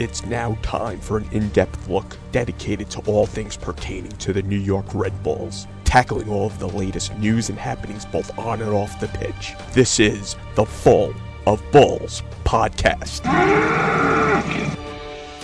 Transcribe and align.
It's 0.00 0.24
now 0.24 0.56
time 0.62 0.98
for 0.98 1.18
an 1.18 1.28
in 1.30 1.50
depth 1.50 1.86
look 1.86 2.16
dedicated 2.32 2.88
to 2.92 3.00
all 3.00 3.26
things 3.26 3.54
pertaining 3.54 4.12
to 4.12 4.32
the 4.32 4.40
New 4.40 4.56
York 4.56 4.86
Red 4.94 5.22
Bulls, 5.22 5.66
tackling 5.84 6.30
all 6.30 6.46
of 6.46 6.58
the 6.58 6.68
latest 6.68 7.14
news 7.18 7.50
and 7.50 7.58
happenings 7.58 8.06
both 8.06 8.38
on 8.38 8.62
and 8.62 8.70
off 8.70 8.98
the 8.98 9.08
pitch. 9.08 9.52
This 9.74 10.00
is 10.00 10.36
the 10.54 10.64
Full 10.64 11.12
of 11.46 11.62
Bulls 11.70 12.22
podcast. 12.44 13.26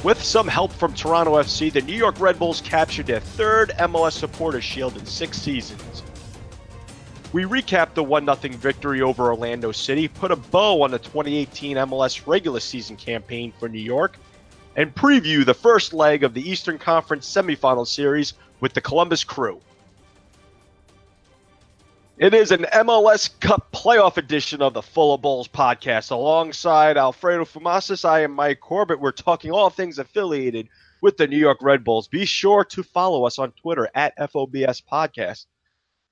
With 0.02 0.22
some 0.24 0.48
help 0.48 0.72
from 0.72 0.94
Toronto 0.94 1.34
FC, 1.34 1.70
the 1.70 1.82
New 1.82 1.92
York 1.92 2.18
Red 2.18 2.38
Bulls 2.38 2.62
captured 2.62 3.08
their 3.08 3.20
third 3.20 3.74
MLS 3.78 4.12
Supporters 4.12 4.64
Shield 4.64 4.96
in 4.96 5.04
six 5.04 5.36
seasons. 5.36 6.02
We 7.34 7.42
recap 7.42 7.92
the 7.92 8.02
1 8.02 8.24
0 8.24 8.54
victory 8.54 9.02
over 9.02 9.26
Orlando 9.26 9.70
City, 9.70 10.08
put 10.08 10.30
a 10.30 10.36
bow 10.36 10.80
on 10.80 10.92
the 10.92 10.98
2018 10.98 11.76
MLS 11.76 12.26
regular 12.26 12.60
season 12.60 12.96
campaign 12.96 13.52
for 13.58 13.68
New 13.68 13.78
York, 13.78 14.16
and 14.76 14.94
preview 14.94 15.44
the 15.44 15.54
first 15.54 15.92
leg 15.92 16.22
of 16.22 16.34
the 16.34 16.48
Eastern 16.48 16.78
Conference 16.78 17.26
semifinal 17.28 17.86
series 17.86 18.34
with 18.60 18.74
the 18.74 18.80
Columbus 18.80 19.24
Crew. 19.24 19.60
It 22.18 22.32
is 22.32 22.50
an 22.50 22.66
MLS 22.72 23.28
Cup 23.40 23.72
playoff 23.72 24.16
edition 24.16 24.62
of 24.62 24.72
the 24.72 24.82
Full 24.82 25.14
of 25.14 25.22
Bulls 25.22 25.48
podcast. 25.48 26.10
Alongside 26.10 26.96
Alfredo 26.96 27.44
Fumasas, 27.44 28.06
I 28.06 28.20
am 28.20 28.32
Mike 28.32 28.60
Corbett. 28.60 29.00
We're 29.00 29.12
talking 29.12 29.50
all 29.50 29.68
things 29.68 29.98
affiliated 29.98 30.68
with 31.02 31.18
the 31.18 31.26
New 31.26 31.36
York 31.36 31.58
Red 31.60 31.84
Bulls. 31.84 32.08
Be 32.08 32.24
sure 32.24 32.64
to 32.64 32.82
follow 32.82 33.26
us 33.26 33.38
on 33.38 33.52
Twitter 33.52 33.90
at 33.94 34.16
FOBS 34.16 34.82
Podcast. 34.90 35.44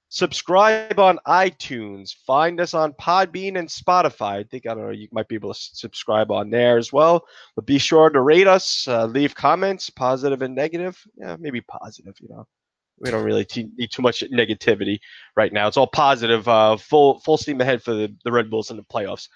Subscribe 0.08 1.00
on 1.00 1.18
iTunes. 1.26 2.14
Find 2.26 2.60
us 2.60 2.72
on 2.72 2.92
Podbean 2.92 3.58
and 3.58 3.68
Spotify. 3.68 4.38
I 4.38 4.44
think 4.44 4.66
I 4.66 4.74
don't 4.74 4.84
know. 4.84 4.90
You 4.90 5.08
might 5.10 5.26
be 5.26 5.34
able 5.34 5.52
to 5.52 5.58
subscribe 5.60 6.30
on 6.30 6.50
there 6.50 6.78
as 6.78 6.92
well. 6.92 7.26
But 7.56 7.66
be 7.66 7.78
sure 7.78 8.10
to 8.10 8.20
rate 8.20 8.46
us, 8.46 8.86
uh, 8.86 9.06
leave 9.06 9.34
comments, 9.34 9.90
positive 9.90 10.42
and 10.42 10.54
negative. 10.54 11.02
Yeah, 11.16 11.36
maybe 11.40 11.60
positive. 11.62 12.14
You 12.20 12.28
know, 12.28 12.46
we 13.00 13.10
don't 13.10 13.24
really 13.24 13.44
t- 13.44 13.70
need 13.76 13.90
too 13.90 14.02
much 14.02 14.22
negativity 14.32 15.00
right 15.36 15.52
now. 15.52 15.66
It's 15.66 15.76
all 15.76 15.88
positive. 15.88 16.46
Uh, 16.46 16.76
full 16.76 17.18
full 17.20 17.36
steam 17.36 17.60
ahead 17.60 17.82
for 17.82 17.94
the, 17.94 18.14
the 18.24 18.30
Red 18.30 18.50
Bulls 18.50 18.70
in 18.70 18.76
the 18.76 18.84
playoffs. 18.84 19.28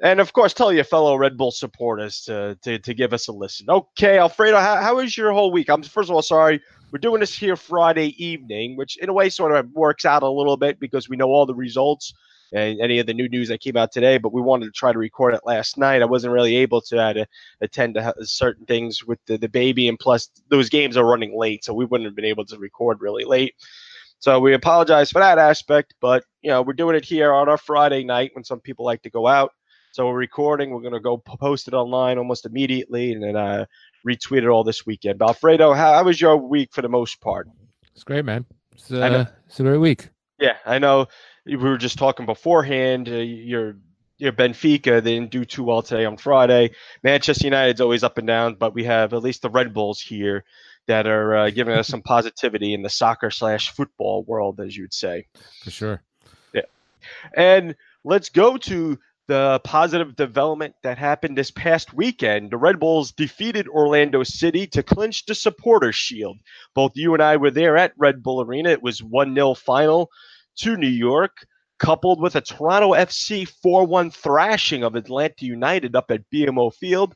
And 0.00 0.20
of 0.20 0.32
course, 0.32 0.54
tell 0.54 0.72
your 0.72 0.84
fellow 0.84 1.16
Red 1.16 1.36
Bull 1.36 1.50
supporters 1.50 2.22
to, 2.22 2.56
to, 2.62 2.78
to 2.78 2.94
give 2.94 3.12
us 3.12 3.28
a 3.28 3.32
listen. 3.32 3.68
Okay, 3.68 4.18
Alfredo, 4.18 4.58
how, 4.58 4.76
how 4.76 4.96
was 4.96 5.16
your 5.16 5.32
whole 5.32 5.50
week? 5.50 5.68
I'm 5.68 5.82
first 5.82 6.08
of 6.08 6.14
all 6.14 6.22
sorry 6.22 6.62
we're 6.90 6.98
doing 6.98 7.20
this 7.20 7.36
here 7.36 7.56
Friday 7.56 8.14
evening, 8.24 8.76
which 8.76 8.96
in 8.98 9.08
a 9.08 9.12
way 9.12 9.28
sort 9.28 9.52
of 9.52 9.70
works 9.72 10.04
out 10.04 10.22
a 10.22 10.28
little 10.28 10.56
bit 10.56 10.80
because 10.80 11.08
we 11.08 11.16
know 11.16 11.28
all 11.28 11.46
the 11.46 11.54
results 11.54 12.14
and 12.52 12.80
any 12.80 12.98
of 12.98 13.06
the 13.06 13.12
new 13.12 13.28
news 13.28 13.48
that 13.48 13.60
came 13.60 13.76
out 13.76 13.92
today. 13.92 14.16
But 14.18 14.32
we 14.32 14.40
wanted 14.40 14.66
to 14.66 14.72
try 14.72 14.92
to 14.92 14.98
record 14.98 15.34
it 15.34 15.42
last 15.44 15.76
night. 15.76 16.02
I 16.02 16.06
wasn't 16.06 16.32
really 16.32 16.56
able 16.56 16.80
to, 16.82 16.96
to 16.96 17.26
attend 17.60 17.94
to 17.94 18.14
certain 18.22 18.64
things 18.64 19.04
with 19.04 19.18
the, 19.26 19.36
the 19.36 19.48
baby, 19.48 19.88
and 19.88 19.98
plus 19.98 20.30
those 20.48 20.68
games 20.68 20.96
are 20.96 21.04
running 21.04 21.38
late, 21.38 21.64
so 21.64 21.74
we 21.74 21.84
wouldn't 21.84 22.06
have 22.06 22.16
been 22.16 22.24
able 22.24 22.46
to 22.46 22.58
record 22.58 23.00
really 23.00 23.24
late. 23.24 23.54
So 24.20 24.40
we 24.40 24.54
apologize 24.54 25.10
for 25.10 25.20
that 25.20 25.38
aspect, 25.38 25.94
but 26.00 26.24
you 26.42 26.50
know 26.50 26.62
we're 26.62 26.72
doing 26.72 26.96
it 26.96 27.04
here 27.04 27.32
on 27.32 27.48
our 27.48 27.58
Friday 27.58 28.02
night 28.02 28.30
when 28.34 28.44
some 28.44 28.60
people 28.60 28.84
like 28.84 29.02
to 29.02 29.10
go 29.10 29.26
out. 29.26 29.52
So 29.92 30.06
we're 30.06 30.18
recording. 30.18 30.70
We're 30.70 30.82
gonna 30.82 31.00
go 31.00 31.18
post 31.18 31.68
it 31.68 31.74
online 31.74 32.18
almost 32.18 32.46
immediately, 32.46 33.12
and 33.12 33.22
then 33.22 33.36
uh, 33.36 33.66
retweet 34.06 34.38
it 34.38 34.46
all 34.46 34.64
this 34.64 34.86
weekend. 34.86 35.18
But 35.18 35.28
Alfredo, 35.28 35.72
how, 35.72 35.94
how, 35.94 36.04
was 36.04 36.20
your 36.20 36.36
week 36.36 36.72
for 36.72 36.82
the 36.82 36.88
most 36.88 37.20
part? 37.20 37.48
It's 37.94 38.04
great, 38.04 38.24
man. 38.24 38.44
It's, 38.72 38.90
uh, 38.92 39.26
it's 39.46 39.60
a 39.60 39.62
great 39.62 39.78
week. 39.78 40.08
Yeah, 40.38 40.56
I 40.64 40.78
know. 40.78 41.06
We 41.44 41.56
were 41.56 41.78
just 41.78 41.98
talking 41.98 42.26
beforehand. 42.26 43.08
Uh, 43.08 43.16
your 43.16 43.76
your 44.18 44.32
Benfica 44.32 45.02
they 45.02 45.14
didn't 45.14 45.30
do 45.30 45.44
too 45.44 45.64
well 45.64 45.82
today 45.82 46.04
on 46.04 46.16
Friday. 46.16 46.72
Manchester 47.02 47.46
United's 47.46 47.80
always 47.80 48.02
up 48.02 48.18
and 48.18 48.26
down, 48.26 48.54
but 48.54 48.74
we 48.74 48.84
have 48.84 49.14
at 49.14 49.22
least 49.22 49.42
the 49.42 49.50
Red 49.50 49.72
Bulls 49.72 50.00
here 50.00 50.44
that 50.86 51.06
are 51.06 51.36
uh, 51.36 51.50
giving 51.50 51.74
us 51.74 51.88
some 51.88 52.02
positivity 52.02 52.74
in 52.74 52.82
the 52.82 52.90
soccer 52.90 53.30
slash 53.30 53.70
football 53.70 54.24
world, 54.24 54.60
as 54.60 54.76
you'd 54.76 54.94
say. 54.94 55.26
For 55.62 55.70
sure. 55.70 56.02
Yeah, 56.52 56.62
and 57.34 57.76
let's 58.04 58.28
go 58.28 58.56
to 58.56 58.98
the 59.28 59.60
positive 59.62 60.16
development 60.16 60.74
that 60.82 60.98
happened 60.98 61.36
this 61.36 61.50
past 61.50 61.92
weekend. 61.92 62.50
The 62.50 62.56
Red 62.56 62.80
Bulls 62.80 63.12
defeated 63.12 63.68
Orlando 63.68 64.22
City 64.22 64.66
to 64.68 64.82
clinch 64.82 65.26
the 65.26 65.34
Supporters 65.34 65.94
Shield. 65.94 66.38
Both 66.74 66.92
you 66.94 67.12
and 67.12 67.22
I 67.22 67.36
were 67.36 67.50
there 67.50 67.76
at 67.76 67.92
Red 67.98 68.22
Bull 68.22 68.42
Arena. 68.42 68.70
It 68.70 68.82
was 68.82 69.02
1 69.02 69.34
0 69.34 69.54
final 69.54 70.08
to 70.60 70.78
New 70.78 70.88
York, 70.88 71.46
coupled 71.78 72.22
with 72.22 72.36
a 72.36 72.40
Toronto 72.40 72.92
FC 72.94 73.46
4 73.62 73.86
1 73.86 74.10
thrashing 74.10 74.82
of 74.82 74.96
Atlanta 74.96 75.44
United 75.44 75.94
up 75.94 76.10
at 76.10 76.28
BMO 76.32 76.74
Field. 76.74 77.14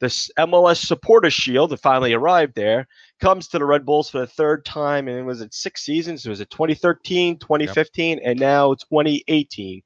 The 0.00 0.06
MLS 0.38 0.86
Supporters 0.86 1.34
Shield 1.34 1.70
that 1.70 1.80
finally 1.80 2.14
arrived 2.14 2.54
there 2.54 2.88
comes 3.20 3.48
to 3.48 3.58
the 3.58 3.66
Red 3.66 3.84
Bulls 3.84 4.08
for 4.08 4.20
the 4.20 4.26
third 4.26 4.64
time, 4.64 5.08
and 5.08 5.18
it 5.18 5.24
was 5.24 5.42
at 5.42 5.52
six 5.52 5.84
seasons. 5.84 6.24
It 6.24 6.30
was 6.30 6.40
at 6.40 6.48
2013, 6.48 7.38
2015, 7.38 8.16
yep. 8.16 8.26
and 8.26 8.40
now 8.40 8.72
2018. 8.72 9.82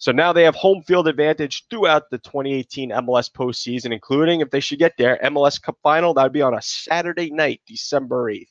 So 0.00 0.12
now 0.12 0.32
they 0.32 0.44
have 0.44 0.54
home 0.54 0.82
field 0.82 1.08
advantage 1.08 1.66
throughout 1.68 2.08
the 2.10 2.16
2018 2.16 2.88
MLS 2.88 3.30
postseason, 3.30 3.92
including 3.92 4.40
if 4.40 4.48
they 4.48 4.58
should 4.58 4.78
get 4.78 4.94
there, 4.96 5.20
MLS 5.24 5.60
Cup 5.60 5.76
final. 5.82 6.14
That 6.14 6.22
would 6.22 6.32
be 6.32 6.40
on 6.40 6.54
a 6.54 6.62
Saturday 6.62 7.30
night, 7.30 7.60
December 7.66 8.32
8th. 8.32 8.48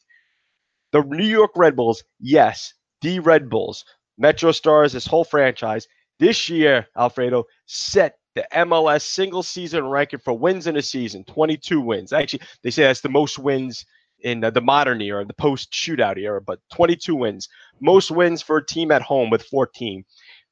The 0.91 1.01
New 1.01 1.25
York 1.25 1.49
Red 1.55 1.75
Bulls, 1.75 2.03
yes, 2.19 2.75
the 3.01 3.19
Red 3.19 3.49
Bulls, 3.49 3.83
Metro 4.19 4.51
Stars, 4.51 4.93
this 4.93 5.07
whole 5.07 5.23
franchise, 5.23 5.87
this 6.19 6.49
year, 6.49 6.87
Alfredo, 6.95 7.45
set 7.65 8.19
the 8.35 8.45
MLS 8.53 9.01
single 9.01 9.41
season 9.41 9.87
record 9.87 10.21
for 10.21 10.37
wins 10.37 10.67
in 10.67 10.77
a 10.77 10.83
season 10.83 11.23
22 11.23 11.81
wins. 11.81 12.13
Actually, 12.13 12.41
they 12.61 12.69
say 12.69 12.83
that's 12.83 13.01
the 13.01 13.09
most 13.09 13.39
wins 13.39 13.87
in 14.21 14.41
the 14.41 14.61
modern 14.61 15.01
era, 15.01 15.25
the 15.25 15.33
post 15.33 15.71
shootout 15.71 16.17
era, 16.17 16.41
but 16.41 16.59
22 16.73 17.15
wins. 17.15 17.49
Most 17.79 18.11
wins 18.11 18.43
for 18.43 18.57
a 18.57 18.65
team 18.65 18.91
at 18.91 19.01
home 19.01 19.31
with 19.31 19.43
14. 19.43 20.05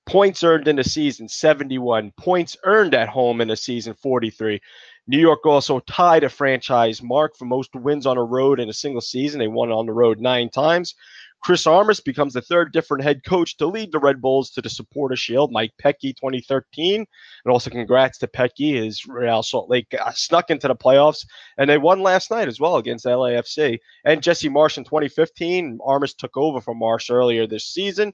Points 0.07 0.41
earned 0.41 0.69
in 0.69 0.77
the 0.77 0.85
season 0.85 1.27
71. 1.27 2.13
Points 2.17 2.55
earned 2.63 2.95
at 2.95 3.09
home 3.09 3.41
in 3.41 3.49
the 3.49 3.57
season 3.57 3.93
43. 3.93 4.57
New 5.05 5.19
York 5.19 5.45
also 5.45 5.79
tied 5.81 6.23
a 6.23 6.29
franchise 6.29 7.03
mark 7.03 7.35
for 7.37 7.43
most 7.43 7.75
wins 7.75 8.05
on 8.05 8.17
a 8.17 8.23
road 8.23 8.61
in 8.61 8.69
a 8.69 8.73
single 8.73 9.01
season. 9.01 9.39
They 9.39 9.49
won 9.49 9.69
on 9.69 9.85
the 9.85 9.91
road 9.91 10.21
nine 10.21 10.49
times. 10.49 10.95
Chris 11.43 11.67
Armas 11.67 11.99
becomes 11.99 12.33
the 12.33 12.41
third 12.41 12.71
different 12.71 13.03
head 13.03 13.21
coach 13.25 13.57
to 13.57 13.67
lead 13.67 13.91
the 13.91 13.99
Red 13.99 14.21
Bulls 14.21 14.49
to 14.51 14.61
the 14.61 14.69
Supporter 14.69 15.17
Shield. 15.17 15.51
Mike 15.51 15.73
Petke, 15.83 16.15
2013. 16.15 17.05
And 17.45 17.51
also 17.51 17.69
congrats 17.69 18.17
to 18.19 18.27
Petke. 18.27 18.81
His 18.81 19.05
Real 19.05 19.43
Salt 19.43 19.69
Lake 19.69 19.93
snuck 20.13 20.49
into 20.49 20.69
the 20.69 20.75
playoffs. 20.75 21.25
And 21.57 21.69
they 21.69 21.77
won 21.77 21.99
last 21.99 22.31
night 22.31 22.47
as 22.47 22.61
well 22.61 22.77
against 22.77 23.05
LAFC. 23.05 23.77
And 24.05 24.23
Jesse 24.23 24.49
Marsch 24.49 24.77
in 24.77 24.85
2015. 24.85 25.79
Armas 25.85 26.13
took 26.13 26.37
over 26.37 26.61
from 26.61 26.79
Marsch 26.79 27.11
earlier 27.11 27.45
this 27.45 27.65
season. 27.65 28.13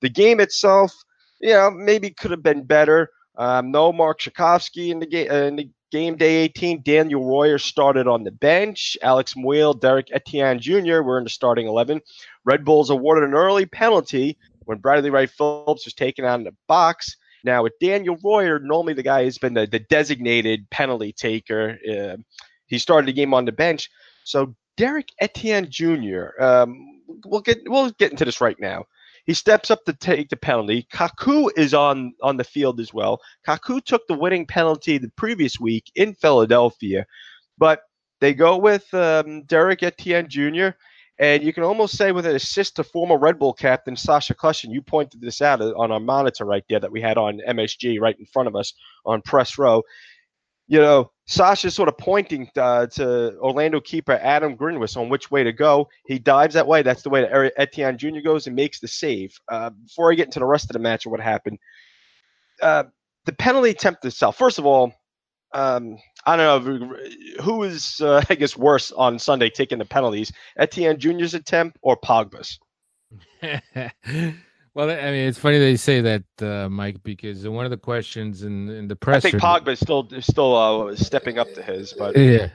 The 0.00 0.08
game 0.08 0.40
itself– 0.40 0.94
you 1.44 1.50
know, 1.50 1.70
maybe 1.70 2.08
could 2.08 2.30
have 2.30 2.42
been 2.42 2.64
better. 2.64 3.10
Um, 3.36 3.70
no 3.70 3.92
Marc 3.92 4.20
Rzatkowski 4.20 4.88
in 4.88 4.98
the 4.98 5.06
game 5.06 5.30
uh, 5.30 5.34
in 5.34 5.56
the 5.56 5.70
game 5.92 6.16
day 6.16 6.36
18. 6.36 6.82
Daniel 6.82 7.24
Royer 7.24 7.58
started 7.58 8.08
on 8.08 8.24
the 8.24 8.30
bench. 8.30 8.96
Alex 9.02 9.34
Muyl, 9.34 9.78
Derek 9.78 10.08
Etienne 10.10 10.58
Jr. 10.58 11.02
were 11.02 11.18
in 11.18 11.24
the 11.24 11.30
starting 11.30 11.66
11. 11.66 12.00
Red 12.44 12.64
Bulls 12.64 12.88
awarded 12.88 13.24
an 13.24 13.34
early 13.34 13.66
penalty 13.66 14.38
when 14.64 14.78
Bradley 14.78 15.10
Wright 15.10 15.28
Phillips 15.28 15.84
was 15.84 15.92
taken 15.92 16.24
out 16.24 16.38
in 16.38 16.44
the 16.44 16.56
box. 16.66 17.14
Now 17.44 17.62
with 17.62 17.78
Daniel 17.78 18.16
Royer, 18.24 18.58
normally 18.58 18.94
the 18.94 19.02
guy 19.02 19.24
has 19.24 19.36
been 19.36 19.52
the, 19.52 19.66
the 19.66 19.80
designated 19.80 20.70
penalty 20.70 21.12
taker. 21.12 21.78
Uh, 21.86 22.16
he 22.68 22.78
started 22.78 23.06
the 23.06 23.12
game 23.12 23.34
on 23.34 23.44
the 23.44 23.52
bench. 23.52 23.90
So 24.24 24.54
Derek 24.78 25.10
Etienne 25.20 25.68
Jr. 25.70 26.28
Um, 26.40 27.02
we'll 27.26 27.42
get 27.42 27.58
we'll 27.66 27.90
get 27.90 28.12
into 28.12 28.24
this 28.24 28.40
right 28.40 28.58
now. 28.58 28.86
He 29.24 29.34
steps 29.34 29.70
up 29.70 29.84
to 29.84 29.92
take 29.92 30.28
the 30.28 30.36
penalty. 30.36 30.86
Kaku 30.92 31.50
is 31.56 31.74
on 31.74 32.12
on 32.22 32.36
the 32.36 32.44
field 32.44 32.80
as 32.80 32.92
well. 32.92 33.20
Kaku 33.46 33.82
took 33.82 34.06
the 34.06 34.14
winning 34.14 34.46
penalty 34.46 34.98
the 34.98 35.10
previous 35.16 35.58
week 35.58 35.90
in 35.94 36.14
Philadelphia, 36.14 37.06
but 37.58 37.82
they 38.20 38.34
go 38.34 38.56
with 38.56 38.92
um, 38.94 39.42
Derek 39.44 39.82
Etienne 39.82 40.28
Jr. 40.28 40.68
And 41.18 41.44
you 41.44 41.52
can 41.52 41.62
almost 41.62 41.96
say 41.96 42.10
with 42.10 42.26
an 42.26 42.34
assist 42.34 42.76
to 42.76 42.84
former 42.84 43.16
Red 43.16 43.38
Bull 43.38 43.52
captain 43.52 43.96
Sacha 43.96 44.34
Kljestan, 44.34 44.72
you 44.72 44.82
pointed 44.82 45.20
this 45.20 45.40
out 45.40 45.60
on 45.60 45.92
our 45.92 46.00
monitor 46.00 46.44
right 46.44 46.64
there 46.68 46.80
that 46.80 46.90
we 46.90 47.00
had 47.00 47.16
on 47.16 47.40
MSG 47.48 48.00
right 48.00 48.18
in 48.18 48.26
front 48.26 48.48
of 48.48 48.56
us 48.56 48.72
on 49.06 49.22
press 49.22 49.56
row 49.56 49.82
you 50.66 50.78
know, 50.78 51.10
Sacha's 51.26 51.74
sort 51.74 51.88
of 51.88 51.98
pointing 51.98 52.48
uh, 52.56 52.86
to 52.86 53.36
Orlando 53.38 53.80
keeper 53.80 54.18
Adam 54.22 54.56
Grinwis 54.56 54.96
on 54.96 55.08
which 55.08 55.30
way 55.30 55.42
to 55.42 55.52
go. 55.52 55.88
He 56.06 56.18
dives 56.18 56.54
that 56.54 56.66
way. 56.66 56.82
That's 56.82 57.02
the 57.02 57.10
way 57.10 57.22
that 57.22 57.52
Etienne 57.56 57.98
Jr. 57.98 58.20
goes 58.22 58.46
and 58.46 58.56
makes 58.56 58.80
the 58.80 58.88
save. 58.88 59.38
Uh, 59.50 59.70
before 59.70 60.12
I 60.12 60.14
get 60.14 60.26
into 60.26 60.38
the 60.38 60.46
rest 60.46 60.66
of 60.70 60.74
the 60.74 60.78
match 60.78 61.04
and 61.06 61.12
what 61.12 61.20
happened, 61.20 61.58
uh, 62.62 62.84
the 63.24 63.32
penalty 63.32 63.70
attempt 63.70 64.04
itself. 64.04 64.36
First 64.36 64.58
of 64.58 64.66
all, 64.66 64.92
um, 65.54 65.96
I 66.26 66.36
don't 66.36 66.66
know 66.66 66.96
who 67.42 67.62
is, 67.62 68.00
uh, 68.00 68.22
I 68.30 68.34
guess, 68.34 68.56
worse 68.56 68.92
on 68.92 69.18
Sunday 69.18 69.50
taking 69.50 69.78
the 69.78 69.84
penalties: 69.84 70.32
Etienne 70.58 70.98
Jr.'s 70.98 71.34
attempt 71.34 71.78
or 71.82 71.96
Pogba's. 71.96 72.58
Well, 74.74 74.90
I 74.90 74.96
mean, 75.12 75.28
it's 75.28 75.38
funny 75.38 75.58
you 75.70 75.76
say 75.76 76.00
that, 76.00 76.24
uh, 76.42 76.68
Mike, 76.68 77.02
because 77.04 77.46
one 77.46 77.64
of 77.64 77.70
the 77.70 77.76
questions 77.76 78.42
in, 78.42 78.68
in 78.68 78.88
the 78.88 78.96
press. 78.96 79.24
I 79.24 79.30
think 79.30 79.42
Pogba 79.42 79.68
is 79.68 79.78
still 79.78 80.08
still 80.20 80.56
uh, 80.56 80.96
stepping 80.96 81.38
up 81.38 81.52
to 81.54 81.62
his, 81.62 81.92
but 81.92 82.16
yeah. 82.16 82.48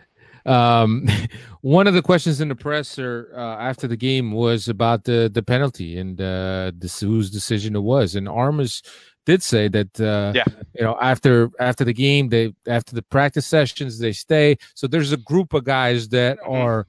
Um, 0.45 1.07
one 1.62 1.88
of 1.88 1.94
the 1.94 2.01
questions 2.01 2.42
in 2.42 2.50
the 2.50 2.56
presser 2.56 3.31
uh, 3.36 3.56
after 3.57 3.88
the 3.88 3.95
game 3.95 4.33
was 4.33 4.68
about 4.68 5.06
the 5.06 5.31
the 5.33 5.42
penalty 5.42 5.98
and 5.98 6.19
uh, 6.19 6.74
this, 6.75 7.00
whose 7.00 7.31
decision 7.31 7.75
it 7.75 7.83
was, 7.83 8.16
and 8.16 8.27
Armas 8.27 8.81
did 9.25 9.42
say 9.42 9.69
that 9.69 10.01
uh, 10.01 10.33
yeah. 10.36 10.44
you 10.74 10.83
know 10.83 10.98
after 11.01 11.51
after 11.60 11.86
the 11.86 11.94
game 11.94 12.30
they 12.30 12.54
after 12.68 12.95
the 12.95 13.04
practice 13.04 13.45
sessions 13.45 14.00
they 14.00 14.12
stay 14.12 14.57
so 14.74 14.88
there's 14.88 15.12
a 15.12 15.18
group 15.18 15.54
of 15.54 15.63
guys 15.63 16.10
that 16.10 16.39
mm-hmm. 16.39 16.51
are 16.51 16.88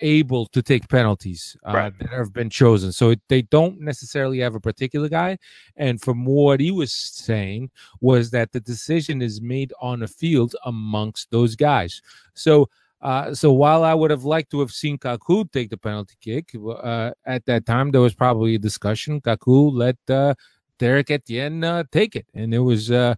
able 0.00 0.46
to 0.46 0.62
take 0.62 0.88
penalties 0.88 1.56
uh, 1.66 1.72
right. 1.72 1.98
that 1.98 2.10
have 2.10 2.32
been 2.32 2.50
chosen. 2.50 2.92
So 2.92 3.14
they 3.28 3.42
don't 3.42 3.80
necessarily 3.80 4.38
have 4.40 4.54
a 4.54 4.60
particular 4.60 5.08
guy. 5.08 5.38
And 5.76 6.00
from 6.00 6.24
what 6.24 6.60
he 6.60 6.70
was 6.70 6.92
saying 6.92 7.70
was 8.00 8.30
that 8.30 8.52
the 8.52 8.60
decision 8.60 9.22
is 9.22 9.40
made 9.40 9.72
on 9.80 10.00
the 10.00 10.08
field 10.08 10.54
amongst 10.64 11.30
those 11.30 11.56
guys. 11.56 12.02
So 12.34 12.68
uh, 13.00 13.32
so 13.32 13.52
while 13.52 13.84
I 13.84 13.94
would 13.94 14.10
have 14.10 14.24
liked 14.24 14.50
to 14.50 14.60
have 14.60 14.72
seen 14.72 14.98
Kaku 14.98 15.50
take 15.52 15.70
the 15.70 15.76
penalty 15.76 16.16
kick, 16.20 16.50
uh, 16.54 17.12
at 17.24 17.44
that 17.46 17.64
time 17.64 17.92
there 17.92 18.00
was 18.00 18.14
probably 18.14 18.56
a 18.56 18.58
discussion. 18.58 19.20
Kaku 19.20 19.72
let 19.72 19.96
uh, 20.10 20.34
Derek 20.78 21.10
Etienne 21.10 21.62
uh, 21.62 21.84
take 21.92 22.16
it, 22.16 22.26
and 22.34 22.52
it 22.52 22.58
was 22.58 22.90
uh, 22.90 23.14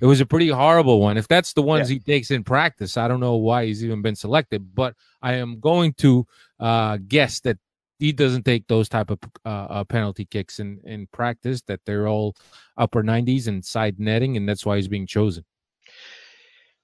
it 0.00 0.06
was 0.06 0.20
a 0.20 0.26
pretty 0.26 0.48
horrible 0.48 1.00
one. 1.00 1.16
If 1.16 1.28
that's 1.28 1.52
the 1.52 1.62
ones 1.62 1.90
yeah. 1.90 1.94
he 1.94 2.00
takes 2.00 2.30
in 2.30 2.42
practice, 2.42 2.96
I 2.96 3.06
don't 3.06 3.20
know 3.20 3.36
why 3.36 3.66
he's 3.66 3.84
even 3.84 4.02
been 4.02 4.16
selected. 4.16 4.74
But 4.74 4.94
I 5.20 5.34
am 5.34 5.60
going 5.60 5.92
to 5.94 6.26
uh, 6.58 6.98
guess 7.06 7.40
that 7.40 7.58
he 7.98 8.12
doesn't 8.12 8.44
take 8.44 8.66
those 8.66 8.88
type 8.88 9.10
of 9.10 9.18
uh, 9.44 9.48
uh, 9.48 9.84
penalty 9.84 10.24
kicks 10.24 10.58
in 10.58 10.80
in 10.84 11.06
practice. 11.08 11.62
That 11.62 11.80
they're 11.84 12.08
all 12.08 12.34
upper 12.76 13.02
90s 13.02 13.46
and 13.46 13.64
side 13.64 14.00
netting, 14.00 14.36
and 14.36 14.48
that's 14.48 14.64
why 14.64 14.76
he's 14.76 14.88
being 14.88 15.06
chosen. 15.06 15.44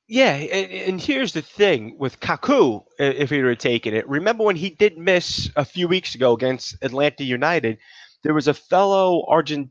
Yeah, 0.08 0.34
and, 0.34 0.70
and 0.70 1.00
here's 1.00 1.32
the 1.32 1.42
thing 1.42 1.96
with 1.98 2.20
Kaku, 2.20 2.84
if 2.98 3.30
he 3.30 3.42
were 3.42 3.56
taken 3.56 3.92
it. 3.92 4.08
Remember 4.08 4.44
when 4.44 4.54
he 4.54 4.70
did 4.70 4.96
miss 4.96 5.50
a 5.56 5.64
few 5.64 5.88
weeks 5.88 6.14
ago 6.14 6.32
against 6.32 6.76
Atlanta 6.82 7.24
United? 7.24 7.78
There 8.22 8.34
was 8.34 8.46
a 8.46 8.54
fellow 8.54 9.24
Argent 9.26 9.70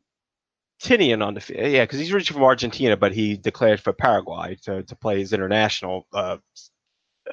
Argentinian 0.81 1.25
on 1.25 1.33
the 1.33 1.41
field. 1.41 1.71
Yeah, 1.71 1.83
because 1.83 1.99
he's 1.99 2.13
originally 2.13 2.39
from 2.39 2.43
Argentina, 2.43 2.97
but 2.97 3.13
he 3.13 3.37
declared 3.37 3.79
for 3.79 3.93
Paraguay 3.93 4.57
to, 4.63 4.83
to 4.83 4.95
play 4.95 5.19
his 5.19 5.33
international 5.33 6.07
uh, 6.13 6.37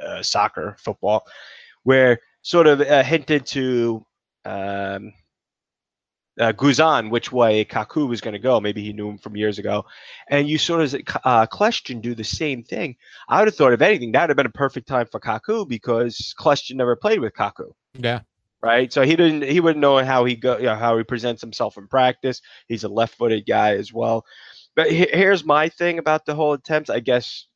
uh, 0.01 0.23
soccer 0.23 0.77
football, 0.79 1.27
where 1.83 2.21
sort 2.43 2.67
of 2.67 2.81
uh, 2.81 3.03
hinted 3.03 3.47
to 3.47 4.05
um, 4.45 5.13
uh, 6.41 6.53
Guzan 6.53 7.11
which 7.11 7.31
way 7.31 7.65
Kaku 7.65 8.09
was 8.09 8.21
going 8.21 8.33
to 8.33 8.39
go. 8.39 8.61
Maybe 8.61 8.83
he 8.83 8.93
knew 8.93 9.11
him 9.11 9.19
from 9.19 9.37
years 9.37 9.59
ago. 9.59 9.85
And 10.29 10.49
you 10.49 10.59
sort 10.59 10.83
of 10.83 10.95
uh, 11.25 11.47
do 11.47 12.15
the 12.15 12.25
same 12.25 12.63
thing. 12.63 12.97
I 13.29 13.39
would 13.39 13.49
have 13.49 13.55
thought, 13.55 13.73
if 13.73 13.83
anything, 13.83 14.13
that 14.13 14.23
would 14.23 14.31
have 14.31 14.37
been 14.37 14.47
a 14.47 14.51
perfect 14.51 14.89
time 14.89 15.07
for 15.07 15.21
Kaku 15.21 15.69
because 15.69 16.35
Kljestan 16.39 16.77
never 16.77 16.97
played 16.97 17.21
with 17.21 17.35
Kaku. 17.35 17.73
Yeah 17.95 18.21
right? 18.63 18.93
So 18.93 19.03
he 19.03 19.17
didn't 19.17 19.43
he 19.43 19.61
wouldn't 19.61 19.81
know 19.81 20.03
how 20.05 20.25
he 20.25 20.37
go 20.37 20.57
you 20.57 20.65
know, 20.65 20.77
how 20.77 20.97
he 20.97 21.05
presents 21.05 21.41
himself 21.41 21.77
in 21.77 21.89
practice. 21.89 22.41
He's 22.69 22.85
a 22.85 22.89
left-footed 22.89 23.47
guy 23.47 23.77
as 23.77 23.93
well. 23.93 24.25
But 24.75 24.91
here's 24.91 25.45
my 25.45 25.69
thing 25.69 25.99
about 25.99 26.25
the 26.25 26.35
whole 26.35 26.55
attempt. 26.55 26.89
I 26.89 27.01
guess 27.01 27.47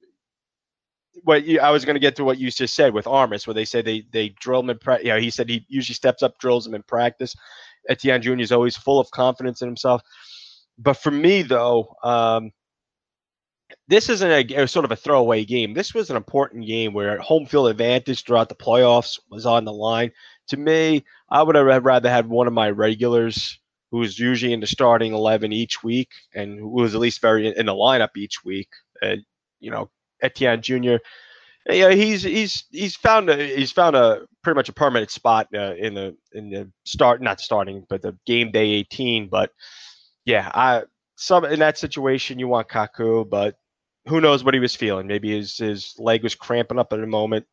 what 1.23 1.45
you, 1.45 1.61
I 1.61 1.71
was 1.71 1.85
going 1.85 1.95
to 1.95 2.01
get 2.01 2.17
to 2.17 2.25
what 2.25 2.39
you 2.39 2.51
just 2.51 2.75
said 2.75 2.93
with 2.93 3.07
Armas, 3.07 3.47
where 3.47 3.55
they 3.55 3.65
say 3.65 3.81
they 3.81 4.05
they 4.13 4.31
drill 4.31 4.61
him 4.61 4.71
in 4.71 4.79
practice. 4.79 5.07
You 5.07 5.13
know, 5.13 5.21
he 5.21 5.31
said 5.31 5.49
he 5.49 5.65
usually 5.69 5.95
steps 5.95 6.23
up, 6.23 6.39
drills 6.39 6.67
him 6.67 6.75
in 6.75 6.83
practice. 6.83 7.35
Etienne 7.89 8.21
Jr. 8.21 8.41
is 8.41 8.53
always 8.53 8.77
full 8.77 9.01
of 9.01 9.11
confidence 9.11 9.63
in 9.63 9.69
himself. 9.69 10.03
But 10.79 10.95
for 10.95 11.11
me, 11.11 11.43
though, 11.43 11.95
um, 12.03 12.51
this 13.89 14.09
isn't 14.09 14.53
a, 14.53 14.67
sort 14.67 14.85
of 14.85 14.93
a 14.93 14.97
throwaway 14.97 15.45
game. 15.45 15.73
This 15.73 15.95
was 15.95 16.11
an 16.11 16.17
important 16.17 16.67
game 16.67 16.93
where 16.93 17.19
home 17.19 17.47
field 17.47 17.69
advantage 17.69 18.25
throughout 18.25 18.49
the 18.49 18.55
playoffs 18.55 19.19
was 19.31 19.47
on 19.47 19.65
the 19.65 19.73
line 19.73 20.13
to 20.49 20.57
me, 20.57 21.05
I 21.31 21.43
would 21.43 21.55
have 21.57 21.85
rather 21.85 22.11
had 22.11 22.29
one 22.29 22.47
of 22.47 22.53
my 22.53 22.71
regulars 22.71 23.59
who 23.91 23.99
was 23.99 24.19
usually 24.19 24.53
in 24.53 24.61
the 24.61 24.67
starting 24.67 25.13
11 25.13 25.53
each 25.53 25.83
week 25.83 26.11
and 26.35 26.59
who 26.59 26.69
was 26.69 26.95
at 26.95 27.01
least 27.01 27.21
very 27.21 27.57
in 27.57 27.67
the 27.67 27.73
lineup 27.73 28.17
each 28.17 28.45
week. 28.45 28.69
Uh, 29.03 29.17
you 29.61 29.71
know, 29.71 29.91
Etienne 30.23 30.63
Jr. 30.63 30.97
Yeah, 31.69 31.93
he's 31.93 32.23
he's 32.23 32.65
he's 32.71 32.95
found 32.95 33.29
a 33.29 33.57
he's 33.57 33.73
found 33.73 33.97
a 33.97 34.23
pretty 34.43 34.57
much 34.57 34.69
a 34.69 34.73
permanent 34.73 35.11
spot 35.11 35.49
uh, 35.55 35.75
in 35.75 35.95
the 35.95 36.17
in 36.33 36.51
the 36.51 36.71
start 36.85 37.21
not 37.21 37.41
starting 37.41 37.85
but 37.89 38.03
the 38.03 38.17
game 38.25 38.53
day 38.53 38.71
18. 38.71 39.29
But 39.29 39.51
yeah, 40.25 40.51
I 40.55 40.85
some 41.17 41.45
in 41.45 41.59
that 41.61 41.79
situation 41.79 42.39
you 42.39 42.47
want 42.47 42.69
Kaku, 42.69 43.29
but 43.29 43.57
who 44.07 44.21
knows 44.21 44.45
what 44.45 44.55
he 44.55 44.61
was 44.61 44.77
feeling? 44.77 45.09
Maybe 45.09 45.37
his 45.37 45.57
his 45.57 45.95
leg 45.99 46.23
was 46.23 46.35
cramping 46.37 46.79
up 46.79 46.93
at 46.93 47.01
the 47.01 47.07
moment. 47.07 47.47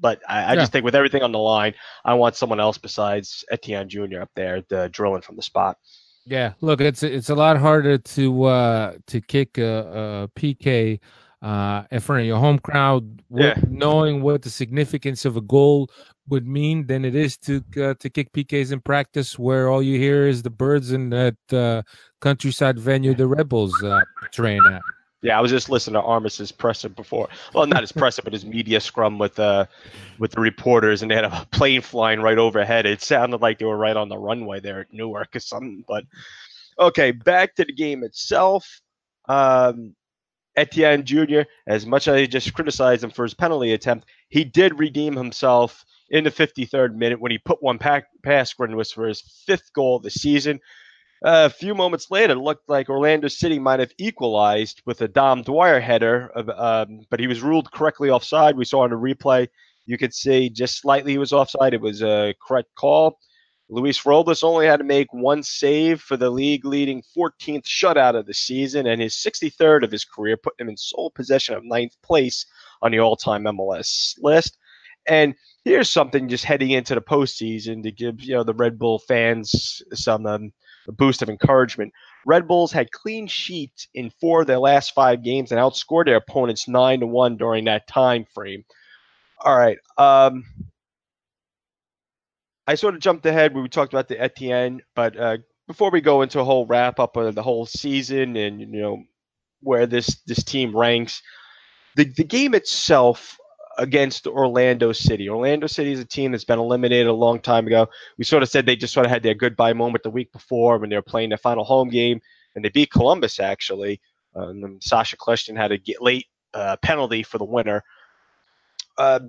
But 0.00 0.20
I, 0.28 0.44
I 0.44 0.48
yeah. 0.50 0.54
just 0.56 0.72
think 0.72 0.84
with 0.84 0.94
everything 0.94 1.22
on 1.22 1.32
the 1.32 1.38
line, 1.38 1.74
I 2.04 2.14
want 2.14 2.36
someone 2.36 2.60
else 2.60 2.78
besides 2.78 3.44
Etienne 3.50 3.88
Jr. 3.88 4.20
up 4.22 4.30
there 4.34 4.62
the 4.68 4.88
drilling 4.90 5.22
from 5.22 5.36
the 5.36 5.42
spot. 5.42 5.76
Yeah, 6.24 6.52
look, 6.60 6.80
it's 6.80 7.02
it's 7.02 7.30
a 7.30 7.34
lot 7.34 7.56
harder 7.56 7.96
to 7.96 8.44
uh, 8.44 8.92
to 9.06 9.20
kick 9.22 9.58
a, 9.58 10.28
a 10.34 10.38
PK 10.38 11.00
uh, 11.40 11.84
in 11.90 12.00
front 12.00 12.20
of 12.20 12.26
your 12.26 12.38
home 12.38 12.58
crowd, 12.58 13.22
yeah. 13.30 13.54
knowing 13.68 14.22
what 14.22 14.42
the 14.42 14.50
significance 14.50 15.24
of 15.24 15.36
a 15.36 15.40
goal 15.40 15.90
would 16.28 16.46
mean 16.46 16.86
than 16.86 17.04
it 17.04 17.14
is 17.14 17.38
to 17.38 17.64
uh, 17.80 17.94
to 18.00 18.10
kick 18.10 18.32
PKs 18.32 18.72
in 18.72 18.80
practice, 18.80 19.38
where 19.38 19.68
all 19.68 19.82
you 19.82 19.98
hear 19.98 20.26
is 20.26 20.42
the 20.42 20.50
birds 20.50 20.92
in 20.92 21.10
that 21.10 21.36
uh, 21.52 21.82
countryside 22.20 22.78
venue 22.78 23.14
the 23.14 23.26
Rebels 23.26 23.82
uh, 23.82 24.00
train 24.30 24.60
at. 24.70 24.82
Yeah, 25.20 25.36
I 25.36 25.40
was 25.40 25.50
just 25.50 25.68
listening 25.68 26.00
to 26.00 26.06
Armas's 26.06 26.52
presser 26.52 26.88
before. 26.88 27.28
Well, 27.52 27.66
not 27.66 27.80
his 27.80 27.90
presser, 27.90 28.22
but 28.22 28.32
his 28.32 28.46
media 28.46 28.80
scrum 28.80 29.18
with 29.18 29.38
uh 29.38 29.66
with 30.18 30.32
the 30.32 30.40
reporters, 30.40 31.02
and 31.02 31.10
they 31.10 31.16
had 31.16 31.24
a 31.24 31.46
plane 31.50 31.80
flying 31.80 32.20
right 32.20 32.38
overhead. 32.38 32.86
It 32.86 33.02
sounded 33.02 33.40
like 33.40 33.58
they 33.58 33.64
were 33.64 33.76
right 33.76 33.96
on 33.96 34.08
the 34.08 34.18
runway 34.18 34.60
there 34.60 34.80
at 34.80 34.92
Newark 34.92 35.34
or 35.34 35.40
something. 35.40 35.84
But 35.88 36.04
okay, 36.78 37.10
back 37.10 37.56
to 37.56 37.64
the 37.64 37.72
game 37.72 38.04
itself. 38.04 38.80
Um, 39.28 39.96
Etienne 40.56 41.04
Jr. 41.04 41.42
As 41.66 41.86
much 41.86 42.08
as 42.08 42.14
I 42.14 42.26
just 42.26 42.54
criticized 42.54 43.04
him 43.04 43.10
for 43.10 43.24
his 43.24 43.34
penalty 43.34 43.72
attempt, 43.72 44.08
he 44.28 44.44
did 44.44 44.78
redeem 44.78 45.16
himself 45.16 45.84
in 46.10 46.24
the 46.24 46.30
53rd 46.30 46.94
minute 46.94 47.20
when 47.20 47.30
he 47.32 47.38
put 47.38 47.62
one 47.62 47.78
pack, 47.78 48.06
pass 48.22 48.54
was 48.58 48.92
for 48.92 49.06
his 49.06 49.20
fifth 49.46 49.72
goal 49.72 49.96
of 49.96 50.02
the 50.02 50.10
season. 50.10 50.58
A 51.24 51.50
few 51.50 51.74
moments 51.74 52.10
later, 52.10 52.34
it 52.34 52.38
looked 52.38 52.68
like 52.68 52.88
Orlando 52.88 53.28
City 53.28 53.58
might 53.58 53.80
have 53.80 53.92
equalized 53.98 54.82
with 54.86 55.00
a 55.00 55.08
Dom 55.08 55.42
Dwyer 55.42 55.80
header, 55.80 56.30
um, 56.56 57.00
but 57.10 57.18
he 57.18 57.26
was 57.26 57.42
ruled 57.42 57.72
correctly 57.72 58.08
offside. 58.08 58.56
We 58.56 58.64
saw 58.64 58.84
in 58.84 58.92
a 58.92 58.96
replay, 58.96 59.48
you 59.86 59.98
could 59.98 60.14
see 60.14 60.48
just 60.48 60.80
slightly 60.80 61.12
he 61.12 61.18
was 61.18 61.32
offside. 61.32 61.74
It 61.74 61.80
was 61.80 62.02
a 62.02 62.34
correct 62.46 62.68
call. 62.76 63.18
Luis 63.70 64.06
Robles 64.06 64.42
only 64.42 64.66
had 64.66 64.78
to 64.78 64.84
make 64.84 65.12
one 65.12 65.42
save 65.42 66.00
for 66.00 66.16
the 66.16 66.30
league 66.30 66.64
leading 66.64 67.02
14th 67.16 67.66
shutout 67.66 68.14
of 68.14 68.26
the 68.26 68.32
season 68.32 68.86
and 68.86 69.00
his 69.00 69.14
63rd 69.14 69.84
of 69.84 69.92
his 69.92 70.04
career, 70.04 70.36
putting 70.36 70.66
him 70.66 70.70
in 70.70 70.76
sole 70.76 71.10
possession 71.10 71.54
of 71.54 71.64
ninth 71.64 71.94
place 72.02 72.46
on 72.80 72.92
the 72.92 73.00
all 73.00 73.16
time 73.16 73.44
MLS 73.44 74.14
list. 74.20 74.56
And 75.06 75.34
here's 75.64 75.90
something 75.90 76.28
just 76.28 76.44
heading 76.44 76.70
into 76.70 76.94
the 76.94 77.00
postseason 77.00 77.82
to 77.82 77.90
give 77.90 78.22
you 78.22 78.34
know 78.34 78.44
the 78.44 78.54
Red 78.54 78.78
Bull 78.78 78.98
fans 79.00 79.82
some 79.92 80.26
um, 80.26 80.52
a 80.88 80.92
boost 80.92 81.22
of 81.22 81.28
encouragement. 81.28 81.92
Red 82.26 82.48
Bulls 82.48 82.72
had 82.72 82.90
clean 82.90 83.26
sheets 83.26 83.88
in 83.94 84.10
four 84.20 84.40
of 84.40 84.46
their 84.46 84.58
last 84.58 84.94
five 84.94 85.22
games 85.22 85.52
and 85.52 85.60
outscored 85.60 86.06
their 86.06 86.16
opponents 86.16 86.66
nine 86.66 87.00
to 87.00 87.06
one 87.06 87.36
during 87.36 87.64
that 87.66 87.86
time 87.86 88.24
frame. 88.34 88.64
All 89.40 89.56
right. 89.56 89.78
Um, 89.96 90.44
I 92.66 92.74
sort 92.74 92.94
of 92.94 93.00
jumped 93.00 93.24
ahead 93.24 93.54
when 93.54 93.62
we 93.62 93.68
talked 93.68 93.92
about 93.92 94.08
the 94.08 94.20
Etienne, 94.20 94.82
but 94.94 95.16
uh, 95.16 95.38
before 95.66 95.90
we 95.90 96.00
go 96.00 96.22
into 96.22 96.40
a 96.40 96.44
whole 96.44 96.66
wrap 96.66 96.98
up 96.98 97.16
of 97.16 97.34
the 97.34 97.42
whole 97.42 97.66
season 97.66 98.36
and 98.36 98.60
you 98.60 98.66
know 98.66 99.04
where 99.60 99.86
this 99.86 100.20
this 100.26 100.42
team 100.42 100.76
ranks, 100.76 101.22
the 101.96 102.04
the 102.04 102.24
game 102.24 102.54
itself 102.54 103.37
against 103.78 104.26
Orlando 104.26 104.92
City. 104.92 105.28
Orlando 105.28 105.68
City 105.68 105.92
is 105.92 106.00
a 106.00 106.04
team 106.04 106.32
that's 106.32 106.44
been 106.44 106.58
eliminated 106.58 107.06
a 107.06 107.12
long 107.12 107.40
time 107.40 107.66
ago. 107.66 107.88
We 108.18 108.24
sort 108.24 108.42
of 108.42 108.48
said 108.48 108.66
they 108.66 108.76
just 108.76 108.92
sort 108.92 109.06
of 109.06 109.12
had 109.12 109.22
their 109.22 109.34
goodbye 109.34 109.72
moment 109.72 110.02
the 110.02 110.10
week 110.10 110.32
before 110.32 110.78
when 110.78 110.90
they 110.90 110.96
were 110.96 111.02
playing 111.02 111.30
their 111.30 111.38
final 111.38 111.64
home 111.64 111.88
game, 111.88 112.20
and 112.54 112.64
they 112.64 112.68
beat 112.68 112.90
Columbus 112.90 113.40
actually. 113.40 114.00
And 114.34 114.62
then 114.62 114.78
Sacha 114.80 115.16
Kljestan 115.16 115.56
had 115.56 115.72
a 115.72 115.80
late 116.00 116.26
uh, 116.52 116.76
penalty 116.82 117.22
for 117.22 117.38
the 117.38 117.44
winner. 117.44 117.82
Uh, 118.96 119.20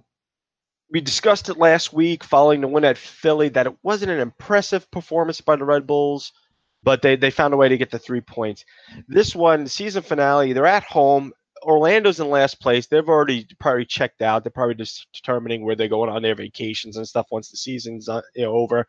we 0.91 1.01
discussed 1.01 1.49
it 1.49 1.57
last 1.57 1.93
week 1.93 2.23
following 2.23 2.61
the 2.61 2.67
win 2.67 2.83
at 2.83 2.97
Philly 2.97 3.49
that 3.49 3.67
it 3.67 3.75
wasn't 3.83 4.11
an 4.11 4.19
impressive 4.19 4.89
performance 4.89 5.41
by 5.41 5.55
the 5.55 5.65
Red 5.65 5.85
Bulls, 5.85 6.33
but 6.81 7.01
they, 7.01 7.15
they 7.15 7.29
found 7.29 7.53
a 7.53 7.57
way 7.57 7.69
to 7.69 7.77
get 7.77 7.91
the 7.91 7.99
three 7.99 8.21
points. 8.21 8.65
This 9.07 9.35
one, 9.35 9.67
season 9.67 10.01
finale, 10.01 10.53
they're 10.53 10.65
at 10.65 10.83
home 10.83 11.33
Orlando's 11.63 12.19
in 12.19 12.29
last 12.29 12.59
place. 12.61 12.87
They've 12.87 13.07
already 13.07 13.47
probably 13.59 13.85
checked 13.85 14.21
out. 14.21 14.43
They're 14.43 14.51
probably 14.51 14.75
just 14.75 15.07
determining 15.13 15.63
where 15.63 15.75
they're 15.75 15.87
going 15.87 16.09
on 16.09 16.21
their 16.21 16.35
vacations 16.35 16.97
and 16.97 17.07
stuff 17.07 17.27
once 17.31 17.49
the 17.49 17.57
season's 17.57 18.09
uh, 18.09 18.21
you 18.35 18.43
know, 18.43 18.53
over. 18.53 18.85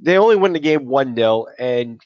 They 0.00 0.18
only 0.18 0.36
win 0.36 0.52
the 0.52 0.60
game 0.60 0.86
1 0.86 1.14
0. 1.14 1.46
And 1.58 2.00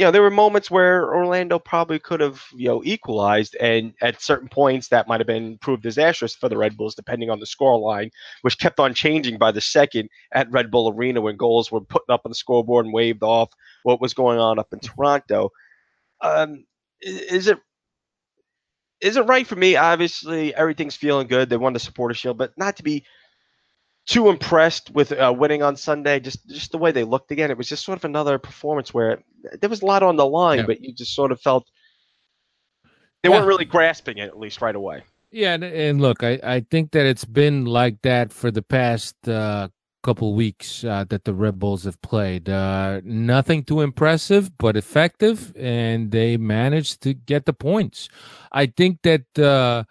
you 0.00 0.06
know, 0.06 0.10
there 0.10 0.22
were 0.22 0.30
moments 0.30 0.70
where 0.70 1.14
Orlando 1.14 1.58
probably 1.58 1.98
could 1.98 2.20
have, 2.20 2.42
you 2.54 2.68
know, 2.68 2.82
equalized, 2.86 3.54
and 3.60 3.92
at 4.00 4.22
certain 4.22 4.48
points 4.48 4.88
that 4.88 5.06
might 5.06 5.20
have 5.20 5.26
been 5.26 5.58
proved 5.58 5.82
disastrous 5.82 6.34
for 6.34 6.48
the 6.48 6.56
Red 6.56 6.74
Bulls, 6.78 6.94
depending 6.94 7.28
on 7.28 7.38
the 7.38 7.44
score 7.44 7.78
line, 7.78 8.10
which 8.40 8.58
kept 8.58 8.80
on 8.80 8.94
changing 8.94 9.36
by 9.36 9.52
the 9.52 9.60
second 9.60 10.08
at 10.32 10.50
Red 10.50 10.70
Bull 10.70 10.90
Arena 10.90 11.20
when 11.20 11.36
goals 11.36 11.70
were 11.70 11.82
put 11.82 12.00
up 12.08 12.22
on 12.24 12.30
the 12.30 12.34
scoreboard 12.34 12.86
and 12.86 12.94
waved 12.94 13.22
off 13.22 13.50
what 13.82 14.00
was 14.00 14.14
going 14.14 14.38
on 14.38 14.58
up 14.58 14.72
in 14.72 14.80
Toronto. 14.80 15.50
Um, 16.22 16.64
is 17.02 17.48
it 17.48 17.58
is 19.00 19.16
it 19.16 19.26
right 19.26 19.46
for 19.46 19.56
me? 19.56 19.76
Obviously, 19.76 20.54
everything's 20.54 20.96
feeling 20.96 21.26
good. 21.26 21.48
They 21.48 21.56
won 21.56 21.72
the 21.72 21.78
supporter 21.78 22.14
shield, 22.14 22.38
but 22.38 22.56
not 22.56 22.76
to 22.76 22.82
be 22.82 23.04
too 24.06 24.28
impressed 24.28 24.90
with 24.90 25.12
uh, 25.12 25.32
winning 25.36 25.62
on 25.62 25.76
Sunday. 25.76 26.20
Just 26.20 26.46
just 26.48 26.72
the 26.72 26.78
way 26.78 26.92
they 26.92 27.04
looked 27.04 27.30
again, 27.30 27.50
it 27.50 27.58
was 27.58 27.68
just 27.68 27.84
sort 27.84 27.98
of 27.98 28.04
another 28.04 28.38
performance 28.38 28.92
where 28.92 29.22
there 29.60 29.70
was 29.70 29.82
a 29.82 29.86
lot 29.86 30.02
on 30.02 30.16
the 30.16 30.26
line, 30.26 30.60
yeah. 30.60 30.66
but 30.66 30.80
you 30.80 30.92
just 30.92 31.14
sort 31.14 31.32
of 31.32 31.40
felt 31.40 31.64
they 33.22 33.28
yeah. 33.28 33.36
weren't 33.36 33.46
really 33.46 33.64
grasping 33.64 34.18
it 34.18 34.28
at 34.28 34.38
least 34.38 34.60
right 34.60 34.74
away. 34.74 35.02
Yeah, 35.30 35.54
and, 35.54 35.62
and 35.62 36.00
look, 36.00 36.24
I, 36.24 36.40
I 36.42 36.60
think 36.70 36.90
that 36.90 37.06
it's 37.06 37.24
been 37.24 37.64
like 37.64 38.02
that 38.02 38.32
for 38.32 38.50
the 38.50 38.62
past 38.62 39.14
uh, 39.28 39.68
couple 40.02 40.34
weeks 40.34 40.84
uh, 40.84 41.04
that 41.08 41.24
the 41.24 41.34
Red 41.34 41.58
Bulls 41.58 41.84
have 41.84 42.00
played. 42.02 42.48
Uh, 42.48 43.00
nothing 43.04 43.64
too 43.64 43.80
impressive, 43.80 44.56
but 44.58 44.76
effective, 44.76 45.52
and 45.56 46.10
they 46.10 46.36
managed 46.36 47.02
to 47.02 47.14
get 47.14 47.46
the 47.46 47.52
points. 47.52 48.08
I 48.52 48.66
think 48.66 49.02
that 49.02 49.38
uh, 49.38 49.84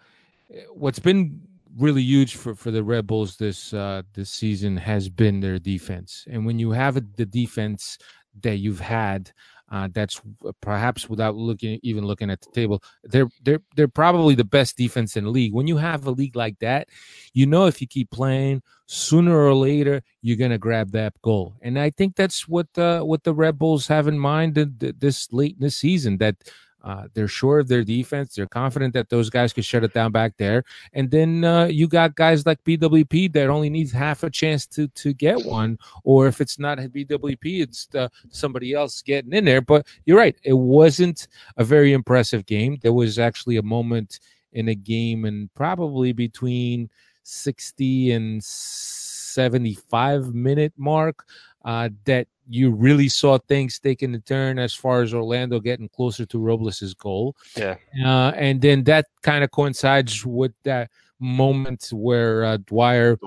what's 0.72 0.98
been 0.98 1.42
really 1.78 2.02
huge 2.02 2.36
for, 2.36 2.54
for 2.54 2.70
the 2.70 2.82
Red 2.82 3.06
Bulls 3.06 3.36
this 3.36 3.72
uh, 3.72 4.02
this 4.14 4.30
season 4.30 4.76
has 4.76 5.08
been 5.08 5.40
their 5.40 5.58
defense. 5.58 6.24
And 6.30 6.44
when 6.44 6.58
you 6.58 6.72
have 6.72 6.94
the 7.16 7.26
defense 7.26 7.98
that 8.42 8.56
you've 8.56 8.80
had, 8.80 9.32
uh, 9.70 9.88
that's 9.92 10.20
perhaps 10.60 11.08
without 11.08 11.36
looking 11.36 11.78
even 11.82 12.04
looking 12.04 12.30
at 12.30 12.40
the 12.40 12.50
table, 12.52 12.82
they're 13.04 13.28
they're 13.42 13.62
they're 13.76 13.88
probably 13.88 14.34
the 14.34 14.44
best 14.44 14.76
defense 14.76 15.16
in 15.16 15.24
the 15.24 15.30
league. 15.30 15.52
When 15.52 15.66
you 15.66 15.76
have 15.76 16.06
a 16.06 16.10
league 16.10 16.36
like 16.36 16.58
that, 16.58 16.88
you 17.32 17.46
know 17.46 17.66
if 17.66 17.80
you 17.80 17.86
keep 17.86 18.10
playing, 18.10 18.62
sooner 18.86 19.38
or 19.38 19.54
later 19.54 20.02
you're 20.22 20.36
gonna 20.36 20.58
grab 20.58 20.90
that 20.92 21.14
goal. 21.22 21.54
And 21.62 21.78
I 21.78 21.90
think 21.90 22.16
that's 22.16 22.48
what 22.48 22.66
uh, 22.76 23.02
what 23.02 23.24
the 23.24 23.34
Red 23.34 23.58
Bulls 23.58 23.86
have 23.86 24.08
in 24.08 24.18
mind 24.18 24.54
this 24.54 25.32
late 25.32 25.54
in 25.54 25.62
the 25.62 25.70
season 25.70 26.18
that 26.18 26.36
uh, 26.82 27.04
they're 27.14 27.28
sure 27.28 27.58
of 27.58 27.68
their 27.68 27.84
defense. 27.84 28.34
They're 28.34 28.46
confident 28.46 28.94
that 28.94 29.08
those 29.08 29.30
guys 29.30 29.52
can 29.52 29.62
shut 29.62 29.84
it 29.84 29.92
down 29.92 30.12
back 30.12 30.36
there. 30.36 30.64
And 30.92 31.10
then 31.10 31.44
uh, 31.44 31.66
you 31.66 31.88
got 31.88 32.14
guys 32.14 32.46
like 32.46 32.62
BWP 32.64 33.32
that 33.34 33.48
only 33.48 33.70
needs 33.70 33.92
half 33.92 34.22
a 34.22 34.30
chance 34.30 34.66
to 34.68 34.88
to 34.88 35.12
get 35.12 35.44
one. 35.44 35.78
Or 36.04 36.26
if 36.26 36.40
it's 36.40 36.58
not 36.58 36.78
BWP, 36.78 37.62
it's 37.62 37.88
uh, 37.94 38.08
somebody 38.30 38.72
else 38.72 39.02
getting 39.02 39.32
in 39.32 39.44
there. 39.44 39.60
But 39.60 39.86
you're 40.06 40.18
right. 40.18 40.36
It 40.42 40.54
wasn't 40.54 41.28
a 41.56 41.64
very 41.64 41.92
impressive 41.92 42.46
game. 42.46 42.78
There 42.82 42.92
was 42.92 43.18
actually 43.18 43.56
a 43.56 43.62
moment 43.62 44.20
in 44.52 44.68
a 44.68 44.74
game 44.74 45.24
and 45.24 45.52
probably 45.54 46.12
between 46.12 46.90
60 47.22 48.12
and 48.12 48.42
75 48.42 50.34
minute 50.34 50.72
mark 50.76 51.24
uh, 51.64 51.88
that 52.04 52.26
you 52.48 52.70
really 52.70 53.08
saw 53.08 53.38
things 53.38 53.78
taking 53.78 54.14
a 54.14 54.18
turn 54.18 54.58
as 54.58 54.74
far 54.74 55.02
as 55.02 55.14
Orlando 55.14 55.60
getting 55.60 55.88
closer 55.88 56.26
to 56.26 56.38
Robles's 56.38 56.94
goal. 56.94 57.36
Yeah. 57.56 57.76
Uh, 58.04 58.32
and 58.34 58.60
then 58.60 58.84
that 58.84 59.06
kind 59.22 59.44
of 59.44 59.50
coincides 59.52 60.26
with 60.26 60.52
that 60.64 60.90
moment 61.20 61.88
where 61.92 62.44
uh, 62.44 62.56
Dwyer, 62.56 63.18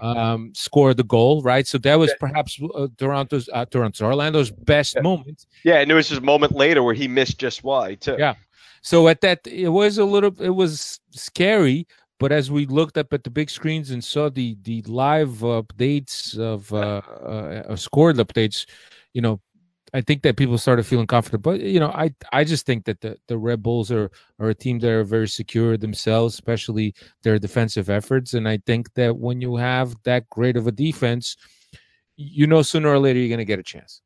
um, 0.00 0.52
scored 0.54 0.96
the 0.96 1.04
goal, 1.04 1.42
right? 1.42 1.66
So 1.66 1.76
that 1.78 1.98
was 1.98 2.14
perhaps 2.18 2.58
uh, 2.74 2.88
Toronto's, 2.96 3.50
uh, 3.52 3.66
Toronto's, 3.66 4.00
Orlando's 4.00 4.50
best 4.50 4.94
yeah. 4.94 5.02
moment. 5.02 5.46
Yeah, 5.64 5.80
and 5.80 5.90
there 5.90 5.96
was 5.96 6.08
just 6.08 6.22
a 6.22 6.24
moment 6.24 6.52
later 6.52 6.82
where 6.82 6.94
he 6.94 7.08
missed 7.08 7.38
just 7.38 7.62
wide 7.64 8.00
too. 8.00 8.16
Yeah. 8.18 8.34
So 8.82 9.08
at 9.08 9.20
that, 9.20 9.46
it 9.46 9.68
was 9.68 9.98
a 9.98 10.04
little, 10.04 10.34
it 10.40 10.50
was 10.50 11.00
scary, 11.10 11.86
but 12.20 12.32
as 12.32 12.50
we 12.50 12.66
looked 12.66 12.98
up 12.98 13.12
at 13.14 13.24
the 13.24 13.30
big 13.30 13.50
screens 13.50 13.90
and 13.90 14.04
saw 14.04 14.28
the 14.28 14.56
the 14.62 14.82
live 14.82 15.40
updates 15.40 16.38
of 16.38 16.72
uh, 16.72 17.00
uh, 17.66 17.74
scored 17.76 18.16
updates, 18.16 18.66
you 19.14 19.22
know, 19.22 19.40
I 19.94 20.02
think 20.02 20.22
that 20.22 20.36
people 20.36 20.58
started 20.58 20.84
feeling 20.84 21.06
confident. 21.06 21.42
But 21.42 21.60
you 21.60 21.80
know, 21.80 21.88
I 21.88 22.14
I 22.30 22.44
just 22.44 22.66
think 22.66 22.84
that 22.84 23.00
the, 23.00 23.16
the 23.26 23.38
Red 23.38 23.62
Bulls 23.62 23.90
are 23.90 24.10
are 24.38 24.50
a 24.50 24.54
team 24.54 24.78
that 24.80 24.90
are 24.90 25.02
very 25.02 25.28
secure 25.28 25.78
themselves, 25.78 26.34
especially 26.34 26.94
their 27.22 27.38
defensive 27.38 27.88
efforts. 27.88 28.34
And 28.34 28.46
I 28.46 28.58
think 28.66 28.92
that 28.94 29.16
when 29.16 29.40
you 29.40 29.56
have 29.56 29.96
that 30.04 30.28
great 30.28 30.58
of 30.58 30.66
a 30.66 30.72
defense, 30.72 31.38
you 32.16 32.46
know, 32.46 32.60
sooner 32.60 32.90
or 32.90 32.98
later 32.98 33.18
you're 33.18 33.28
going 33.28 33.38
to 33.38 33.46
get 33.46 33.58
a 33.58 33.64
chance. 33.64 34.02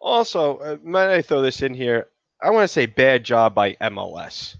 Also, 0.00 0.58
uh, 0.58 0.76
might 0.84 1.10
I 1.10 1.20
throw 1.20 1.42
this 1.42 1.62
in 1.62 1.74
here? 1.74 2.06
I 2.40 2.50
want 2.50 2.62
to 2.62 2.68
say 2.68 2.86
bad 2.86 3.24
job 3.24 3.56
by 3.56 3.72
MLS 3.80 4.56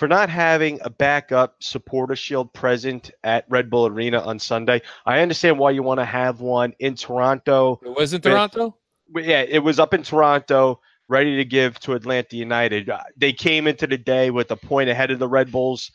for 0.00 0.08
not 0.08 0.30
having 0.30 0.78
a 0.80 0.88
backup 0.88 1.62
supporter 1.62 2.16
shield 2.16 2.50
present 2.54 3.10
at 3.22 3.44
Red 3.50 3.68
Bull 3.68 3.86
Arena 3.86 4.18
on 4.20 4.38
Sunday. 4.38 4.80
I 5.04 5.20
understand 5.20 5.58
why 5.58 5.72
you 5.72 5.82
want 5.82 6.00
to 6.00 6.06
have 6.06 6.40
one 6.40 6.72
in 6.78 6.94
Toronto. 6.94 7.78
It 7.84 7.94
was 7.94 8.14
in 8.14 8.22
Toronto? 8.22 8.78
yeah, 9.14 9.42
it 9.42 9.58
was 9.58 9.78
up 9.78 9.92
in 9.92 10.02
Toronto, 10.02 10.80
ready 11.08 11.36
to 11.36 11.44
give 11.44 11.78
to 11.80 11.92
Atlanta 11.92 12.34
United. 12.34 12.88
Uh, 12.88 13.02
they 13.14 13.34
came 13.34 13.66
into 13.66 13.86
the 13.86 13.98
day 13.98 14.30
with 14.30 14.50
a 14.50 14.56
point 14.56 14.88
ahead 14.88 15.10
of 15.10 15.18
the 15.18 15.28
Red 15.28 15.52
Bulls, 15.52 15.92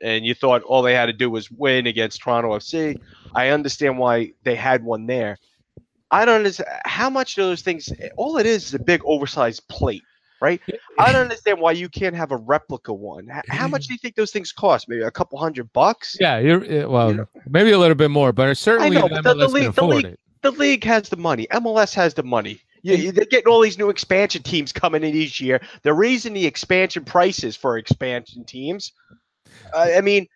and 0.00 0.24
you 0.24 0.34
thought 0.34 0.62
all 0.62 0.82
they 0.82 0.94
had 0.94 1.06
to 1.06 1.12
do 1.12 1.28
was 1.28 1.50
win 1.50 1.88
against 1.88 2.22
Toronto 2.22 2.50
FC. 2.50 2.96
I 3.34 3.48
understand 3.48 3.98
why 3.98 4.34
they 4.44 4.54
had 4.54 4.84
one 4.84 5.06
there. 5.06 5.36
I 6.12 6.24
don't 6.24 6.36
understand 6.36 6.70
how 6.84 7.10
much 7.10 7.34
those 7.34 7.62
things. 7.62 7.92
All 8.16 8.36
it 8.36 8.46
is 8.46 8.66
is 8.66 8.74
a 8.74 8.78
big 8.78 9.02
oversized 9.04 9.66
plate 9.66 10.04
right? 10.40 10.60
I 10.98 11.12
don't 11.12 11.22
understand 11.22 11.60
why 11.60 11.72
you 11.72 11.88
can't 11.88 12.14
have 12.14 12.32
a 12.32 12.36
replica 12.36 12.92
one. 12.92 13.28
How 13.48 13.68
much 13.68 13.86
do 13.86 13.94
you 13.94 13.98
think 13.98 14.14
those 14.14 14.30
things 14.30 14.52
cost? 14.52 14.88
Maybe 14.88 15.02
a 15.02 15.10
couple 15.10 15.38
hundred 15.38 15.72
bucks? 15.72 16.16
Yeah, 16.20 16.38
you're 16.38 16.88
well, 16.88 17.10
you 17.10 17.16
know? 17.18 17.28
maybe 17.48 17.72
a 17.72 17.78
little 17.78 17.94
bit 17.94 18.10
more, 18.10 18.32
but 18.32 18.56
certainly 18.56 18.96
know, 18.96 19.08
the, 19.08 19.22
the, 19.22 19.48
league, 19.48 19.72
the, 19.72 19.84
league, 19.84 20.16
the 20.42 20.50
league 20.52 20.84
has 20.84 21.08
the 21.08 21.16
money. 21.16 21.46
MLS 21.52 21.94
has 21.94 22.14
the 22.14 22.22
money. 22.22 22.60
Yeah, 22.82 23.10
they're 23.10 23.24
getting 23.24 23.48
all 23.48 23.60
these 23.60 23.78
new 23.78 23.90
expansion 23.90 24.42
teams 24.42 24.72
coming 24.72 25.02
in 25.02 25.14
each 25.14 25.40
year. 25.40 25.60
They're 25.82 25.94
raising 25.94 26.32
the 26.32 26.46
expansion 26.46 27.04
prices 27.04 27.56
for 27.56 27.76
expansion 27.76 28.44
teams. 28.44 28.92
Uh, 29.74 29.90
I 29.96 30.00
mean, 30.00 30.28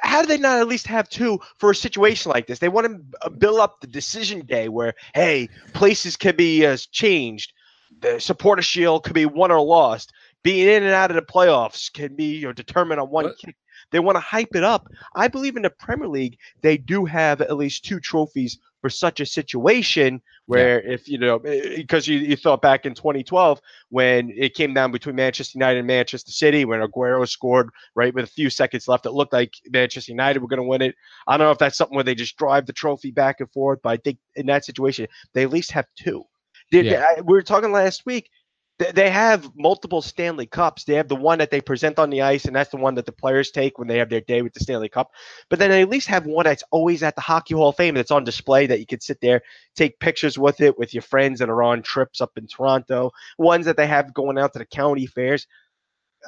how 0.00 0.22
do 0.22 0.28
they 0.28 0.38
not 0.38 0.58
at 0.58 0.68
least 0.68 0.86
have 0.86 1.08
two 1.08 1.40
for 1.58 1.70
a 1.70 1.74
situation 1.74 2.32
like 2.32 2.46
this? 2.46 2.58
They 2.58 2.68
want 2.68 2.86
to 3.22 3.30
build 3.30 3.60
up 3.60 3.80
the 3.80 3.86
decision 3.86 4.40
day 4.46 4.68
where, 4.68 4.94
hey, 5.14 5.48
places 5.72 6.16
can 6.16 6.36
be 6.36 6.64
uh, 6.66 6.76
changed 6.90 7.52
the 8.00 8.20
supporter 8.20 8.62
shield 8.62 9.04
could 9.04 9.14
be 9.14 9.26
won 9.26 9.50
or 9.50 9.60
lost. 9.60 10.12
Being 10.42 10.68
in 10.68 10.82
and 10.82 10.92
out 10.92 11.10
of 11.10 11.16
the 11.16 11.22
playoffs 11.22 11.92
can 11.92 12.14
be 12.14 12.36
you 12.36 12.46
know, 12.46 12.52
determined 12.52 13.00
on 13.00 13.08
one 13.08 13.24
what? 13.24 13.38
kick. 13.38 13.56
They 13.90 14.00
want 14.00 14.16
to 14.16 14.20
hype 14.20 14.54
it 14.54 14.64
up. 14.64 14.88
I 15.14 15.28
believe 15.28 15.56
in 15.56 15.62
the 15.62 15.70
Premier 15.70 16.08
League, 16.08 16.38
they 16.62 16.76
do 16.76 17.04
have 17.04 17.40
at 17.40 17.56
least 17.56 17.84
two 17.84 18.00
trophies 18.00 18.58
for 18.84 18.90
such 18.90 19.20
a 19.20 19.24
situation 19.24 20.20
where 20.44 20.84
yeah. 20.84 20.92
if 20.92 21.08
you 21.08 21.16
know 21.16 21.38
eh, 21.38 21.60
eh, 21.64 21.76
because 21.76 22.06
you, 22.06 22.18
you 22.18 22.36
thought 22.36 22.60
back 22.60 22.84
in 22.84 22.94
2012 22.94 23.58
when 23.88 24.30
it 24.36 24.52
came 24.52 24.74
down 24.74 24.92
between 24.92 25.16
Manchester 25.16 25.56
United 25.56 25.78
and 25.78 25.86
Manchester 25.86 26.30
City 26.30 26.66
when 26.66 26.80
Aguero 26.80 27.26
scored 27.26 27.70
right 27.94 28.12
with 28.12 28.26
a 28.26 28.30
few 28.30 28.50
seconds 28.50 28.86
left 28.86 29.06
it 29.06 29.12
looked 29.12 29.32
like 29.32 29.54
Manchester 29.70 30.12
United 30.12 30.40
were 30.40 30.48
going 30.48 30.60
to 30.60 30.68
win 30.68 30.82
it 30.82 30.94
I 31.26 31.38
don't 31.38 31.46
know 31.46 31.50
if 31.50 31.56
that's 31.56 31.78
something 31.78 31.94
where 31.94 32.04
they 32.04 32.14
just 32.14 32.36
drive 32.36 32.66
the 32.66 32.74
trophy 32.74 33.10
back 33.10 33.40
and 33.40 33.50
forth 33.52 33.78
but 33.82 33.88
I 33.88 33.96
think 33.96 34.18
in 34.36 34.44
that 34.46 34.66
situation 34.66 35.06
they 35.32 35.44
at 35.44 35.50
least 35.50 35.70
have 35.70 35.86
two 35.96 36.26
they, 36.72 36.82
yeah. 36.82 37.14
they, 37.16 37.22
we 37.22 37.34
were 37.34 37.42
talking 37.42 37.72
last 37.72 38.06
week. 38.06 38.30
They, 38.78 38.90
they 38.92 39.10
have 39.10 39.50
multiple 39.56 40.02
Stanley 40.02 40.46
Cups. 40.46 40.84
They 40.84 40.94
have 40.94 41.08
the 41.08 41.16
one 41.16 41.38
that 41.38 41.50
they 41.50 41.60
present 41.60 41.98
on 41.98 42.10
the 42.10 42.22
ice, 42.22 42.44
and 42.44 42.54
that's 42.54 42.70
the 42.70 42.76
one 42.76 42.94
that 42.96 43.06
the 43.06 43.12
players 43.12 43.50
take 43.50 43.78
when 43.78 43.88
they 43.88 43.98
have 43.98 44.10
their 44.10 44.20
day 44.20 44.42
with 44.42 44.52
the 44.52 44.60
Stanley 44.60 44.88
Cup. 44.88 45.12
But 45.48 45.58
then 45.58 45.70
they 45.70 45.82
at 45.82 45.88
least 45.88 46.08
have 46.08 46.26
one 46.26 46.44
that's 46.44 46.64
always 46.70 47.02
at 47.02 47.14
the 47.14 47.20
Hockey 47.20 47.54
Hall 47.54 47.68
of 47.68 47.76
Fame 47.76 47.94
that's 47.94 48.10
on 48.10 48.24
display 48.24 48.66
that 48.66 48.80
you 48.80 48.86
could 48.86 49.02
sit 49.02 49.20
there, 49.20 49.42
take 49.76 50.00
pictures 50.00 50.38
with 50.38 50.60
it 50.60 50.78
with 50.78 50.94
your 50.94 51.02
friends 51.02 51.38
that 51.38 51.50
are 51.50 51.62
on 51.62 51.82
trips 51.82 52.20
up 52.20 52.32
in 52.36 52.46
Toronto. 52.46 53.12
Ones 53.38 53.66
that 53.66 53.76
they 53.76 53.86
have 53.86 54.14
going 54.14 54.38
out 54.38 54.52
to 54.54 54.58
the 54.58 54.66
county 54.66 55.06
fairs. 55.06 55.46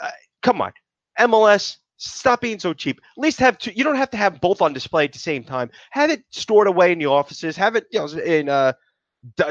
Uh, 0.01 0.11
come 0.43 0.61
on, 0.61 0.73
MLS 1.19 1.79
stop 1.99 2.41
being 2.41 2.59
so 2.59 2.73
cheap. 2.75 3.01
At 3.17 3.23
least 3.23 3.39
have 3.41 3.59
two. 3.59 3.73
You 3.75 3.85
don't 3.85 3.97
have 3.97 4.11
to 4.11 4.17
have 4.17 4.41
both 4.41 4.63
on 4.63 4.73
display 4.73 5.05
at 5.05 5.13
the 5.13 5.19
same 5.19 5.45
time. 5.45 5.71
Have 5.91 6.11
it 6.11 6.23
stored 6.31 6.67
away 6.67 6.93
in 6.93 6.99
the 6.99 7.07
offices. 7.07 7.57
Have 7.57 7.77
it, 7.77 7.87
you 7.91 8.01
know, 8.01 8.07
in 8.07 8.49
uh, 8.49 8.73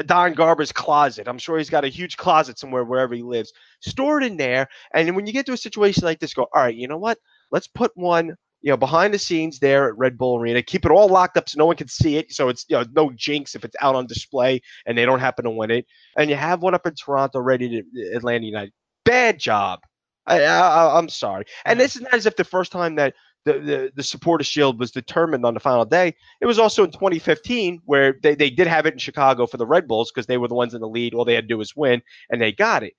Don 0.06 0.34
Garber's 0.34 0.72
closet. 0.72 1.28
I'm 1.28 1.38
sure 1.38 1.58
he's 1.58 1.70
got 1.70 1.84
a 1.84 1.88
huge 1.88 2.16
closet 2.16 2.58
somewhere 2.58 2.84
wherever 2.84 3.14
he 3.14 3.22
lives. 3.22 3.52
Store 3.80 4.20
it 4.20 4.26
in 4.26 4.36
there. 4.36 4.68
And 4.94 5.14
when 5.16 5.26
you 5.26 5.32
get 5.32 5.46
to 5.46 5.52
a 5.52 5.56
situation 5.56 6.04
like 6.04 6.20
this, 6.20 6.34
go, 6.34 6.46
all 6.54 6.62
right, 6.62 6.74
you 6.74 6.88
know 6.88 6.98
what? 6.98 7.18
Let's 7.50 7.68
put 7.68 7.92
one, 7.94 8.36
you 8.62 8.70
know, 8.70 8.76
behind 8.76 9.14
the 9.14 9.18
scenes 9.18 9.58
there 9.58 9.88
at 9.88 9.98
Red 9.98 10.18
Bull 10.18 10.38
Arena. 10.38 10.62
Keep 10.62 10.86
it 10.86 10.90
all 10.90 11.08
locked 11.08 11.36
up 11.36 11.48
so 11.48 11.58
no 11.58 11.66
one 11.66 11.76
can 11.76 11.88
see 11.88 12.16
it. 12.16 12.32
So 12.32 12.48
it's 12.48 12.64
you 12.68 12.76
know 12.76 12.84
no 12.94 13.10
jinx 13.14 13.54
if 13.54 13.64
it's 13.64 13.76
out 13.80 13.94
on 13.94 14.06
display 14.06 14.60
and 14.86 14.96
they 14.96 15.04
don't 15.04 15.20
happen 15.20 15.44
to 15.44 15.50
win 15.50 15.70
it. 15.70 15.86
And 16.16 16.30
you 16.30 16.36
have 16.36 16.62
one 16.62 16.74
up 16.74 16.86
in 16.86 16.94
Toronto 16.94 17.40
ready 17.40 17.68
to 17.68 17.78
uh, 17.78 18.16
Atlanta 18.16 18.46
United. 18.46 18.72
Bad 19.04 19.38
job. 19.38 19.80
I, 20.26 20.42
I, 20.42 20.98
I'm 20.98 21.08
sorry. 21.08 21.44
And 21.64 21.78
this 21.78 21.94
is 21.94 22.02
not 22.02 22.14
as 22.14 22.26
if 22.26 22.34
the 22.34 22.44
first 22.44 22.72
time 22.72 22.96
that 22.96 23.14
the, 23.46 23.52
the, 23.60 23.92
the 23.94 24.02
supporter 24.02 24.44
shield 24.44 24.78
was 24.78 24.90
determined 24.90 25.46
on 25.46 25.54
the 25.54 25.60
final 25.60 25.84
day. 25.84 26.14
It 26.40 26.46
was 26.46 26.58
also 26.58 26.84
in 26.84 26.90
2015 26.90 27.80
where 27.84 28.16
they, 28.22 28.34
they 28.34 28.50
did 28.50 28.66
have 28.66 28.86
it 28.86 28.92
in 28.92 28.98
Chicago 28.98 29.46
for 29.46 29.56
the 29.56 29.66
Red 29.66 29.86
Bulls 29.86 30.10
because 30.10 30.26
they 30.26 30.36
were 30.36 30.48
the 30.48 30.54
ones 30.54 30.74
in 30.74 30.80
the 30.80 30.88
lead. 30.88 31.14
All 31.14 31.24
they 31.24 31.34
had 31.34 31.44
to 31.44 31.54
do 31.54 31.56
was 31.56 31.74
win, 31.76 32.02
and 32.28 32.42
they 32.42 32.52
got 32.52 32.82
it. 32.82 32.94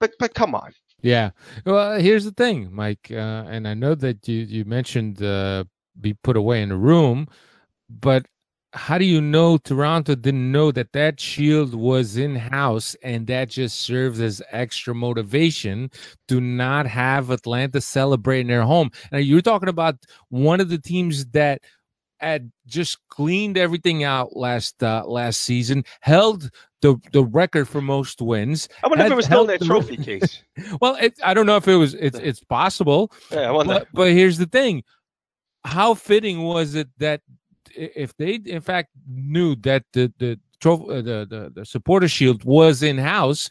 But 0.00 0.12
but 0.20 0.34
come 0.34 0.54
on. 0.54 0.72
Yeah. 1.02 1.30
Well, 1.66 1.98
here's 2.00 2.24
the 2.24 2.30
thing, 2.30 2.68
Mike, 2.72 3.08
uh, 3.10 3.44
and 3.48 3.66
I 3.66 3.74
know 3.74 3.96
that 3.96 4.26
you 4.28 4.38
you 4.38 4.64
mentioned 4.64 5.20
uh, 5.20 5.64
be 6.00 6.14
put 6.14 6.36
away 6.36 6.62
in 6.62 6.70
a 6.70 6.76
room, 6.76 7.26
but 7.90 8.26
how 8.72 8.98
do 8.98 9.04
you 9.04 9.20
know 9.20 9.56
Toronto 9.56 10.14
didn't 10.14 10.52
know 10.52 10.70
that 10.72 10.92
that 10.92 11.18
shield 11.18 11.74
was 11.74 12.16
in 12.16 12.36
house 12.36 12.94
and 13.02 13.26
that 13.26 13.48
just 13.48 13.80
serves 13.80 14.20
as 14.20 14.42
extra 14.50 14.94
motivation 14.94 15.90
to 16.28 16.40
not 16.40 16.86
have 16.86 17.30
Atlanta 17.30 17.80
celebrate 17.80 18.40
in 18.40 18.48
their 18.48 18.62
home? 18.62 18.90
Now 19.10 19.18
you're 19.18 19.40
talking 19.40 19.70
about 19.70 19.96
one 20.28 20.60
of 20.60 20.68
the 20.68 20.78
teams 20.78 21.26
that 21.26 21.62
had 22.20 22.50
just 22.66 22.98
cleaned 23.08 23.56
everything 23.56 24.04
out 24.04 24.36
last 24.36 24.82
uh, 24.82 25.04
last 25.06 25.40
season, 25.42 25.84
held 26.00 26.50
the 26.82 26.96
the 27.12 27.24
record 27.24 27.68
for 27.68 27.80
most 27.80 28.20
wins. 28.20 28.68
I 28.84 28.88
wonder 28.88 29.04
if 29.04 29.12
it 29.12 29.16
was 29.16 29.26
still 29.26 29.42
in 29.42 29.46
their 29.46 29.58
trophy 29.58 29.96
case. 29.96 30.42
well, 30.80 30.96
it, 30.96 31.14
I 31.24 31.32
don't 31.32 31.46
know 31.46 31.56
if 31.56 31.68
it 31.68 31.76
was. 31.76 31.94
It's 31.94 32.18
it's 32.18 32.42
possible. 32.42 33.12
Yeah, 33.30 33.52
I 33.52 33.64
but, 33.64 33.88
but 33.92 34.12
here's 34.12 34.38
the 34.38 34.46
thing: 34.46 34.82
how 35.64 35.94
fitting 35.94 36.42
was 36.42 36.74
it 36.74 36.88
that 36.98 37.22
if 37.78 38.16
they 38.16 38.34
in 38.34 38.60
fact 38.60 38.90
knew 39.06 39.54
that 39.56 39.84
the 39.92 40.12
the 40.18 40.38
trophy, 40.60 40.84
uh, 40.90 40.96
the, 40.96 41.26
the 41.28 41.52
the 41.54 41.64
supporter 41.64 42.08
shield 42.08 42.44
was 42.44 42.82
in 42.82 42.98
house, 42.98 43.50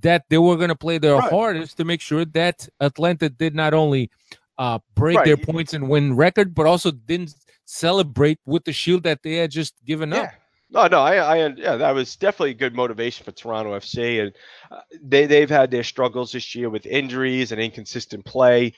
that 0.00 0.24
they 0.28 0.38
were 0.38 0.56
going 0.56 0.68
to 0.68 0.74
play 0.74 0.98
their 0.98 1.16
right. 1.16 1.30
hardest 1.30 1.76
to 1.76 1.84
make 1.84 2.00
sure 2.00 2.24
that 2.24 2.68
Atlanta 2.80 3.28
did 3.28 3.54
not 3.54 3.74
only 3.74 4.10
uh, 4.58 4.78
break 4.94 5.18
right. 5.18 5.26
their 5.26 5.36
points 5.36 5.74
and 5.74 5.88
win 5.88 6.16
record, 6.16 6.54
but 6.54 6.66
also 6.66 6.90
didn't 6.90 7.34
celebrate 7.64 8.38
with 8.46 8.64
the 8.64 8.72
shield 8.72 9.02
that 9.04 9.22
they 9.22 9.34
had 9.34 9.50
just 9.50 9.74
given 9.84 10.10
yeah. 10.10 10.20
up. 10.20 10.30
No, 10.70 10.86
no, 10.86 11.00
I, 11.00 11.16
I, 11.16 11.46
yeah, 11.48 11.76
that 11.76 11.94
was 11.94 12.16
definitely 12.16 12.54
good 12.54 12.74
motivation 12.74 13.24
for 13.24 13.32
Toronto 13.32 13.78
FC, 13.78 14.22
and 14.22 14.32
uh, 14.70 14.80
they 15.02 15.26
they've 15.26 15.50
had 15.50 15.70
their 15.70 15.84
struggles 15.84 16.32
this 16.32 16.54
year 16.54 16.70
with 16.70 16.86
injuries 16.86 17.52
and 17.52 17.60
inconsistent 17.60 18.24
play. 18.24 18.72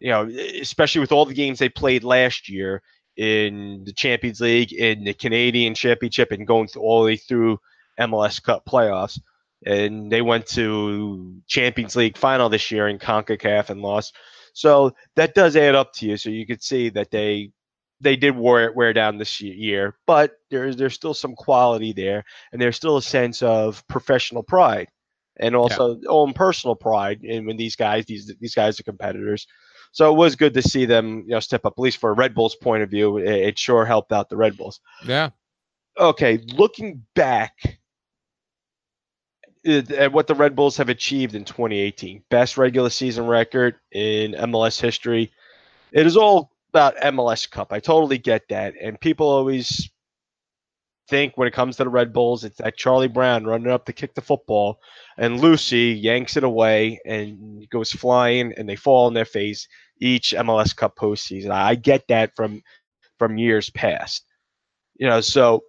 You 0.00 0.10
know, 0.10 0.24
especially 0.60 1.00
with 1.00 1.12
all 1.12 1.24
the 1.24 1.32
games 1.32 1.58
they 1.58 1.68
played 1.68 2.04
last 2.04 2.48
year 2.48 2.82
in 3.16 3.84
the 3.84 3.92
Champions 3.92 4.40
League, 4.40 4.72
in 4.72 5.04
the 5.04 5.14
Canadian 5.14 5.74
Championship, 5.74 6.32
and 6.32 6.46
going 6.46 6.68
through, 6.68 6.82
all 6.82 7.00
the 7.02 7.06
way 7.06 7.16
through 7.16 7.58
MLS 7.98 8.42
Cup 8.42 8.64
playoffs. 8.66 9.18
And 9.64 10.12
they 10.12 10.22
went 10.22 10.46
to 10.48 11.40
Champions 11.46 11.96
League 11.96 12.18
final 12.18 12.48
this 12.48 12.70
year 12.70 12.88
in 12.88 12.98
CONCACAF 12.98 13.70
and 13.70 13.80
lost. 13.80 14.14
So 14.52 14.92
that 15.16 15.34
does 15.34 15.56
add 15.56 15.74
up 15.74 15.92
to 15.94 16.06
you. 16.06 16.16
So 16.16 16.30
you 16.30 16.46
could 16.46 16.62
see 16.62 16.90
that 16.90 17.10
they 17.10 17.50
they 18.00 18.16
did 18.16 18.36
wear 18.36 18.72
wear 18.72 18.92
down 18.92 19.18
this 19.18 19.40
year, 19.40 19.96
but 20.06 20.32
there's 20.50 20.76
there's 20.76 20.94
still 20.94 21.14
some 21.14 21.34
quality 21.34 21.92
there, 21.92 22.24
and 22.52 22.60
there's 22.60 22.76
still 22.76 22.98
a 22.98 23.02
sense 23.02 23.42
of 23.42 23.86
professional 23.88 24.42
pride, 24.42 24.88
and 25.38 25.56
also 25.56 25.96
yeah. 25.96 26.08
own 26.08 26.32
personal 26.34 26.74
pride. 26.74 27.22
And 27.22 27.46
when 27.46 27.56
these 27.56 27.76
guys 27.76 28.04
these 28.04 28.32
these 28.38 28.54
guys 28.54 28.78
are 28.78 28.84
competitors, 28.84 29.46
so 29.96 30.12
it 30.12 30.18
was 30.18 30.36
good 30.36 30.52
to 30.52 30.60
see 30.60 30.84
them 30.84 31.20
you 31.20 31.30
know 31.30 31.40
step 31.40 31.64
up. 31.64 31.72
At 31.78 31.80
least 31.80 31.96
for 31.96 32.10
a 32.10 32.14
Red 32.14 32.34
Bulls 32.34 32.54
point 32.54 32.82
of 32.82 32.90
view, 32.90 33.16
it, 33.16 33.26
it 33.26 33.58
sure 33.58 33.86
helped 33.86 34.12
out 34.12 34.28
the 34.28 34.36
Red 34.36 34.58
Bulls. 34.58 34.78
Yeah. 35.06 35.30
Okay, 35.98 36.36
looking 36.52 37.02
back 37.14 37.78
eh, 39.64 39.80
at 39.96 40.12
what 40.12 40.26
the 40.26 40.34
Red 40.34 40.54
Bulls 40.54 40.76
have 40.76 40.90
achieved 40.90 41.34
in 41.34 41.46
2018, 41.46 42.22
best 42.28 42.58
regular 42.58 42.90
season 42.90 43.26
record 43.26 43.76
in 43.90 44.32
MLS 44.32 44.78
history. 44.78 45.32
It 45.92 46.06
is 46.06 46.18
all 46.18 46.52
about 46.74 46.98
MLS 46.98 47.50
Cup. 47.50 47.72
I 47.72 47.80
totally 47.80 48.18
get 48.18 48.46
that. 48.50 48.74
And 48.78 49.00
people 49.00 49.26
always 49.26 49.88
think 51.08 51.38
when 51.38 51.48
it 51.48 51.54
comes 51.54 51.78
to 51.78 51.84
the 51.84 51.88
Red 51.88 52.12
Bulls, 52.12 52.44
it's 52.44 52.58
that 52.58 52.76
Charlie 52.76 53.08
Brown 53.08 53.44
running 53.44 53.72
up 53.72 53.86
to 53.86 53.94
kick 53.94 54.14
the 54.14 54.20
football, 54.20 54.78
and 55.16 55.40
Lucy 55.40 55.98
yanks 55.98 56.36
it 56.36 56.44
away 56.44 57.00
and 57.06 57.66
goes 57.70 57.92
flying, 57.92 58.52
and 58.58 58.68
they 58.68 58.76
fall 58.76 59.06
on 59.06 59.14
their 59.14 59.24
face 59.24 59.66
each 60.00 60.34
MLS 60.36 60.74
Cup 60.74 60.96
postseason. 60.96 61.50
I 61.50 61.74
get 61.74 62.08
that 62.08 62.34
from 62.36 62.62
from 63.18 63.38
years 63.38 63.70
past, 63.70 64.24
you 64.96 65.06
know. 65.06 65.20
So, 65.20 65.64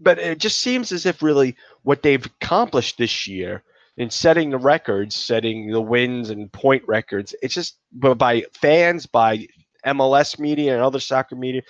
but 0.00 0.18
it 0.18 0.38
just 0.38 0.60
seems 0.60 0.92
as 0.92 1.06
if 1.06 1.22
really 1.22 1.56
what 1.82 2.02
they've 2.02 2.24
accomplished 2.24 2.98
this 2.98 3.26
year 3.26 3.62
in 3.96 4.10
setting 4.10 4.50
the 4.50 4.58
records, 4.58 5.14
setting 5.14 5.70
the 5.70 5.80
wins 5.80 6.30
and 6.30 6.52
point 6.52 6.82
records, 6.86 7.34
it's 7.42 7.54
just 7.54 7.78
by 7.92 8.44
fans, 8.52 9.06
by 9.06 9.46
MLS 9.86 10.38
media 10.38 10.74
and 10.74 10.82
other 10.82 11.00
soccer 11.00 11.36
media, 11.36 11.62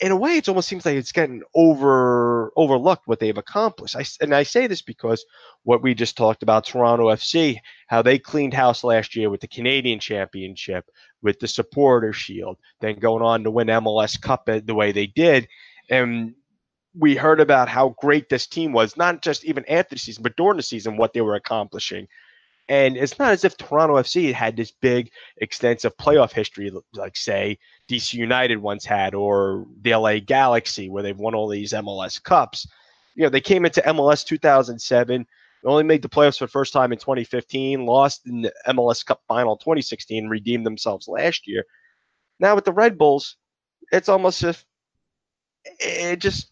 in 0.00 0.12
a 0.12 0.16
way, 0.16 0.36
it 0.36 0.48
almost 0.48 0.68
seems 0.68 0.86
like 0.86 0.96
it's 0.96 1.12
getting 1.12 1.42
over 1.54 2.52
overlooked 2.56 3.06
what 3.06 3.20
they've 3.20 3.36
accomplished. 3.36 3.96
I, 3.96 4.04
and 4.20 4.34
I 4.34 4.44
say 4.44 4.66
this 4.66 4.82
because 4.82 5.24
what 5.64 5.82
we 5.82 5.94
just 5.94 6.16
talked 6.16 6.42
about, 6.42 6.64
Toronto 6.64 7.08
FC, 7.08 7.58
how 7.86 8.00
they 8.00 8.18
cleaned 8.18 8.54
house 8.54 8.82
last 8.82 9.14
year 9.14 9.28
with 9.28 9.40
the 9.40 9.48
Canadian 9.48 10.00
Championship, 10.00 10.86
with 11.22 11.38
the 11.38 11.48
Supporter 11.48 12.12
Shield, 12.12 12.56
then 12.80 12.98
going 12.98 13.22
on 13.22 13.44
to 13.44 13.50
win 13.50 13.68
MLS 13.68 14.20
Cup 14.20 14.46
the 14.46 14.74
way 14.74 14.92
they 14.92 15.06
did, 15.06 15.48
and 15.90 16.34
we 16.98 17.14
heard 17.14 17.40
about 17.40 17.68
how 17.68 17.94
great 18.00 18.28
this 18.28 18.46
team 18.46 18.72
was, 18.72 18.96
not 18.96 19.22
just 19.22 19.44
even 19.44 19.64
after 19.68 19.94
the 19.94 19.98
season, 19.98 20.22
but 20.22 20.36
during 20.36 20.56
the 20.56 20.62
season, 20.62 20.96
what 20.96 21.12
they 21.12 21.20
were 21.20 21.36
accomplishing. 21.36 22.08
And 22.70 22.96
it's 22.96 23.18
not 23.18 23.32
as 23.32 23.44
if 23.44 23.56
Toronto 23.56 23.96
FC 23.96 24.32
had 24.32 24.56
this 24.56 24.70
big, 24.70 25.10
extensive 25.38 25.96
playoff 25.96 26.30
history, 26.30 26.70
like, 26.94 27.16
say, 27.16 27.58
DC 27.88 28.14
United 28.14 28.58
once 28.58 28.84
had, 28.84 29.12
or 29.12 29.66
the 29.82 29.92
LA 29.92 30.20
Galaxy, 30.20 30.88
where 30.88 31.02
they've 31.02 31.18
won 31.18 31.34
all 31.34 31.48
these 31.48 31.72
MLS 31.72 32.22
Cups. 32.22 32.68
You 33.16 33.24
know, 33.24 33.28
they 33.28 33.40
came 33.40 33.66
into 33.66 33.82
MLS 33.82 34.24
2007, 34.24 35.26
only 35.64 35.82
made 35.82 36.00
the 36.00 36.08
playoffs 36.08 36.38
for 36.38 36.44
the 36.46 36.52
first 36.52 36.72
time 36.72 36.92
in 36.92 36.98
2015, 36.98 37.84
lost 37.84 38.24
in 38.28 38.42
the 38.42 38.52
MLS 38.68 39.04
Cup 39.04 39.20
final 39.26 39.56
2016, 39.56 40.28
redeemed 40.28 40.64
themselves 40.64 41.08
last 41.08 41.48
year. 41.48 41.64
Now 42.38 42.54
with 42.54 42.66
the 42.66 42.72
Red 42.72 42.96
Bulls, 42.96 43.34
it's 43.90 44.08
almost 44.08 44.44
as 44.44 44.50
if 44.50 44.64
it 45.80 46.20
just 46.20 46.46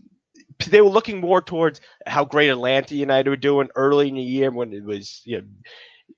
they 0.67 0.81
were 0.81 0.91
looking 0.91 1.21
more 1.21 1.41
towards 1.41 1.81
how 2.09 2.25
great 2.25 2.51
Atlanta 2.51 2.97
United 2.97 3.31
were 3.31 3.37
doing 3.37 3.69
early 3.77 4.09
in 4.09 4.17
the 4.17 4.23
year 4.23 4.51
when 4.51 4.73
it 4.73 4.83
was 4.83 5.23
you 5.25 5.39
know 5.39 5.47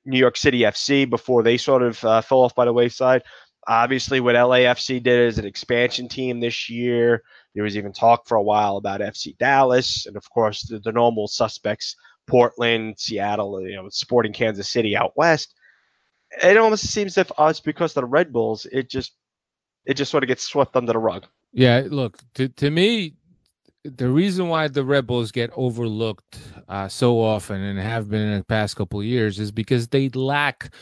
New 0.05 0.19
York 0.19 0.37
City 0.37 0.61
FC 0.61 1.09
before 1.09 1.43
they 1.43 1.57
sort 1.57 1.83
of 1.83 2.05
uh, 2.05 2.21
fell 2.21 2.41
off 2.41 2.55
by 2.55 2.65
the 2.65 2.73
wayside. 2.73 3.23
Obviously, 3.69 4.21
what 4.21 4.35
LAFC 4.35 5.03
did 5.03 5.29
as 5.29 5.39
an 5.39 5.45
expansion 5.45 6.09
team 6.09 6.41
this 6.41 6.71
year, 6.71 7.23
there 7.55 7.65
was 7.65 7.77
even 7.77 7.93
talk 7.93 8.27
for 8.27 8.37
a 8.37 8.43
while 8.43 8.77
about 8.77 9.01
FC 9.01 9.37
Dallas, 9.39 10.07
and 10.07 10.17
of 10.17 10.29
course 10.31 10.63
the, 10.63 10.79
the 10.79 10.93
normal 10.93 11.29
suspects: 11.29 11.95
Portland, 12.27 12.99
Seattle, 12.99 13.61
you 13.67 13.77
know, 13.77 13.89
Sporting 13.91 14.33
Kansas 14.33 14.71
City 14.71 14.97
out 14.97 15.13
west. 15.17 15.55
It 16.43 16.57
almost 16.57 16.87
seems 16.87 17.19
if 17.19 17.31
us 17.39 17.61
because 17.61 17.91
of 17.93 18.03
the 18.03 18.07
Red 18.07 18.33
Bulls, 18.33 18.67
it 18.73 18.89
just 18.89 19.13
it 19.85 19.95
just 19.95 20.11
sort 20.11 20.25
of 20.25 20.29
gets 20.29 20.45
swept 20.45 20.77
under 20.77 20.93
the 20.93 20.99
rug. 20.99 21.27
Yeah, 21.53 21.83
look 21.89 22.19
to 22.35 22.49
to 22.49 22.71
me, 22.71 23.15
the 23.85 24.09
reason 24.09 24.49
why 24.49 24.69
the 24.69 24.85
Rebels 24.85 25.33
get 25.33 25.51
overlooked 25.57 26.39
uh, 26.69 26.89
so 26.89 27.21
often 27.21 27.61
and 27.61 27.79
have 27.79 28.11
been 28.11 28.21
in 28.21 28.39
the 28.39 28.45
past 28.45 28.77
couple 28.77 29.01
of 29.01 29.07
years 29.07 29.39
is 29.39 29.51
because 29.51 29.89
they 29.89 30.09
lack 30.11 30.73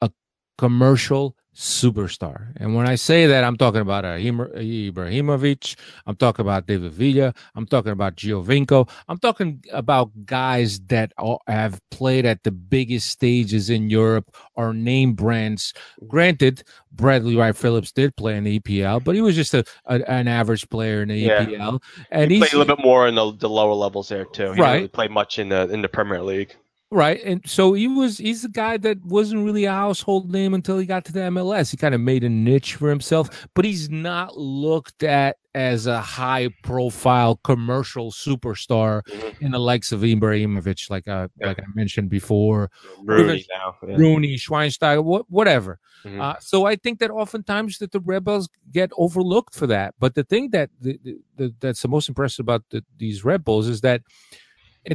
a 0.00 0.10
commercial 0.58 1.36
superstar. 1.56 2.52
And 2.56 2.74
when 2.74 2.86
I 2.86 2.94
say 2.96 3.26
that, 3.26 3.42
I'm 3.42 3.56
talking 3.56 3.80
about 3.80 4.04
Ibrahimovic. 4.04 5.74
I'm 6.06 6.14
talking 6.14 6.42
about 6.42 6.66
David 6.66 6.92
Villa. 6.92 7.34
I'm 7.54 7.66
talking 7.66 7.92
about 7.92 8.16
Giovinco. 8.16 8.88
I'm 9.08 9.18
talking 9.18 9.64
about 9.72 10.10
guys 10.26 10.78
that 10.88 11.12
have 11.46 11.80
played 11.90 12.26
at 12.26 12.44
the 12.44 12.50
biggest 12.50 13.08
stages 13.08 13.70
in 13.70 13.88
Europe 13.88 14.36
or 14.54 14.74
name 14.74 15.14
brands. 15.14 15.72
Granted, 16.06 16.62
Bradley 16.92 17.36
Wright 17.36 17.56
Phillips 17.56 17.90
did 17.90 18.14
play 18.16 18.36
in 18.36 18.44
the 18.44 18.60
EPL, 18.60 19.02
but 19.02 19.14
he 19.14 19.22
was 19.22 19.34
just 19.34 19.54
a, 19.54 19.64
a 19.86 20.02
an 20.10 20.28
average 20.28 20.68
player 20.68 21.02
in 21.02 21.08
the 21.08 21.16
yeah. 21.16 21.44
EPL. 21.44 21.82
And 22.10 22.30
he 22.30 22.38
played 22.38 22.52
a 22.52 22.58
little 22.58 22.76
bit 22.76 22.84
more 22.84 23.08
in 23.08 23.14
the, 23.14 23.32
the 23.32 23.48
lower 23.48 23.74
levels 23.74 24.08
there 24.08 24.26
too. 24.26 24.52
He 24.52 24.60
right. 24.60 24.74
Really 24.74 24.88
played 24.88 25.10
much 25.10 25.38
in 25.38 25.48
the 25.48 25.68
in 25.70 25.80
the 25.80 25.88
Premier 25.88 26.22
League. 26.22 26.54
Right. 26.90 27.20
And 27.24 27.42
so 27.44 27.72
he 27.72 27.88
was 27.88 28.18
he's 28.18 28.44
a 28.44 28.48
guy 28.48 28.76
that 28.76 29.04
wasn't 29.04 29.44
really 29.44 29.64
a 29.64 29.72
household 29.72 30.30
name 30.30 30.54
until 30.54 30.78
he 30.78 30.86
got 30.86 31.04
to 31.06 31.12
the 31.12 31.20
MLS. 31.20 31.72
He 31.72 31.76
kind 31.76 31.96
of 31.96 32.00
made 32.00 32.22
a 32.22 32.28
niche 32.28 32.76
for 32.76 32.88
himself, 32.88 33.48
but 33.54 33.64
he's 33.64 33.90
not 33.90 34.38
looked 34.38 35.02
at 35.02 35.36
as 35.56 35.88
a 35.88 36.00
high 36.00 36.48
profile 36.62 37.40
commercial 37.42 38.12
superstar 38.12 39.02
mm-hmm. 39.02 39.44
in 39.44 39.50
the 39.50 39.58
likes 39.58 39.90
of 39.90 40.02
Ibrahimovic, 40.02 40.88
like 40.88 41.08
uh, 41.08 41.26
yeah. 41.40 41.48
like 41.48 41.58
I 41.58 41.64
mentioned 41.74 42.08
before. 42.08 42.70
Rooney 43.02 43.44
now. 43.52 43.74
Yeah. 43.84 43.96
Rooney, 43.96 44.36
Schweinsteiger, 44.36 45.02
wh- 45.02 45.28
whatever. 45.28 45.80
Mm-hmm. 46.04 46.20
Uh, 46.20 46.34
so 46.40 46.66
I 46.66 46.76
think 46.76 47.00
that 47.00 47.10
oftentimes 47.10 47.78
that 47.78 47.90
the 47.90 48.00
Rebels 48.00 48.48
get 48.70 48.90
overlooked 48.96 49.56
for 49.56 49.66
that. 49.66 49.94
But 49.98 50.14
the 50.14 50.22
thing 50.22 50.50
that 50.50 50.70
the, 50.80 51.00
the, 51.02 51.18
the, 51.36 51.54
that's 51.58 51.82
the 51.82 51.88
most 51.88 52.08
impressive 52.08 52.44
about 52.44 52.62
the, 52.70 52.84
these 52.96 53.24
Red 53.24 53.44
Bulls 53.44 53.66
is 53.66 53.80
that 53.80 54.02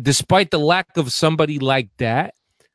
despite 0.02 0.52
the 0.52 0.60
lack 0.60 0.98
of 0.98 1.12
somebody 1.12 1.60
like 1.60 1.90
that, 1.98 2.34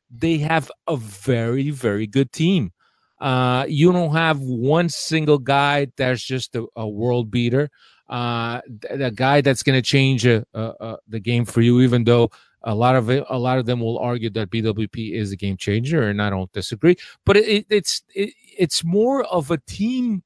they 0.09 0.37
have 0.37 0.71
a 0.87 0.95
very, 0.97 1.69
very 1.69 2.07
good 2.07 2.31
team. 2.31 2.71
Uh, 3.19 3.65
you 3.67 3.91
don't 3.91 4.13
have 4.13 4.39
one 4.39 4.89
single 4.89 5.39
guy 5.39 5.87
that's 5.97 6.23
just 6.23 6.55
a, 6.55 6.65
a 6.75 6.87
world 6.87 7.31
beater. 7.31 7.69
Uh, 8.07 8.61
the 8.67 9.11
guy 9.13 9.41
that's 9.41 9.63
going 9.63 9.77
to 9.77 9.81
change 9.81 10.25
uh, 10.25 10.43
uh, 10.53 10.97
the 11.07 11.19
game 11.19 11.43
for 11.43 11.61
you, 11.61 11.81
even 11.81 12.03
though 12.03 12.29
a 12.63 12.73
lot 12.73 12.95
of 12.95 13.09
it, 13.09 13.23
a 13.29 13.37
lot 13.37 13.57
of 13.57 13.65
them 13.65 13.79
will 13.79 13.97
argue 13.99 14.29
that 14.29 14.49
BWP 14.49 15.13
is 15.13 15.31
a 15.31 15.35
game 15.35 15.57
changer, 15.57 16.09
and 16.09 16.21
I 16.21 16.29
don't 16.29 16.51
disagree. 16.53 16.95
But 17.25 17.37
it, 17.37 17.65
it's 17.69 18.03
it, 18.13 18.33
it's 18.57 18.83
more 18.83 19.23
of 19.25 19.51
a 19.51 19.57
team 19.57 20.23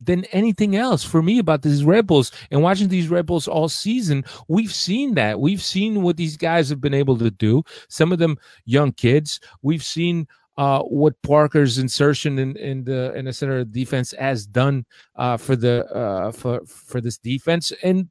than 0.00 0.24
anything 0.26 0.76
else 0.76 1.04
for 1.04 1.22
me 1.22 1.38
about 1.38 1.62
these 1.62 1.84
Red 1.84 2.06
Bulls 2.06 2.32
and 2.50 2.62
watching 2.62 2.88
these 2.88 3.08
Red 3.08 3.26
Bulls 3.26 3.48
all 3.48 3.68
season. 3.68 4.24
We've 4.46 4.72
seen 4.72 5.14
that. 5.14 5.40
We've 5.40 5.62
seen 5.62 6.02
what 6.02 6.16
these 6.16 6.36
guys 6.36 6.68
have 6.70 6.80
been 6.80 6.94
able 6.94 7.18
to 7.18 7.30
do. 7.30 7.64
Some 7.88 8.12
of 8.12 8.18
them 8.18 8.38
young 8.64 8.92
kids. 8.92 9.40
We've 9.62 9.82
seen 9.82 10.28
uh, 10.58 10.82
what 10.82 11.20
Parker's 11.22 11.78
insertion 11.78 12.38
in, 12.38 12.56
in 12.56 12.82
the 12.82 13.14
in 13.14 13.26
the 13.26 13.32
center 13.32 13.60
of 13.60 13.72
defense 13.72 14.12
has 14.18 14.44
done 14.44 14.84
uh, 15.14 15.36
for 15.36 15.54
the 15.54 15.86
uh, 15.86 16.32
for 16.32 16.60
for 16.66 17.00
this 17.00 17.16
defense, 17.16 17.72
and 17.84 18.08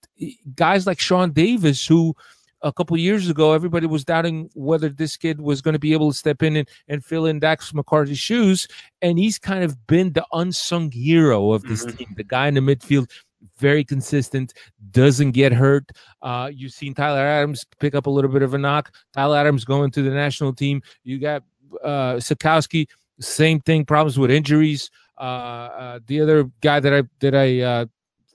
guys 0.55 0.87
like 0.87 0.97
Sean 0.97 1.33
Davis 1.33 1.85
who 1.85 2.15
a 2.61 2.73
couple 2.73 2.97
years 2.97 3.29
ago, 3.29 3.53
everybody 3.53 3.85
was 3.85 4.03
doubting 4.03 4.49
whether 4.53 4.89
this 4.89 5.17
kid 5.17 5.41
was 5.41 5.61
going 5.61 5.73
to 5.73 5.79
be 5.79 5.93
able 5.93 6.11
to 6.11 6.17
step 6.17 6.41
in 6.41 6.55
and, 6.57 6.67
and 6.87 7.05
fill 7.05 7.25
in 7.25 7.39
Dax 7.39 7.71
McCarty's 7.71 8.19
shoes. 8.19 8.67
And 9.01 9.19
he's 9.19 9.37
kind 9.37 9.63
of 9.63 9.87
been 9.87 10.13
the 10.13 10.25
unsung 10.33 10.91
hero 10.91 11.51
of 11.51 11.63
this 11.63 11.85
mm-hmm. 11.85 11.97
team, 11.97 12.13
the 12.17 12.23
guy 12.23 12.47
in 12.47 12.55
the 12.55 12.61
midfield, 12.61 13.09
very 13.57 13.83
consistent, 13.83 14.53
doesn't 14.91 15.31
get 15.31 15.53
hurt. 15.53 15.89
Uh, 16.21 16.49
you've 16.53 16.73
seen 16.73 16.93
Tyler 16.93 17.21
Adams 17.21 17.65
pick 17.79 17.95
up 17.95 18.07
a 18.07 18.09
little 18.09 18.31
bit 18.31 18.41
of 18.41 18.53
a 18.53 18.57
knock. 18.57 18.91
Tyler 19.13 19.37
Adams 19.37 19.63
going 19.63 19.91
to 19.91 20.01
the 20.01 20.11
national 20.11 20.53
team. 20.53 20.81
You 21.03 21.19
got 21.19 21.43
uh, 21.83 22.15
Sikowski, 22.15 22.87
same 23.19 23.59
thing, 23.59 23.85
problems 23.85 24.17
with 24.17 24.31
injuries. 24.31 24.89
Uh, 25.19 25.21
uh, 25.21 25.99
the 26.07 26.21
other 26.21 26.49
guy 26.61 26.79
that 26.79 26.93
I 26.93 27.03
that 27.19 27.33
I 27.33 27.61
uh, 27.61 27.85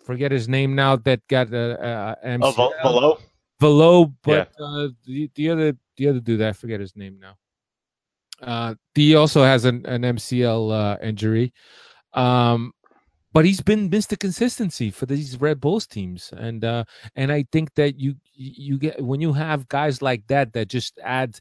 forget 0.04 0.32
his 0.32 0.48
name 0.48 0.74
now 0.74 0.96
that 0.96 1.26
got 1.28 1.52
uh, 1.52 1.56
uh, 1.56 2.14
MCL. 2.24 2.54
Oh, 2.58 2.72
below 2.82 3.18
below, 3.62 4.12
but 4.22 4.50
yeah. 4.58 4.66
uh, 4.66 4.88
the, 5.06 5.30
the 5.34 5.48
other 5.48 5.76
the 5.96 6.08
other 6.08 6.20
dude, 6.20 6.42
I 6.42 6.52
forget 6.52 6.80
his 6.80 6.96
name 6.96 7.18
now. 7.20 7.36
Uh, 8.42 8.74
he 8.94 9.14
also 9.14 9.44
has 9.44 9.64
an, 9.64 9.86
an 9.86 10.02
MCL 10.02 10.72
uh, 10.72 10.98
injury. 11.02 11.52
Um, 12.12 12.72
but 13.32 13.44
he's 13.46 13.60
been 13.62 13.88
missed 13.88 14.10
the 14.10 14.16
Consistency 14.16 14.90
for 14.90 15.06
these 15.06 15.40
Red 15.40 15.60
Bulls 15.60 15.86
teams, 15.86 16.34
and 16.36 16.62
uh, 16.64 16.84
and 17.16 17.32
I 17.32 17.46
think 17.50 17.74
that 17.76 17.98
you 17.98 18.16
you 18.34 18.78
get 18.78 19.02
when 19.02 19.22
you 19.22 19.32
have 19.32 19.68
guys 19.68 20.02
like 20.02 20.26
that 20.26 20.52
that 20.52 20.68
just 20.68 20.98
add 21.02 21.38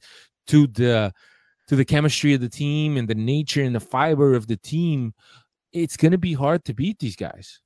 to 0.47 0.67
the 0.67 1.11
to 1.67 1.75
the 1.75 1.83
chemistry 1.83 2.33
of 2.33 2.39
the 2.41 2.49
team 2.49 2.95
and 2.95 3.07
the 3.07 3.15
nature 3.15 3.63
and 3.63 3.75
the 3.75 3.81
fiber 3.81 4.35
of 4.35 4.47
the 4.47 4.57
team, 4.57 5.13
it's 5.73 5.97
going 5.97 6.13
to 6.13 6.17
be 6.17 6.33
hard 6.33 6.63
to 6.65 6.73
beat 6.73 6.99
these 6.99 7.17
guys. 7.17 7.59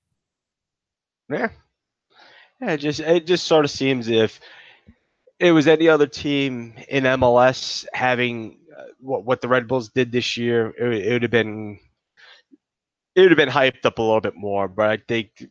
Yeah, 1.30 1.50
it 2.62 2.78
just 2.78 3.00
it 3.00 3.26
just 3.26 3.46
sort 3.46 3.66
of 3.66 3.72
seems 3.72 4.08
if 4.08 4.40
it 5.40 5.52
was 5.52 5.68
any 5.68 5.90
other 5.90 6.08
team 6.08 6.74
in 6.88 7.04
MLS 7.04 7.86
having 7.94 8.60
uh, 8.76 8.84
what 9.00 9.26
what 9.26 9.42
the 9.42 9.48
Red 9.48 9.68
Bulls 9.68 9.90
did 9.90 10.12
this 10.12 10.38
year, 10.38 10.74
it, 10.78 11.06
it 11.06 11.12
would 11.14 11.22
have 11.24 11.32
been 11.32 11.80
it 13.16 13.22
would 13.22 13.32
have 13.32 13.38
been 13.38 13.50
hyped 13.50 13.86
up 13.86 14.00
a 14.00 14.02
little 14.02 14.22
bit 14.22 14.36
more. 14.36 14.68
But 14.68 14.90
I 14.90 14.98
think 14.98 15.48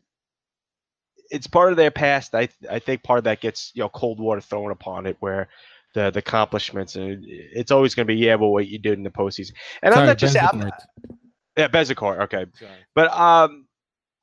it's 1.29 1.47
part 1.47 1.71
of 1.71 1.77
their 1.77 1.91
past. 1.91 2.33
I 2.35 2.49
I 2.69 2.79
think 2.79 3.03
part 3.03 3.19
of 3.19 3.23
that 3.25 3.41
gets 3.41 3.71
you 3.75 3.83
know 3.83 3.89
cold 3.89 4.19
water 4.19 4.41
thrown 4.41 4.71
upon 4.71 5.05
it 5.05 5.17
where 5.19 5.49
the 5.93 6.11
the 6.11 6.19
accomplishments 6.19 6.95
and 6.95 7.23
it's 7.27 7.71
always 7.71 7.95
going 7.95 8.07
to 8.07 8.13
be 8.13 8.19
yeah, 8.19 8.37
but 8.37 8.47
what 8.47 8.67
you 8.67 8.77
did 8.77 8.93
in 8.93 9.03
the 9.03 9.09
postseason. 9.09 9.53
And 9.81 9.93
Sorry, 9.93 10.01
I'm 10.01 10.07
not 10.07 10.17
just 10.17 10.37
I'm, 10.37 10.71
yeah, 11.57 11.67
Bezecourt, 11.69 12.19
okay, 12.21 12.45
Sorry. 12.59 12.71
but 12.93 13.11
um, 13.11 13.65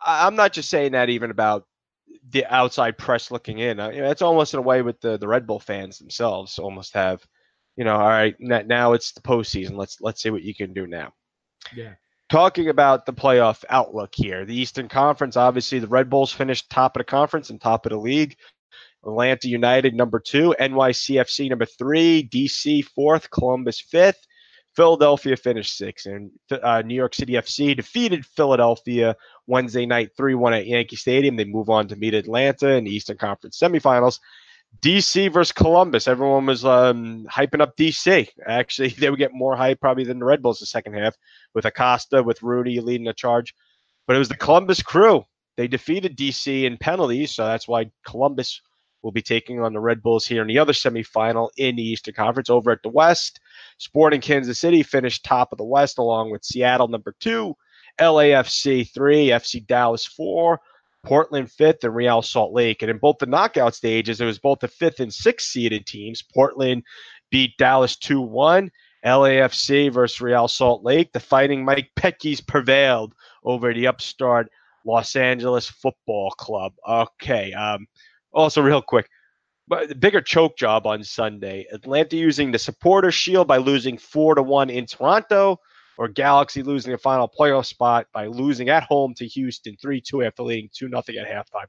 I'm 0.05 0.37
not 0.37 0.53
just 0.53 0.69
saying 0.69 0.93
that 0.93 1.09
even 1.09 1.31
about 1.31 1.67
the 2.31 2.45
outside 2.47 2.99
press 2.99 3.31
looking 3.31 3.59
in. 3.59 3.81
Uh, 3.81 3.91
you 3.91 4.01
know, 4.03 4.11
it's 4.11 4.23
almost 4.23 4.55
in 4.55 4.59
a 4.59 4.63
way 4.63 4.83
with 4.83 5.01
the 5.01 5.19
the 5.19 5.29
Red 5.29 5.47
Bull 5.47 5.61
fans 5.61 5.99
themselves. 5.99 6.59
Almost 6.59 6.95
have, 6.95 7.25
you 7.77 7.85
know, 7.85 7.95
all 7.95 8.09
right, 8.09 8.35
now 8.39 8.93
it's 8.93 9.13
the 9.13 9.21
postseason. 9.21 9.77
Let's 9.77 10.01
let's 10.01 10.23
see 10.23 10.31
what 10.31 10.43
you 10.43 10.55
can 10.55 10.73
do 10.73 10.87
now. 10.87 11.13
Yeah. 11.75 11.95
Talking 12.31 12.69
about 12.69 13.05
the 13.05 13.13
playoff 13.13 13.63
outlook 13.69 14.11
here, 14.15 14.47
the 14.47 14.57
Eastern 14.57 14.89
Conference. 14.89 15.37
Obviously, 15.37 15.81
the 15.81 15.87
Red 15.87 16.09
Bulls 16.09 16.33
finished 16.33 16.71
top 16.71 16.97
of 16.97 17.01
the 17.01 17.05
conference 17.05 17.51
and 17.51 17.61
top 17.61 17.85
of 17.85 17.91
the 17.91 17.99
league. 17.99 18.37
Atlanta 19.05 19.49
United 19.49 19.95
number 19.95 20.21
two, 20.21 20.55
NYCFC 20.59 21.51
number 21.51 21.67
three, 21.67 22.29
DC 22.33 22.85
fourth, 22.85 23.31
Columbus 23.31 23.81
fifth. 23.81 24.27
Philadelphia 24.75 25.37
finished 25.37 25.77
sixth, 25.77 26.07
and 26.07 26.31
uh, 26.51 26.83
New 26.83 26.95
York 26.95 27.15
City 27.15 27.35
FC 27.35 27.77
defeated 27.77 28.25
Philadelphia 28.25 29.15
Wednesday 29.47 29.85
night 29.85 30.11
3 30.17 30.35
1 30.35 30.55
at 30.55 30.67
Yankee 30.67 30.97
Stadium. 30.97 31.37
They 31.37 31.45
move 31.45 31.69
on 31.69 31.89
to 31.89 31.97
meet 31.97 32.15
Atlanta 32.15 32.71
in 32.71 32.85
the 32.85 32.95
Eastern 32.95 33.19
Conference 33.19 33.59
semifinals. 33.59 34.19
DC 34.81 35.31
versus 35.31 35.53
Columbus. 35.53 36.09
Everyone 36.09 36.47
was 36.47 36.65
um, 36.65 37.27
hyping 37.31 37.61
up 37.61 37.77
DC. 37.77 38.29
Actually, 38.47 38.89
they 38.99 39.11
would 39.11 39.19
get 39.19 39.35
more 39.35 39.55
hype 39.55 39.81
probably 39.81 40.05
than 40.05 40.19
the 40.19 40.25
Red 40.25 40.43
Bulls 40.43 40.61
the 40.61 40.67
second 40.67 40.95
half 40.95 41.15
with 41.55 41.67
Acosta, 41.67 42.23
with 42.23 42.43
Rooney 42.43 42.81
leading 42.81 43.07
the 43.07 43.13
charge. 43.13 43.55
But 44.07 44.17
it 44.17 44.21
was 44.21 44.29
the 44.29 44.37
Columbus 44.37 44.83
crew. 44.83 45.25
They 45.57 45.69
defeated 45.69 46.17
DC 46.17 46.65
in 46.65 46.79
penalties, 46.79 47.33
so 47.33 47.45
that's 47.45 47.69
why 47.69 47.91
Columbus 48.07 48.61
will 49.03 49.13
be 49.13 49.23
taking 49.23 49.61
on 49.61 49.73
the 49.73 49.81
Red 49.81 50.03
Bulls 50.03 50.27
here 50.27 50.43
in 50.43 50.49
the 50.49 50.59
other 50.59 50.73
semifinal 50.73 51.51
in 51.57 51.77
the 51.77 51.83
Eastern 51.83 52.15
Conference 52.15 52.49
over 52.49 52.71
at 52.71 52.83
the 52.83 52.89
West. 52.89 53.41
Sporting 53.83 54.21
Kansas 54.21 54.61
City 54.61 54.85
finished 54.85 55.25
top 55.25 55.51
of 55.51 55.59
the 55.59 55.65
West 55.65 55.99
along 55.99 56.31
with 56.31 56.45
Seattle 56.45 56.87
number 56.87 57.17
two, 57.19 57.57
LAFC 58.01 58.89
three, 58.95 59.27
FC 59.27 59.67
Dallas 59.67 60.07
four, 60.07 60.61
Portland 61.05 61.51
fifth, 61.51 61.83
and 61.83 61.93
Real 61.93 62.23
Salt 62.23 62.53
Lake. 62.53 62.83
And 62.83 62.91
in 62.93 62.99
both 62.99 63.19
the 63.19 63.27
knockout 63.27 63.75
stages, 63.75 64.21
it 64.21 64.25
was 64.25 64.39
both 64.39 64.61
the 64.61 64.69
fifth 64.69 65.01
and 65.01 65.13
sixth 65.13 65.49
seeded 65.49 65.85
teams. 65.85 66.23
Portland 66.23 66.85
beat 67.33 67.57
Dallas 67.59 67.97
2 67.97 68.21
1. 68.21 68.71
LAFC 69.05 69.93
versus 69.93 70.21
Real 70.21 70.47
Salt 70.47 70.85
Lake. 70.85 71.13
The 71.13 71.19
fighting 71.19 71.65
Mike 71.65 71.91
Petke's 71.97 72.41
prevailed 72.41 73.15
over 73.43 73.75
the 73.75 73.89
upstart 73.89 74.49
Los 74.87 75.17
Angeles 75.17 75.69
Football 75.69 76.31
Club. 76.39 76.73
Okay. 76.89 77.53
Um, 77.53 77.89
also, 78.33 78.63
real 78.63 78.81
quick, 78.81 79.09
but 79.73 79.99
bigger 79.99 80.21
choke 80.21 80.59
job 80.59 80.87
on 80.87 81.03
Sunday. 81.03 81.67
Atlanta 81.73 82.15
using 82.15 82.53
the 82.53 82.59
supporter 82.59 83.11
shield 83.11 83.49
by 83.49 83.57
losing 83.57 83.97
four 83.97 84.35
to 84.35 84.43
one 84.43 84.69
in 84.69 84.85
Toronto, 84.85 85.59
or 85.97 86.09
Galaxy 86.09 86.63
losing 86.63 86.93
a 86.93 86.99
final 86.99 87.27
playoff 87.27 87.65
spot 87.65 88.07
by 88.13 88.27
losing 88.27 88.69
at 88.69 88.83
home 88.83 89.15
to 89.15 89.27
Houston 89.27 89.75
three 89.81 89.99
two 89.99 90.23
after 90.23 90.43
leading 90.43 90.69
two 90.75 90.91
nothing 90.91 91.17
at 91.17 91.27
halftime. 91.27 91.65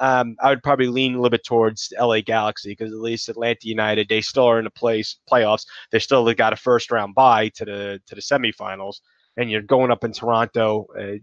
Um, 0.00 0.34
I 0.40 0.48
would 0.48 0.62
probably 0.62 0.86
lean 0.86 1.12
a 1.12 1.16
little 1.16 1.28
bit 1.28 1.44
towards 1.44 1.92
LA 2.00 2.22
Galaxy 2.22 2.70
because 2.70 2.90
at 2.90 2.98
least 2.98 3.28
Atlanta 3.28 3.68
United 3.68 4.08
they 4.08 4.22
still 4.22 4.44
are 4.44 4.58
in 4.58 4.64
the 4.64 4.70
place 4.70 5.18
playoffs. 5.30 5.66
They 5.90 5.98
still 5.98 6.32
got 6.32 6.54
a 6.54 6.56
first 6.56 6.90
round 6.90 7.14
bye 7.14 7.50
to 7.56 7.66
the 7.66 8.00
to 8.06 8.14
the 8.14 8.22
semifinals, 8.22 9.00
and 9.36 9.50
you're 9.50 9.60
going 9.60 9.90
up 9.90 10.04
in 10.04 10.12
Toronto. 10.12 10.86
Uh, 10.98 11.18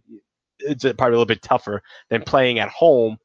it's 0.59 0.83
probably 0.83 1.07
a 1.07 1.09
little 1.09 1.25
bit 1.25 1.41
tougher 1.41 1.81
than 2.11 2.21
playing 2.21 2.59
at 2.59 2.69
home 2.69 3.17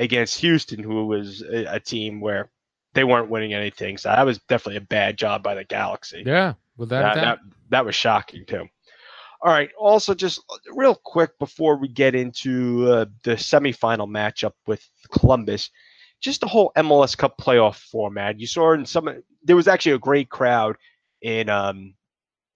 against 0.00 0.40
Houston, 0.40 0.82
who 0.82 1.06
was 1.06 1.42
a, 1.42 1.74
a, 1.74 1.80
team 1.80 2.20
where 2.20 2.50
they 2.94 3.04
weren't 3.04 3.30
winning 3.30 3.52
anything. 3.52 3.98
So 3.98 4.08
that 4.08 4.24
was 4.24 4.38
definitely 4.48 4.78
a 4.78 4.80
bad 4.80 5.18
job 5.18 5.42
by 5.42 5.54
the 5.54 5.64
Galaxy. 5.64 6.22
Yeah, 6.24 6.54
without 6.76 7.14
that, 7.14 7.20
that, 7.20 7.38
that 7.68 7.84
was 7.84 7.94
shocking 7.94 8.44
too. 8.46 8.66
All 9.42 9.52
right. 9.52 9.70
Also, 9.78 10.14
just 10.14 10.42
real 10.72 10.94
quick 10.94 11.38
before 11.38 11.76
we 11.76 11.88
get 11.88 12.14
into 12.14 12.90
uh, 12.90 13.06
the 13.24 13.32
semifinal 13.32 14.08
matchup 14.08 14.52
with 14.66 14.86
Columbus, 15.12 15.70
just 16.20 16.40
the 16.40 16.48
whole 16.48 16.72
MLS 16.76 17.16
Cup 17.16 17.38
playoff 17.38 17.76
format. 17.76 18.40
You 18.40 18.46
saw 18.46 18.72
in 18.72 18.84
some. 18.84 19.08
There 19.44 19.56
was 19.56 19.68
actually 19.68 19.92
a 19.92 19.98
great 19.98 20.28
crowd 20.28 20.76
in 21.22 21.48
um, 21.48 21.94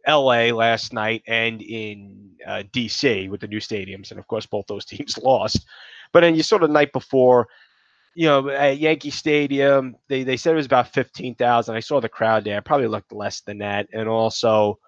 L.A. 0.06 0.52
last 0.52 0.92
night 0.92 1.22
and 1.26 1.62
in 1.62 2.32
uh, 2.46 2.64
D.C. 2.70 3.28
with 3.28 3.40
the 3.40 3.48
new 3.48 3.60
stadiums, 3.60 4.10
and 4.10 4.20
of 4.20 4.26
course, 4.26 4.44
both 4.44 4.66
those 4.66 4.84
teams 4.86 5.18
lost. 5.18 5.66
But 6.14 6.20
then 6.20 6.36
you 6.36 6.44
saw 6.44 6.58
the 6.58 6.68
night 6.68 6.92
before, 6.92 7.48
you 8.14 8.26
know, 8.26 8.48
at 8.48 8.78
Yankee 8.78 9.10
Stadium, 9.10 9.96
they, 10.08 10.22
they 10.22 10.36
said 10.36 10.52
it 10.52 10.56
was 10.56 10.64
about 10.64 10.92
15,000. 10.92 11.74
I 11.74 11.80
saw 11.80 12.00
the 12.00 12.08
crowd 12.08 12.44
there. 12.44 12.62
Probably 12.62 12.86
looked 12.86 13.12
less 13.12 13.40
than 13.40 13.58
that. 13.58 13.88
And 13.92 14.08
also 14.08 14.78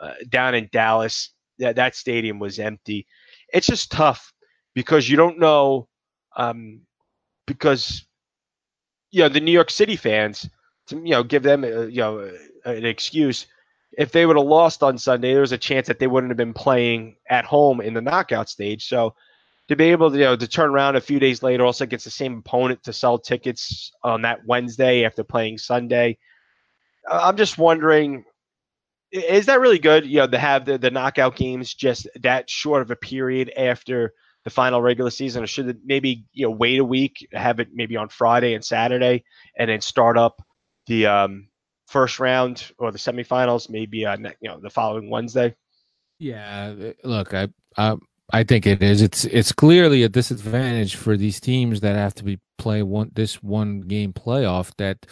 uh, 0.00 0.14
down 0.28 0.56
in 0.56 0.68
Dallas, 0.72 1.30
that, 1.60 1.76
that 1.76 1.94
stadium 1.94 2.40
was 2.40 2.58
empty. 2.58 3.06
It's 3.54 3.68
just 3.68 3.92
tough 3.92 4.32
because 4.74 5.08
you 5.08 5.16
don't 5.16 5.38
know, 5.38 5.86
um, 6.36 6.80
because, 7.46 8.04
you 9.12 9.22
know, 9.22 9.28
the 9.28 9.40
New 9.40 9.52
York 9.52 9.70
City 9.70 9.94
fans, 9.94 10.50
to, 10.88 10.96
you 10.96 11.10
know, 11.10 11.22
give 11.22 11.44
them, 11.44 11.62
a, 11.62 11.86
you 11.86 12.00
know, 12.00 12.28
an 12.64 12.84
excuse. 12.84 13.46
If 13.96 14.10
they 14.10 14.26
would 14.26 14.36
have 14.36 14.46
lost 14.46 14.82
on 14.82 14.98
Sunday, 14.98 15.32
there 15.32 15.42
was 15.42 15.52
a 15.52 15.58
chance 15.58 15.86
that 15.86 16.00
they 16.00 16.08
wouldn't 16.08 16.30
have 16.30 16.36
been 16.36 16.54
playing 16.54 17.14
at 17.30 17.44
home 17.44 17.80
in 17.80 17.94
the 17.94 18.00
knockout 18.00 18.48
stage. 18.48 18.88
So, 18.88 19.14
to 19.68 19.76
be 19.76 19.90
able 19.90 20.10
to 20.10 20.18
you 20.18 20.24
know 20.24 20.36
to 20.36 20.48
turn 20.48 20.70
around 20.70 20.96
a 20.96 21.00
few 21.00 21.18
days 21.18 21.42
later 21.42 21.64
also 21.64 21.84
against 21.84 22.04
the 22.04 22.10
same 22.10 22.38
opponent 22.38 22.82
to 22.84 22.92
sell 22.92 23.18
tickets 23.18 23.92
on 24.02 24.22
that 24.22 24.40
Wednesday 24.46 25.04
after 25.04 25.24
playing 25.24 25.58
Sunday. 25.58 26.18
Uh, 27.10 27.20
I'm 27.24 27.36
just 27.36 27.58
wondering 27.58 28.24
is 29.12 29.46
that 29.46 29.60
really 29.60 29.78
good? 29.78 30.06
You 30.06 30.20
know, 30.20 30.26
to 30.26 30.38
have 30.38 30.64
the, 30.64 30.78
the 30.78 30.90
knockout 30.90 31.36
games 31.36 31.74
just 31.74 32.08
that 32.22 32.48
short 32.48 32.82
of 32.82 32.90
a 32.90 32.96
period 32.96 33.52
after 33.56 34.14
the 34.44 34.50
final 34.50 34.82
regular 34.82 35.10
season, 35.10 35.44
or 35.44 35.46
should 35.46 35.68
it 35.68 35.76
maybe 35.84 36.24
you 36.32 36.46
know 36.46 36.50
wait 36.50 36.80
a 36.80 36.84
week, 36.84 37.26
have 37.32 37.60
it 37.60 37.68
maybe 37.72 37.96
on 37.96 38.08
Friday 38.08 38.54
and 38.54 38.64
Saturday, 38.64 39.24
and 39.56 39.70
then 39.70 39.80
start 39.80 40.16
up 40.16 40.42
the 40.86 41.06
um, 41.06 41.48
first 41.86 42.18
round 42.18 42.72
or 42.78 42.90
the 42.90 42.98
semifinals 42.98 43.70
maybe 43.70 44.06
uh, 44.06 44.12
on 44.12 44.32
you 44.40 44.48
know 44.48 44.58
the 44.60 44.70
following 44.70 45.10
Wednesday? 45.10 45.54
Yeah, 46.18 46.74
uh, 46.80 46.92
look, 47.04 47.34
I, 47.34 47.48
I 47.76 47.96
I 48.32 48.44
think 48.44 48.66
it 48.66 48.82
is. 48.82 49.02
It's 49.02 49.24
it's 49.26 49.52
clearly 49.52 50.02
a 50.02 50.08
disadvantage 50.08 50.96
for 50.96 51.16
these 51.16 51.38
teams 51.38 51.80
that 51.80 51.96
have 51.96 52.14
to 52.14 52.24
be 52.24 52.38
play 52.56 52.82
one 52.82 53.10
this 53.14 53.42
one 53.42 53.82
game 53.82 54.12
playoff 54.12 54.72
that 54.78 55.06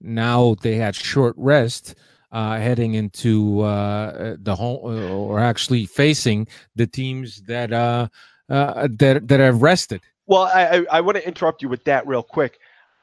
now 0.00 0.56
they 0.62 0.74
had 0.76 0.94
short 0.94 1.34
rest 1.38 1.94
uh, 2.32 2.58
heading 2.58 2.94
into 2.94 3.60
uh, 3.60 4.36
the 4.40 4.56
home 4.56 4.80
or 5.12 5.38
actually 5.38 5.86
facing 5.86 6.48
the 6.74 6.86
teams 6.86 7.42
that 7.42 7.72
uh, 7.72 8.08
uh, 8.48 8.88
that 8.98 9.28
that 9.28 9.38
have 9.38 9.62
rested. 9.62 10.02
Well, 10.26 10.42
I, 10.42 10.78
I, 10.78 10.86
I 10.90 11.00
want 11.00 11.16
to 11.16 11.26
interrupt 11.26 11.62
you 11.62 11.68
with 11.68 11.84
that 11.84 12.06
real 12.06 12.22
quick. 12.22 12.58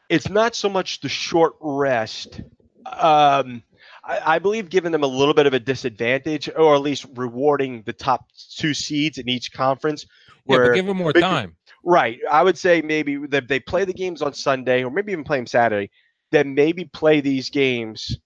It's 0.09 0.27
not 0.27 0.53
so 0.53 0.67
much 0.67 0.99
the 0.99 1.07
short 1.07 1.53
rest. 1.61 2.41
Um, 2.85 3.63
I, 4.03 4.35
I, 4.35 4.39
believe 4.39 4.69
giving 4.69 4.91
them 4.91 5.03
a 5.03 5.07
little 5.07 5.33
bit 5.33 5.45
of 5.45 5.53
a 5.53 5.59
disadvantage, 5.59 6.49
or 6.55 6.75
at 6.75 6.81
least 6.81 7.05
rewarding 7.15 7.83
the 7.83 7.93
top 7.93 8.25
two 8.55 8.73
seeds 8.73 9.17
in 9.17 9.29
each 9.29 9.53
conference. 9.53 10.05
Where, 10.45 10.67
yeah, 10.67 10.75
give 10.75 10.87
them 10.87 10.97
more 10.97 11.13
time. 11.13 11.55
Right. 11.83 12.19
I 12.29 12.43
would 12.43 12.57
say 12.57 12.81
maybe 12.81 13.17
that 13.27 13.47
they 13.47 13.59
play 13.59 13.85
the 13.85 13.93
games 13.93 14.21
on 14.21 14.33
Sunday, 14.33 14.83
or 14.83 14.91
maybe 14.91 15.11
even 15.11 15.23
play 15.23 15.37
them 15.37 15.47
Saturday. 15.47 15.91
Then 16.31 16.55
maybe 16.55 16.85
play 16.85 17.21
these 17.21 17.49
games. 17.49 18.17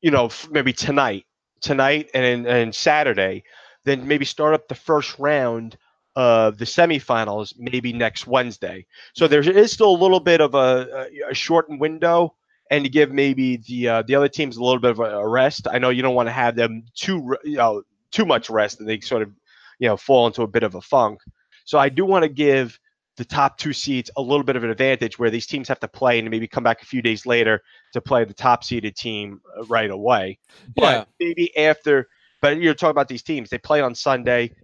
You 0.00 0.10
know, 0.10 0.30
maybe 0.50 0.72
tonight, 0.72 1.26
tonight, 1.60 2.10
and 2.14 2.46
and 2.46 2.74
Saturday. 2.74 3.44
Then 3.84 4.06
maybe 4.06 4.24
start 4.24 4.54
up 4.54 4.68
the 4.68 4.74
first 4.74 5.18
round 5.18 5.76
of 6.14 6.58
the 6.58 6.64
semifinals 6.64 7.54
maybe 7.58 7.92
next 7.92 8.26
Wednesday. 8.26 8.86
So 9.14 9.26
there 9.26 9.40
is 9.40 9.72
still 9.72 9.90
a 9.90 9.96
little 9.96 10.20
bit 10.20 10.40
of 10.40 10.54
a, 10.54 11.08
a 11.28 11.34
shortened 11.34 11.80
window 11.80 12.34
and 12.72 12.84
to 12.84 12.90
give 12.90 13.12
maybe 13.12 13.58
the 13.58 13.88
uh, 13.88 14.02
the 14.02 14.14
other 14.14 14.28
teams 14.28 14.56
a 14.56 14.64
little 14.64 14.80
bit 14.80 14.92
of 14.92 14.98
a 14.98 15.28
rest. 15.28 15.68
I 15.70 15.78
know 15.78 15.90
you 15.90 16.00
don't 16.00 16.14
want 16.14 16.28
to 16.28 16.32
have 16.32 16.56
them 16.56 16.84
too 16.94 17.36
you 17.44 17.58
know 17.58 17.82
too 18.10 18.24
much 18.24 18.50
rest 18.50 18.80
and 18.80 18.88
they 18.88 18.98
sort 19.00 19.22
of 19.22 19.30
you 19.78 19.88
know 19.88 19.96
fall 19.96 20.26
into 20.26 20.42
a 20.42 20.48
bit 20.48 20.62
of 20.62 20.74
a 20.74 20.80
funk. 20.80 21.20
So 21.66 21.78
I 21.78 21.90
do 21.90 22.04
want 22.04 22.22
to 22.24 22.30
give 22.30 22.80
the 23.18 23.26
top 23.26 23.58
two 23.58 23.74
seeds 23.74 24.10
a 24.16 24.22
little 24.22 24.42
bit 24.42 24.56
of 24.56 24.64
an 24.64 24.70
advantage 24.70 25.18
where 25.18 25.28
these 25.28 25.46
teams 25.46 25.68
have 25.68 25.80
to 25.80 25.88
play 25.88 26.18
and 26.18 26.30
maybe 26.30 26.48
come 26.48 26.64
back 26.64 26.80
a 26.80 26.86
few 26.86 27.02
days 27.02 27.26
later 27.26 27.62
to 27.92 28.00
play 28.00 28.24
the 28.24 28.32
top 28.32 28.64
seeded 28.64 28.96
team 28.96 29.42
uh, 29.56 29.64
right 29.64 29.90
away. 29.90 30.38
Yeah. 30.74 31.04
But 31.04 31.08
maybe 31.20 31.54
after 31.56 32.08
but 32.40 32.56
you're 32.56 32.74
talking 32.74 32.90
about 32.90 33.06
these 33.06 33.22
teams, 33.22 33.50
they 33.50 33.58
play 33.58 33.82
on 33.82 33.94
Sunday 33.94 34.54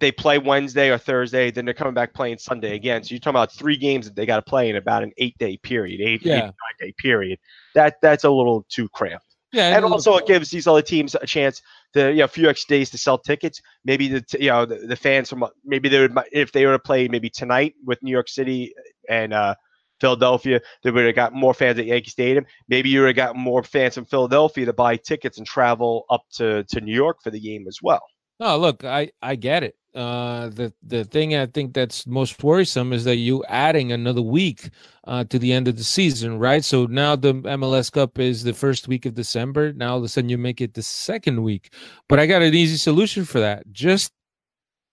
they 0.00 0.12
play 0.12 0.38
Wednesday 0.38 0.90
or 0.90 0.98
Thursday, 0.98 1.50
then 1.50 1.64
they're 1.64 1.74
coming 1.74 1.94
back 1.94 2.14
playing 2.14 2.38
Sunday 2.38 2.74
again. 2.74 3.02
So 3.02 3.12
you're 3.12 3.20
talking 3.20 3.30
about 3.36 3.52
three 3.52 3.76
games 3.76 4.06
that 4.06 4.14
they 4.14 4.26
got 4.26 4.36
to 4.36 4.42
play 4.42 4.70
in 4.70 4.76
about 4.76 5.02
an 5.02 5.12
eight 5.18 5.36
day 5.38 5.56
period, 5.56 6.00
eight, 6.00 6.24
yeah. 6.24 6.36
eight 6.36 6.42
nine 6.42 6.52
day 6.78 6.94
period. 6.98 7.38
That 7.74 7.96
that's 8.00 8.24
a 8.24 8.30
little 8.30 8.64
too 8.68 8.88
cramped. 8.90 9.24
Yeah, 9.52 9.74
and 9.74 9.84
also 9.84 10.16
it 10.18 10.26
gives 10.26 10.50
these 10.50 10.66
other 10.66 10.82
teams 10.82 11.14
a 11.14 11.26
chance 11.26 11.62
to 11.94 12.10
you 12.10 12.18
know 12.18 12.24
a 12.24 12.28
few 12.28 12.48
extra 12.48 12.76
days 12.76 12.90
to 12.90 12.98
sell 12.98 13.18
tickets. 13.18 13.62
Maybe 13.84 14.08
the 14.08 14.24
you 14.38 14.50
know 14.50 14.66
the, 14.66 14.76
the 14.86 14.96
fans 14.96 15.30
from 15.30 15.46
maybe 15.64 15.88
they 15.88 16.00
would 16.00 16.16
if 16.32 16.52
they 16.52 16.66
were 16.66 16.72
to 16.72 16.78
play 16.78 17.08
maybe 17.08 17.30
tonight 17.30 17.74
with 17.84 18.02
New 18.02 18.10
York 18.10 18.28
City 18.28 18.74
and 19.08 19.32
uh, 19.32 19.54
Philadelphia, 20.00 20.60
they 20.82 20.90
would 20.90 21.06
have 21.06 21.14
got 21.14 21.32
more 21.32 21.54
fans 21.54 21.78
at 21.78 21.86
Yankee 21.86 22.10
Stadium. 22.10 22.44
Maybe 22.68 22.90
you 22.90 23.00
would 23.00 23.08
have 23.08 23.16
got 23.16 23.36
more 23.36 23.62
fans 23.62 23.94
from 23.94 24.04
Philadelphia 24.04 24.66
to 24.66 24.74
buy 24.74 24.96
tickets 24.96 25.38
and 25.38 25.46
travel 25.46 26.04
up 26.10 26.24
to 26.34 26.64
to 26.64 26.80
New 26.82 26.94
York 26.94 27.22
for 27.22 27.30
the 27.30 27.40
game 27.40 27.66
as 27.66 27.78
well. 27.82 28.02
No, 28.40 28.56
look, 28.58 28.84
I 28.84 29.10
I 29.22 29.34
get 29.36 29.64
it. 29.64 29.74
Uh, 29.94 30.48
the 30.50 30.72
the 30.82 31.04
thing 31.04 31.34
I 31.34 31.46
think 31.46 31.74
that's 31.74 32.06
most 32.06 32.42
worrisome 32.44 32.92
is 32.92 33.04
that 33.04 33.16
you 33.16 33.42
adding 33.48 33.90
another 33.90 34.22
week 34.22 34.70
uh, 35.04 35.24
to 35.24 35.38
the 35.38 35.52
end 35.52 35.66
of 35.66 35.76
the 35.76 35.84
season, 35.84 36.38
right? 36.38 36.64
So 36.64 36.86
now 36.86 37.16
the 37.16 37.34
MLS 37.34 37.90
Cup 37.90 38.18
is 38.18 38.44
the 38.44 38.52
first 38.52 38.86
week 38.86 39.06
of 39.06 39.14
December. 39.14 39.72
Now 39.72 39.92
all 39.92 39.98
of 39.98 40.04
a 40.04 40.08
sudden 40.08 40.30
you 40.30 40.38
make 40.38 40.60
it 40.60 40.74
the 40.74 40.82
second 40.82 41.42
week. 41.42 41.72
But 42.08 42.20
I 42.20 42.26
got 42.26 42.42
an 42.42 42.54
easy 42.54 42.76
solution 42.76 43.24
for 43.24 43.40
that. 43.40 43.64
Just 43.72 44.12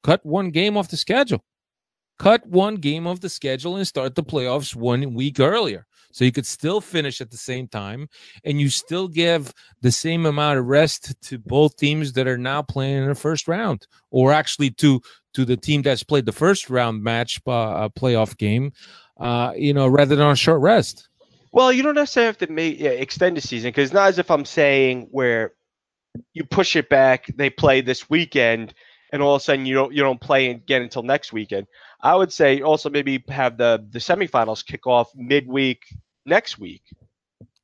cut 0.03 0.25
one 0.25 0.51
game 0.51 0.77
off 0.77 0.89
the 0.89 0.97
schedule. 0.97 1.43
Cut 2.17 2.45
one 2.47 2.75
game 2.75 3.07
of 3.07 3.19
the 3.19 3.29
schedule 3.29 3.75
and 3.75 3.87
start 3.87 4.15
the 4.15 4.23
playoffs 4.23 4.75
one 4.75 5.13
week 5.13 5.39
earlier. 5.39 5.85
So 6.15 6.23
you 6.23 6.31
could 6.31 6.45
still 6.45 6.79
finish 6.79 7.19
at 7.19 7.29
the 7.29 7.37
same 7.37 7.67
time 7.67 8.07
and 8.45 8.61
you 8.61 8.69
still 8.69 9.09
give 9.09 9.53
the 9.81 9.91
same 9.91 10.25
amount 10.25 10.59
of 10.59 10.65
rest 10.65 11.13
to 11.23 11.37
both 11.37 11.75
teams 11.75 12.13
that 12.13 12.25
are 12.25 12.37
now 12.37 12.61
playing 12.61 13.03
in 13.03 13.09
the 13.09 13.15
first 13.15 13.49
round 13.49 13.85
or 14.11 14.31
actually 14.31 14.71
to 14.71 15.01
to 15.33 15.43
the 15.43 15.57
team 15.57 15.81
that's 15.81 16.03
played 16.03 16.25
the 16.25 16.31
first 16.31 16.69
round 16.69 17.03
match 17.03 17.41
uh, 17.45 17.89
playoff 17.89 18.37
game 18.37 18.71
uh, 19.19 19.51
you 19.57 19.73
know 19.73 19.87
rather 19.87 20.15
than 20.15 20.25
a 20.25 20.37
short 20.37 20.61
rest. 20.61 21.09
Well 21.51 21.73
you 21.73 21.83
don't 21.83 21.95
necessarily 21.95 22.27
have 22.27 22.37
to 22.37 22.47
make 22.49 22.79
yeah, 22.79 22.91
extend 22.91 23.35
the 23.35 23.41
season 23.41 23.69
because 23.71 23.91
not 23.91 24.07
as 24.07 24.17
if 24.17 24.31
i'm 24.31 24.45
saying 24.45 25.09
where 25.11 25.51
you 26.33 26.45
push 26.45 26.77
it 26.77 26.87
back 26.87 27.25
they 27.35 27.49
play 27.49 27.81
this 27.81 28.09
weekend 28.09 28.73
and 29.15 29.23
all 29.23 29.33
of 29.33 29.41
a 29.41 29.43
sudden 29.43 29.65
you 29.65 29.73
don't 29.73 29.93
you 29.93 30.03
don't 30.03 30.19
play 30.19 30.49
again 30.49 30.81
until 30.81 31.01
next 31.01 31.31
weekend. 31.31 31.67
I 32.01 32.15
would 32.15 32.33
say 32.33 32.61
also 32.61 32.89
maybe 32.89 33.23
have 33.29 33.57
the 33.57 33.87
the 33.89 33.99
semifinals 33.99 34.63
kick 34.63 34.85
off 34.85 35.09
midweek 35.15 35.85
next 36.25 36.59
week. 36.59 36.83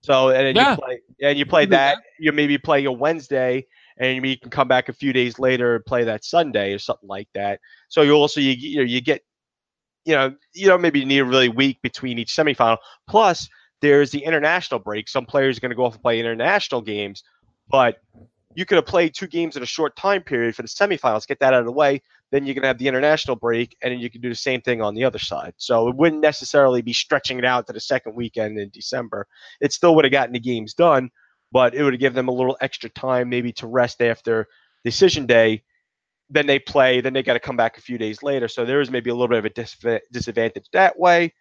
So 0.02 0.30
and 0.30 0.48
then 0.48 0.56
yeah. 0.56 0.72
you 0.72 0.78
play 0.78 1.02
and 1.22 1.38
you 1.38 1.46
play 1.46 1.66
that, 1.66 1.98
you 2.20 2.32
maybe 2.32 2.58
play 2.58 2.86
a 2.86 2.92
Wednesday 2.92 3.68
and 3.98 4.26
you 4.26 4.40
can 4.40 4.50
come 4.50 4.70
back 4.70 4.88
a 4.88 4.94
few 4.94 5.12
days 5.12 5.40
later 5.40 5.76
and 5.76 5.86
play 5.86 6.06
that 6.06 6.24
Sunday 6.24 6.74
or 6.74 6.80
something 6.80 7.10
like 7.10 7.28
that. 7.34 7.60
So 7.90 8.02
you 8.02 8.14
also 8.14 8.40
you 8.40 8.54
you, 8.54 8.78
know, 8.78 8.84
you 8.84 9.02
get 9.02 9.22
you 10.06 10.16
know 10.16 10.34
you 10.54 10.68
don't 10.68 10.82
maybe 10.82 11.04
need 11.04 11.20
a 11.20 11.26
really 11.26 11.50
week 11.50 11.82
between 11.82 12.18
each 12.18 12.34
semifinal. 12.34 12.78
Plus 13.10 13.50
there's 13.82 14.10
the 14.10 14.24
international 14.24 14.80
break. 14.80 15.10
Some 15.10 15.26
players 15.26 15.58
are 15.58 15.60
going 15.60 15.72
to 15.72 15.76
go 15.76 15.84
off 15.84 15.96
and 15.96 16.02
play 16.02 16.18
international 16.18 16.82
games, 16.82 17.24
but 17.70 17.98
you 18.56 18.66
could 18.66 18.76
have 18.76 18.86
played 18.86 19.14
two 19.14 19.28
games 19.28 19.56
in 19.56 19.64
a 19.64 19.66
short 19.66 19.96
time 19.96 20.22
period 20.22 20.56
for 20.56 20.62
the 20.62 20.68
semifinals, 20.68 21.28
get 21.28 21.40
that 21.40 21.54
out 21.54 21.60
of 21.62 21.66
the 21.66 21.72
way. 21.72 22.02
Then 22.32 22.46
you 22.46 22.54
can 22.54 22.64
have 22.64 22.78
the 22.78 22.88
international 22.88 23.36
break, 23.36 23.76
and 23.82 23.92
then 23.92 24.00
you 24.00 24.10
can 24.10 24.22
do 24.22 24.30
the 24.30 24.36
same 24.36 24.62
thing 24.62 24.82
on 24.82 24.96
the 24.96 25.04
other 25.04 25.20
side. 25.20 25.54
So 25.58 25.88
it 25.90 25.96
wouldn't 25.96 26.22
necessarily 26.22 26.82
be 26.82 26.94
stretching 26.94 27.38
it 27.38 27.46
out 27.46 27.68
to 27.68 27.74
the 27.74 27.80
second 27.80 28.16
weekend 28.16 28.58
in 28.58 28.70
December. 28.70 29.28
It 29.60 29.74
still 29.74 29.96
would 29.96 30.06
have 30.06 30.12
gotten 30.12 30.34
the 30.34 30.40
games 30.40 30.74
done, 30.74 31.10
but 31.52 31.76
it 31.76 31.84
would 31.84 31.94
have 31.94 32.00
given 32.00 32.16
them 32.16 32.30
a 32.30 32.34
little 32.34 32.58
extra 32.62 32.90
time 32.90 33.30
maybe 33.30 33.52
to 33.54 33.68
rest 33.68 34.02
after 34.02 34.48
decision 34.86 35.26
day. 35.26 35.64
Then 36.30 36.48
they 36.48 36.60
play, 36.60 37.02
then 37.02 37.12
they 37.14 37.24
got 37.24 37.34
to 37.34 37.40
come 37.42 37.58
back 37.58 37.78
a 37.78 37.82
few 37.82 37.98
days 37.98 38.24
later. 38.24 38.48
So 38.48 38.64
there 38.64 38.80
is 38.80 38.90
maybe 38.90 39.10
a 39.10 39.14
little 39.14 39.28
bit 39.28 39.40
of 39.40 39.46
a 39.46 40.00
disadvantage 40.14 40.68
that 40.72 40.98
way. 40.98 41.34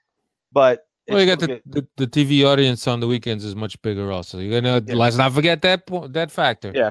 But 0.53 0.81
well, 1.11 1.21
you 1.21 1.27
got 1.27 1.41
the, 1.41 1.61
the, 1.67 1.87
the, 1.97 2.07
TV 2.07 2.45
audience 2.45 2.87
on 2.87 3.01
the 3.01 3.07
weekends 3.07 3.45
is 3.45 3.55
much 3.55 3.81
bigger. 3.83 4.11
Also, 4.13 4.39
you're 4.39 4.61
gonna 4.61 4.83
yeah. 4.87 4.95
let's 4.95 5.17
not 5.17 5.33
forget 5.33 5.63
that 5.63 5.87
that 6.13 6.31
factor. 6.31 6.73
Yeah. 6.75 6.91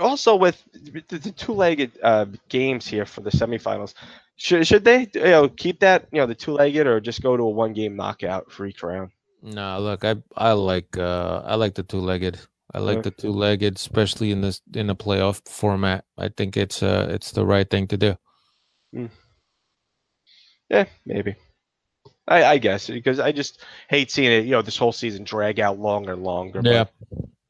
Also, 0.00 0.34
with 0.34 0.62
the, 0.72 1.18
the 1.18 1.30
two-legged 1.30 1.92
uh, 2.02 2.26
games 2.48 2.88
here 2.88 3.06
for 3.06 3.20
the 3.20 3.30
semifinals, 3.30 3.94
should 4.36 4.66
should 4.66 4.84
they 4.84 5.08
you 5.14 5.22
know 5.22 5.48
keep 5.48 5.80
that 5.80 6.08
you 6.12 6.20
know 6.20 6.26
the 6.26 6.34
two-legged 6.34 6.86
or 6.86 7.00
just 7.00 7.22
go 7.22 7.36
to 7.36 7.42
a 7.42 7.50
one-game 7.50 7.96
knockout 7.96 8.50
for 8.50 8.66
each 8.66 8.82
round? 8.82 9.10
No, 9.42 9.78
look, 9.78 10.04
I 10.04 10.16
I 10.36 10.52
like 10.52 10.96
uh 10.98 11.42
I 11.44 11.54
like 11.54 11.74
the 11.74 11.82
two-legged. 11.82 12.38
I 12.74 12.80
like 12.80 13.02
the 13.02 13.10
two-legged, 13.10 13.76
especially 13.76 14.30
in 14.30 14.42
this 14.42 14.60
in 14.74 14.90
a 14.90 14.94
playoff 14.94 15.46
format. 15.48 16.04
I 16.18 16.28
think 16.28 16.56
it's 16.56 16.82
uh 16.82 17.08
it's 17.10 17.32
the 17.32 17.46
right 17.46 17.68
thing 17.68 17.86
to 17.88 17.96
do. 17.96 18.16
Mm. 18.94 19.10
Yeah, 20.68 20.84
maybe. 21.06 21.34
I, 22.28 22.44
I, 22.44 22.58
guess 22.58 22.88
because 22.88 23.20
I 23.20 23.32
just 23.32 23.62
hate 23.88 24.10
seeing 24.10 24.30
it. 24.30 24.44
You 24.44 24.52
know, 24.52 24.62
this 24.62 24.76
whole 24.76 24.92
season 24.92 25.24
drag 25.24 25.60
out 25.60 25.78
longer 25.78 26.12
and 26.12 26.22
longer. 26.22 26.60
Yeah. 26.62 26.84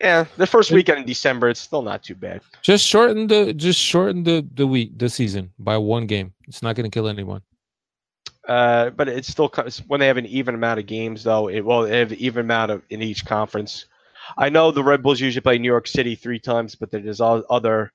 yeah, 0.01 0.25
the 0.37 0.47
first 0.47 0.71
weekend 0.71 1.01
in 1.01 1.07
December, 1.07 1.49
it's 1.49 1.61
still 1.61 1.83
not 1.83 2.03
too 2.03 2.15
bad. 2.15 2.43
Just 2.63 2.87
shorten 2.87 3.27
the 3.27 3.53
just 3.53 3.81
shorten 3.81 4.25
the 4.25 4.47
the 4.55 4.67
week 4.67 4.99
the 4.99 5.09
season 5.09 5.53
by 5.59 5.77
one 5.77 6.07
game. 6.07 6.33
It's 6.47 6.63
not 6.63 6.77
going 6.77 6.91
to 6.91 6.95
kill 6.95 7.09
anyone. 7.09 7.43
Uh, 8.47 8.89
but 8.91 9.09
it's 9.09 9.29
still 9.29 9.53
when 9.89 10.01
they 10.01 10.07
have 10.07 10.17
an 10.17 10.27
even 10.27 10.55
amount 10.55 10.81
of 10.81 10.87
games, 10.87 11.23
though. 11.23 11.49
It 11.49 11.65
well, 11.65 11.83
they 11.83 11.99
have 11.99 12.13
even 12.15 12.41
amount 12.41 12.71
of 12.71 12.83
in 12.89 13.03
each 13.03 13.27
conference. 13.27 13.87
I 14.37 14.49
know 14.49 14.71
the 14.71 14.83
Red 14.85 15.03
Bulls 15.03 15.21
usually 15.21 15.43
play 15.43 15.59
New 15.59 15.69
York 15.69 15.87
City 15.87 16.15
three 16.15 16.39
times, 16.39 16.75
but 16.75 16.91
there's 16.91 17.21
all 17.21 17.43
other 17.51 17.93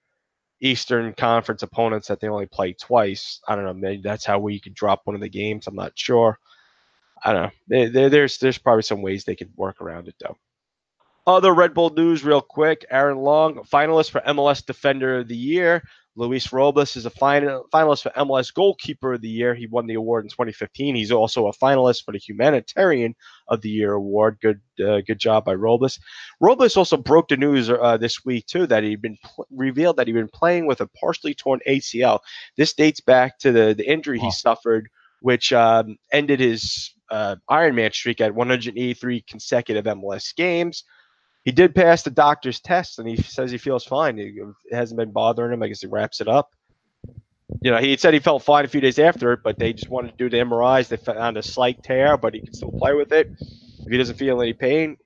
Eastern 0.62 1.14
Conference 1.14 1.62
opponents 1.62 2.08
that 2.08 2.20
they 2.20 2.28
only 2.28 2.46
play 2.46 2.74
twice. 2.74 3.42
I 3.48 3.56
don't 3.56 3.66
know. 3.66 3.74
Maybe 3.74 4.02
that's 4.02 4.26
how 4.26 4.40
we 4.40 4.60
could 4.60 4.74
drop 4.74 5.02
one 5.04 5.16
of 5.16 5.22
the 5.22 5.30
games. 5.30 5.68
I'm 5.68 5.76
not 5.76 5.92
sure. 5.96 6.40
I 7.24 7.34
don't 7.34 7.44
know. 7.44 7.88
There, 7.90 8.10
there's 8.10 8.38
there's 8.38 8.58
probably 8.58 8.84
some 8.84 9.02
ways 9.02 9.24
they 9.24 9.36
could 9.36 9.52
work 9.56 9.82
around 9.82 10.08
it 10.08 10.16
though. 10.20 10.38
Other 11.26 11.54
Red 11.54 11.74
Bull 11.74 11.90
news, 11.90 12.24
real 12.24 12.42
quick. 12.42 12.86
Aaron 12.90 13.18
Long, 13.18 13.64
finalist 13.72 14.12
for 14.12 14.20
MLS 14.22 14.66
Defender 14.66 15.20
of 15.20 15.30
the 15.30 15.38
Year. 15.38 15.82
Luis 16.16 16.52
Robles 16.54 16.96
is 16.96 17.06
a 17.06 17.10
final, 17.10 17.66
finalist 17.74 18.04
for 18.04 18.12
MLS 18.12 18.54
Goalkeeper 18.54 19.14
of 19.14 19.22
the 19.22 19.30
Year. 19.30 19.56
He 19.56 19.66
won 19.66 19.88
the 19.88 19.96
award 19.96 20.26
in 20.26 20.30
2015. 20.30 20.96
He's 20.96 21.12
also 21.12 21.48
a 21.48 21.54
finalist 21.54 22.04
for 22.04 22.12
the 22.12 22.20
Humanitarian 22.20 23.16
of 23.48 23.62
the 23.62 23.70
Year 23.70 23.94
award. 23.94 24.38
Good, 24.42 24.62
uh, 24.86 25.02
good 25.02 25.18
job 25.18 25.46
by 25.46 25.56
Robles. 25.56 26.00
Robles 26.40 26.78
also 26.78 26.98
broke 26.98 27.30
the 27.30 27.38
news 27.38 27.70
uh, 27.70 27.98
this 27.98 28.24
week 28.26 28.46
too 28.46 28.68
that 28.68 28.84
he'd 28.84 29.02
been 29.02 29.18
pl- 29.24 29.48
revealed 29.50 29.98
that 29.98 30.08
he'd 30.08 30.14
been 30.14 30.28
playing 30.28 30.68
with 30.68 30.82
a 30.82 30.88
partially 30.88 31.34
torn 31.34 31.62
ACL. 31.68 32.20
This 32.58 32.74
dates 32.74 33.00
back 33.00 33.40
to 33.40 33.52
the 33.52 33.74
the 33.74 33.90
injury 33.90 34.20
he 34.20 34.30
suffered, 34.30 34.90
which 35.22 35.52
um, 35.52 35.98
ended 36.12 36.40
his 36.42 36.94
uh, 37.14 37.36
Ironman 37.50 37.94
streak 37.94 38.20
at 38.22 38.36
183 38.36 39.22
consecutive 39.22 39.86
MLS 39.86 40.36
games 40.36 40.84
he 41.44 41.52
did 41.52 41.76
pass 41.76 42.04
the 42.04 42.10
doctor's 42.10 42.60
test, 42.60 43.00
and 43.00 43.08
he 43.08 43.18
says 43.18 43.52
he 43.52 43.58
feels 43.58 43.84
fine. 43.84 44.18
It 44.18 44.34
hasn't 44.72 44.98
been 44.98 45.12
bothering 45.12 45.54
him. 45.54 45.62
I 45.62 45.68
guess 45.68 45.82
he 45.82 45.88
wraps 45.88 46.22
it 46.22 46.28
up. 46.28 46.52
You 47.62 47.72
know, 47.72 47.78
he 47.78 47.98
said 47.98 48.14
he 48.14 48.20
felt 48.20 48.44
fine 48.44 48.66
a 48.66 48.70
few 48.70 48.82
days 48.82 48.98
after 48.98 49.34
it, 49.34 49.42
but 49.44 49.60
they 49.60 49.74
just 49.74 49.90
wanted 49.90 50.12
to 50.12 50.18
do 50.18 50.30
the 50.30 50.38
MRIs. 50.38 50.88
They 50.88 50.98
found 50.98 51.38
a 51.38 51.44
slight 51.44 51.84
tear, 51.84 52.18
but 52.18 52.34
he 52.34 52.40
can 52.40 52.54
still 52.54 52.72
play 52.72 52.94
with 52.94 53.12
it. 53.12 53.30
If 53.40 53.92
he 53.92 53.98
doesn't 53.98 54.16
feel 54.16 54.42
any 54.42 54.54
pain, 54.54 54.98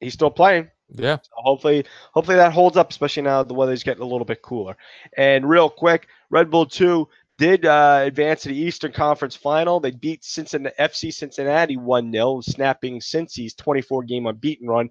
he's 0.00 0.12
still 0.12 0.30
playing. 0.30 0.70
Yeah. 0.92 1.18
So 1.22 1.30
hopefully, 1.34 1.84
hopefully 2.12 2.36
that 2.36 2.52
holds 2.52 2.76
up, 2.76 2.90
especially 2.90 3.22
now 3.22 3.44
the 3.44 3.54
weather's 3.54 3.84
getting 3.84 4.02
a 4.02 4.06
little 4.06 4.24
bit 4.24 4.42
cooler. 4.42 4.76
And 5.16 5.48
real 5.48 5.70
quick, 5.70 6.08
Red 6.30 6.50
Bull 6.50 6.66
Two 6.66 7.08
did 7.38 7.66
uh, 7.66 8.02
advance 8.04 8.42
to 8.42 8.48
the 8.48 8.56
Eastern 8.56 8.92
Conference 8.92 9.36
Final. 9.36 9.80
They 9.80 9.90
beat 9.90 10.24
Cincinnati, 10.24 10.74
FC 10.78 11.12
Cincinnati 11.12 11.76
1 11.76 12.12
0, 12.12 12.40
snapping 12.40 13.00
Cincy's 13.00 13.54
24 13.54 14.04
game 14.04 14.26
unbeaten 14.26 14.68
run. 14.68 14.88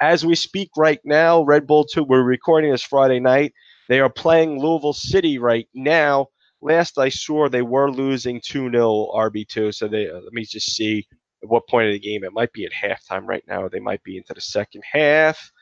As 0.00 0.26
we 0.26 0.34
speak 0.34 0.70
right 0.76 1.00
now, 1.04 1.42
Red 1.42 1.66
Bull 1.66 1.84
2, 1.84 2.02
we're 2.02 2.22
recording 2.22 2.72
this 2.72 2.82
Friday 2.82 3.20
night. 3.20 3.52
They 3.88 4.00
are 4.00 4.10
playing 4.10 4.58
Louisville 4.58 4.92
City 4.92 5.38
right 5.38 5.68
now. 5.74 6.28
Last 6.60 6.98
I 6.98 7.10
saw, 7.10 7.48
they 7.48 7.62
were 7.62 7.90
losing 7.90 8.40
2 8.44 8.70
0 8.70 9.10
RB2. 9.14 9.74
So 9.74 9.86
they, 9.86 10.08
uh, 10.08 10.14
let 10.14 10.32
me 10.32 10.44
just 10.44 10.74
see 10.74 11.06
at 11.42 11.48
what 11.48 11.68
point 11.68 11.88
of 11.88 11.92
the 11.92 12.00
game. 12.00 12.24
It 12.24 12.32
might 12.32 12.52
be 12.52 12.66
at 12.66 12.72
halftime 12.72 13.26
right 13.26 13.44
now. 13.46 13.68
They 13.68 13.80
might 13.80 14.02
be 14.02 14.16
into 14.16 14.34
the 14.34 14.40
second 14.40 14.82
half 14.90 15.52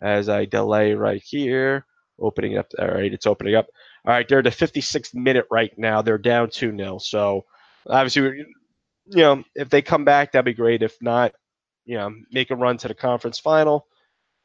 as 0.00 0.28
I 0.28 0.46
delay 0.46 0.94
right 0.94 1.22
here. 1.24 1.86
Opening 2.18 2.56
up. 2.56 2.66
All 2.78 2.88
right, 2.88 3.12
it's 3.12 3.26
opening 3.26 3.54
up. 3.54 3.66
All 4.06 4.12
right, 4.12 4.28
they're 4.28 4.38
at 4.38 4.44
the 4.44 4.50
56th 4.50 5.14
minute 5.14 5.46
right 5.50 5.76
now. 5.76 6.00
They're 6.00 6.18
down 6.18 6.50
2 6.50 6.76
0. 6.76 6.98
So 6.98 7.44
obviously, 7.88 8.44
you 9.06 9.16
know, 9.16 9.44
if 9.54 9.68
they 9.68 9.82
come 9.82 10.04
back, 10.04 10.32
that'd 10.32 10.44
be 10.44 10.54
great. 10.54 10.82
If 10.82 10.96
not, 11.02 11.32
you 11.84 11.96
know, 11.96 12.14
make 12.30 12.50
a 12.50 12.56
run 12.56 12.76
to 12.78 12.88
the 12.88 12.94
conference 12.94 13.38
final. 13.38 13.86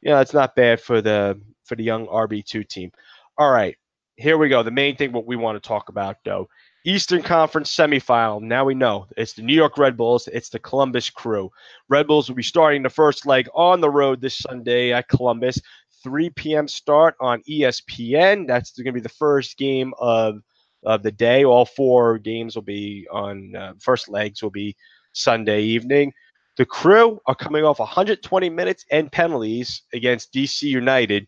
You 0.00 0.10
know, 0.10 0.20
it's 0.20 0.34
not 0.34 0.56
bad 0.56 0.80
for 0.80 1.00
the 1.00 1.40
for 1.64 1.76
the 1.76 1.84
young 1.84 2.06
RB2 2.06 2.68
team. 2.68 2.90
All 3.38 3.52
right, 3.52 3.76
here 4.16 4.36
we 4.36 4.48
go. 4.48 4.64
The 4.64 4.70
main 4.72 4.96
thing 4.96 5.12
what 5.12 5.26
we 5.26 5.36
want 5.36 5.62
to 5.62 5.66
talk 5.66 5.88
about 5.88 6.16
though. 6.24 6.48
Eastern 6.84 7.22
Conference 7.22 7.74
semifinal. 7.74 8.42
Now 8.42 8.64
we 8.64 8.74
know 8.74 9.06
it's 9.16 9.34
the 9.34 9.42
New 9.42 9.54
York 9.54 9.78
Red 9.78 9.96
Bulls. 9.96 10.28
It's 10.32 10.48
the 10.48 10.58
Columbus 10.58 11.10
Crew. 11.10 11.50
Red 11.88 12.08
Bulls 12.08 12.28
will 12.28 12.34
be 12.34 12.42
starting 12.42 12.82
the 12.82 12.90
first 12.90 13.24
leg 13.24 13.48
on 13.54 13.80
the 13.80 13.90
road 13.90 14.20
this 14.20 14.38
Sunday 14.38 14.92
at 14.92 15.08
Columbus. 15.08 15.60
3 16.02 16.30
p.m. 16.30 16.68
start 16.68 17.14
on 17.20 17.42
ESPN. 17.42 18.46
That's 18.46 18.72
going 18.72 18.86
to 18.86 18.92
be 18.92 19.00
the 19.00 19.08
first 19.08 19.56
game 19.56 19.92
of 19.98 20.40
of 20.84 21.02
the 21.02 21.12
day. 21.12 21.44
All 21.44 21.64
four 21.64 22.18
games 22.18 22.54
will 22.54 22.62
be 22.62 23.06
on 23.10 23.54
uh, 23.54 23.72
first 23.80 24.08
legs 24.08 24.42
will 24.42 24.50
be 24.50 24.76
Sunday 25.12 25.62
evening. 25.62 26.12
The 26.56 26.66
crew 26.66 27.18
are 27.26 27.34
coming 27.34 27.64
off 27.64 27.78
120 27.78 28.50
minutes 28.50 28.84
and 28.90 29.10
penalties 29.10 29.82
against 29.94 30.32
DC 30.34 30.62
United. 30.62 31.26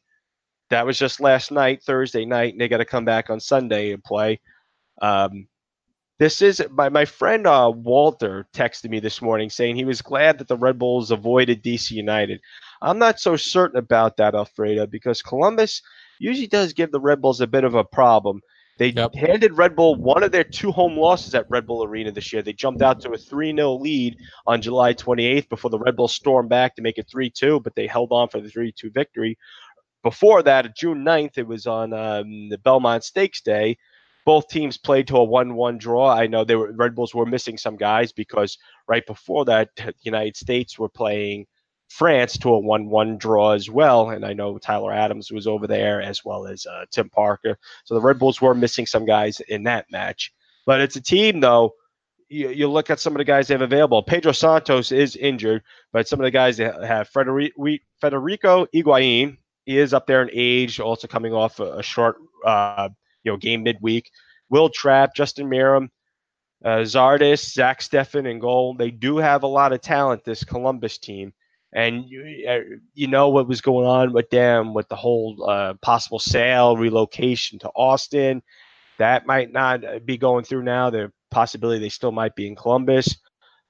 That 0.71 0.85
was 0.85 0.99
just 0.99 1.21
last 1.21 1.51
night, 1.51 1.83
Thursday 1.83 2.25
night, 2.25 2.53
and 2.53 2.61
they 2.61 2.69
got 2.69 2.79
to 2.79 2.85
come 2.85 3.05
back 3.05 3.31
on 3.31 3.41
Sunday 3.41 3.93
and 3.93 4.03
play. 4.03 4.41
Um, 5.01 5.47
this 6.19 6.43
is 6.43 6.63
my 6.71 6.89
my 6.89 7.05
friend 7.05 7.47
uh, 7.47 7.73
Walter 7.75 8.47
texted 8.55 8.91
me 8.91 9.01
this 9.01 9.21
morning 9.21 9.51
saying 9.51 9.77
he 9.77 9.85
was 9.85 10.03
glad 10.03 10.39
that 10.39 10.49
the 10.49 10.57
Red 10.57 10.79
Bulls 10.79 11.11
avoided 11.11 11.63
DC 11.63 11.91
United. 11.91 12.41
I'm 12.83 12.99
not 12.99 13.21
so 13.21 13.37
certain 13.37 13.79
about 13.79 14.17
that, 14.17 14.35
Alfredo, 14.35 14.87
because 14.87 15.23
Columbus 15.23 15.83
usually 16.19 16.47
does 16.47 16.73
give 16.73 16.93
the 16.93 17.01
Red 17.01 17.21
Bulls 17.21 17.41
a 17.41 17.47
bit 17.47 17.65
of 17.65 17.75
a 17.75 17.85
problem. 17.85 18.41
They 18.77 18.89
yep. 18.89 19.15
handed 19.15 19.57
Red 19.57 19.77
Bull 19.77 19.95
one 19.95 20.25
of 20.25 20.33
their 20.33 20.43
two 20.43 20.73
home 20.73 20.97
losses 20.97 21.35
at 21.35 21.49
Red 21.49 21.67
Bull 21.67 21.85
Arena 21.85 22.11
this 22.11 22.33
year. 22.33 22.43
They 22.43 22.53
jumped 22.53 22.83
out 22.83 23.01
to 23.03 23.13
a 23.13 23.19
3 23.19 23.55
0 23.55 23.75
lead 23.75 24.17
on 24.47 24.63
July 24.63 24.95
28th 24.95 25.49
before 25.49 25.71
the 25.71 25.79
Red 25.79 25.97
Bulls 25.97 26.13
stormed 26.13 26.49
back 26.49 26.75
to 26.75 26.83
make 26.83 26.99
it 26.99 27.09
3 27.09 27.31
2, 27.31 27.61
but 27.61 27.75
they 27.77 27.87
held 27.87 28.11
on 28.11 28.29
for 28.29 28.41
the 28.41 28.49
3 28.49 28.73
2 28.73 28.91
victory. 28.91 29.39
Before 30.03 30.43
that, 30.43 30.77
June 30.77 31.05
9th, 31.05 31.39
it 31.39 31.47
was 31.47 31.67
on 31.67 31.93
um, 31.93 32.49
the 32.49 32.59
Belmont 32.59 33.05
Stakes 33.05 33.41
Day. 33.41 33.79
Both 34.27 34.49
teams 34.49 34.77
played 34.77 35.07
to 35.09 35.19
a 35.19 35.25
1 35.25 35.55
1 35.55 35.79
draw. 35.79 36.09
I 36.11 36.27
know 36.27 36.45
they 36.45 36.57
were 36.57 36.73
Red 36.73 36.97
Bulls 36.97 37.15
were 37.15 37.27
missing 37.27 37.57
some 37.57 37.77
guys 37.77 38.11
because 38.11 38.59
right 38.89 39.07
before 39.07 39.45
that, 39.45 39.71
the 39.77 39.95
United 40.03 40.37
States 40.37 40.79
were 40.79 40.89
playing 40.89 41.47
France 41.95 42.37
to 42.39 42.53
a 42.53 42.59
1 42.59 42.91
1 42.91 43.19
draw 43.19 43.53
as 43.53 43.71
well. 43.71 44.11
And 44.11 44.25
I 44.25 44.33
know 44.33 44.59
Tyler 44.59 44.93
Adams 44.93 45.31
was 45.31 45.47
over 45.47 45.69
there 45.69 46.03
as 46.03 46.25
well 46.25 46.45
as 46.47 46.67
uh, 46.67 46.87
Tim 46.91 47.09
Parker. 47.09 47.57
So 47.85 47.95
the 47.95 48.01
Red 48.01 48.19
Bulls 48.19 48.41
were 48.41 48.53
missing 48.53 48.85
some 48.85 49.07
guys 49.07 49.39
in 49.39 49.63
that 49.65 49.87
match. 49.93 50.33
But 50.67 50.81
it's 50.81 50.97
a 50.97 51.01
team, 51.01 51.39
though. 51.39 51.75
You, 52.29 52.49
you 52.49 52.69
look 52.69 52.91
at 52.91 52.99
some 52.99 53.13
of 53.13 53.19
the 53.19 53.25
guys 53.25 53.47
they 53.47 53.55
have 53.55 53.63
available. 53.63 54.03
Pedro 54.03 54.33
Santos 54.33 54.91
is 54.91 55.15
injured, 55.15 55.63
but 55.93 56.09
some 56.09 56.19
of 56.19 56.25
the 56.25 56.33
guys 56.33 56.57
they 56.57 56.65
have 56.65 57.09
Federico, 57.11 58.67
Higuain. 58.75 59.37
He 59.65 59.79
is 59.79 59.95
up 59.95 60.09
there 60.09 60.23
in 60.23 60.31
age, 60.33 60.81
also 60.81 61.07
coming 61.07 61.33
off 61.33 61.61
a, 61.61 61.79
a 61.79 61.83
short 61.83 62.17
uh, 62.45 62.89
you 63.23 63.31
know 63.31 63.39
game 63.39 63.63
midweek. 63.63 64.11
Will 64.51 64.69
Trapp, 64.69 65.15
Justin 65.15 65.49
Meram, 65.49 65.91
uh, 66.65 66.79
Zardes, 66.79 67.53
Zach 67.53 67.81
Steffen, 67.81 68.29
and 68.29 68.41
goal. 68.41 68.75
They 68.75 68.91
do 68.91 69.19
have 69.19 69.45
a 69.45 69.47
lot 69.47 69.73
of 69.73 69.81
talent. 69.81 70.25
This 70.25 70.43
Columbus 70.43 70.99
team 70.99 71.33
and 71.75 72.09
you, 72.09 72.47
uh, 72.49 72.61
you 72.95 73.09
know 73.09 73.29
what 73.29 73.49
was 73.49 73.61
going 73.61 73.87
on 73.87 74.13
with 74.13 74.31
them 74.31 74.73
with 74.75 74.89
the 74.89 74.97
whole 74.97 75.45
uh, 75.49 75.75
possible 75.83 76.21
sale 76.21 76.77
relocation 76.77 77.59
to 77.59 77.69
Austin. 77.71 78.43
That 78.99 79.27
might 79.27 79.53
not 79.53 79.85
uh, 79.85 79.99
be 79.99 80.17
going 80.17 80.45
through 80.45 80.63
now. 80.63 80.89
The 80.91 81.13
possibility 81.33 81.81
they 81.81 81.89
still 81.89 82.13
might 82.13 82.37
be 82.37 82.47
in 82.47 82.55
Columbus, 82.55 83.17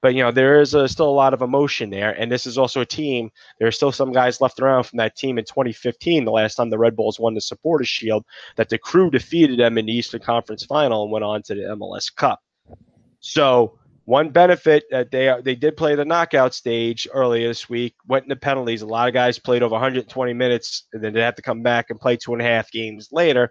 but 0.03 0.13
you 0.13 0.21
know 0.21 0.31
there 0.31 0.61
is 0.61 0.75
a, 0.75 0.87
still 0.87 1.09
a 1.09 1.11
lot 1.11 1.33
of 1.33 1.41
emotion 1.41 1.89
there. 1.89 2.11
And 2.11 2.31
this 2.31 2.45
is 2.45 2.59
also 2.59 2.81
a 2.81 2.85
team. 2.85 3.31
There 3.57 3.67
are 3.67 3.71
still 3.71 3.91
some 3.91 4.11
guys 4.11 4.39
left 4.39 4.59
around 4.59 4.83
from 4.83 4.97
that 4.97 5.15
team 5.15 5.39
in 5.39 5.45
2015, 5.45 6.25
the 6.25 6.31
last 6.31 6.55
time 6.55 6.69
the 6.69 6.77
Red 6.77 6.95
Bulls 6.95 7.19
won 7.19 7.33
the 7.33 7.41
Supporters 7.41 7.89
Shield, 7.89 8.23
that 8.55 8.69
the 8.69 8.77
Crew 8.77 9.09
defeated 9.09 9.57
them 9.57 9.79
in 9.79 9.87
the 9.87 9.93
Eastern 9.93 10.21
Conference 10.21 10.63
Final 10.63 11.03
and 11.03 11.11
went 11.11 11.25
on 11.25 11.41
to 11.43 11.55
the 11.55 11.61
MLS 11.61 12.15
Cup. 12.15 12.39
So 13.19 13.79
one 14.05 14.29
benefit 14.29 14.85
that 14.91 15.11
they 15.11 15.29
uh, 15.29 15.41
they 15.41 15.55
did 15.55 15.75
play 15.75 15.95
the 15.95 16.05
knockout 16.05 16.53
stage 16.53 17.07
earlier 17.11 17.47
this 17.47 17.67
week, 17.67 17.95
went 18.07 18.25
into 18.25 18.35
penalties. 18.35 18.83
A 18.83 18.85
lot 18.85 19.07
of 19.07 19.13
guys 19.13 19.39
played 19.39 19.63
over 19.63 19.73
120 19.73 20.33
minutes, 20.33 20.87
and 20.93 21.03
then 21.03 21.13
they 21.13 21.21
have 21.21 21.35
to 21.35 21.41
come 21.41 21.63
back 21.63 21.89
and 21.89 21.99
play 21.99 22.15
two 22.15 22.33
and 22.33 22.41
a 22.41 22.45
half 22.45 22.71
games 22.71 23.09
later. 23.11 23.49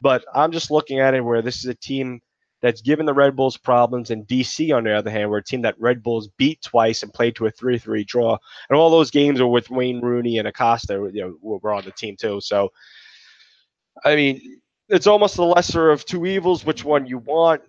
But 0.00 0.24
I'm 0.34 0.52
just 0.52 0.70
looking 0.70 1.00
at 1.00 1.14
it 1.14 1.24
where 1.24 1.42
this 1.42 1.58
is 1.58 1.66
a 1.66 1.74
team 1.74 2.20
that's 2.62 2.80
given 2.80 3.06
the 3.06 3.14
Red 3.14 3.34
Bulls 3.36 3.56
problems, 3.56 4.10
and 4.10 4.26
DC, 4.26 4.74
on 4.74 4.84
the 4.84 4.92
other 4.96 5.10
hand, 5.10 5.30
we're 5.30 5.38
a 5.38 5.44
team 5.44 5.62
that 5.62 5.80
Red 5.80 6.02
Bulls 6.02 6.28
beat 6.38 6.62
twice 6.62 7.02
and 7.02 7.12
played 7.12 7.34
to 7.36 7.46
a 7.46 7.50
3 7.50 7.78
3 7.78 8.04
draw. 8.04 8.38
And 8.70 8.78
all 8.78 8.90
those 8.90 9.10
games 9.10 9.40
are 9.40 9.48
with 9.48 9.70
Wayne 9.70 10.00
Rooney 10.00 10.38
and 10.38 10.46
Acosta, 10.46 11.10
you 11.12 11.22
know, 11.22 11.36
were 11.42 11.74
on 11.74 11.84
the 11.84 11.90
team 11.92 12.16
too. 12.16 12.40
So, 12.40 12.70
I 14.04 14.14
mean, 14.14 14.60
it's 14.88 15.08
almost 15.08 15.36
the 15.36 15.44
lesser 15.44 15.90
of 15.90 16.04
two 16.04 16.24
evils. 16.24 16.64
Which 16.64 16.84
one 16.84 17.06
you 17.06 17.18
want? 17.18 17.62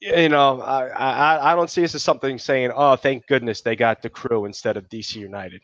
You 0.00 0.28
know, 0.28 0.60
I, 0.60 0.88
I 0.88 1.52
I 1.52 1.54
don't 1.54 1.70
see 1.70 1.82
this 1.82 1.94
as 1.94 2.02
something 2.02 2.38
saying, 2.38 2.72
"Oh, 2.74 2.96
thank 2.96 3.26
goodness 3.26 3.62
they 3.62 3.76
got 3.76 4.02
the 4.02 4.10
crew 4.10 4.44
instead 4.44 4.76
of 4.76 4.88
DC 4.88 5.16
United." 5.16 5.60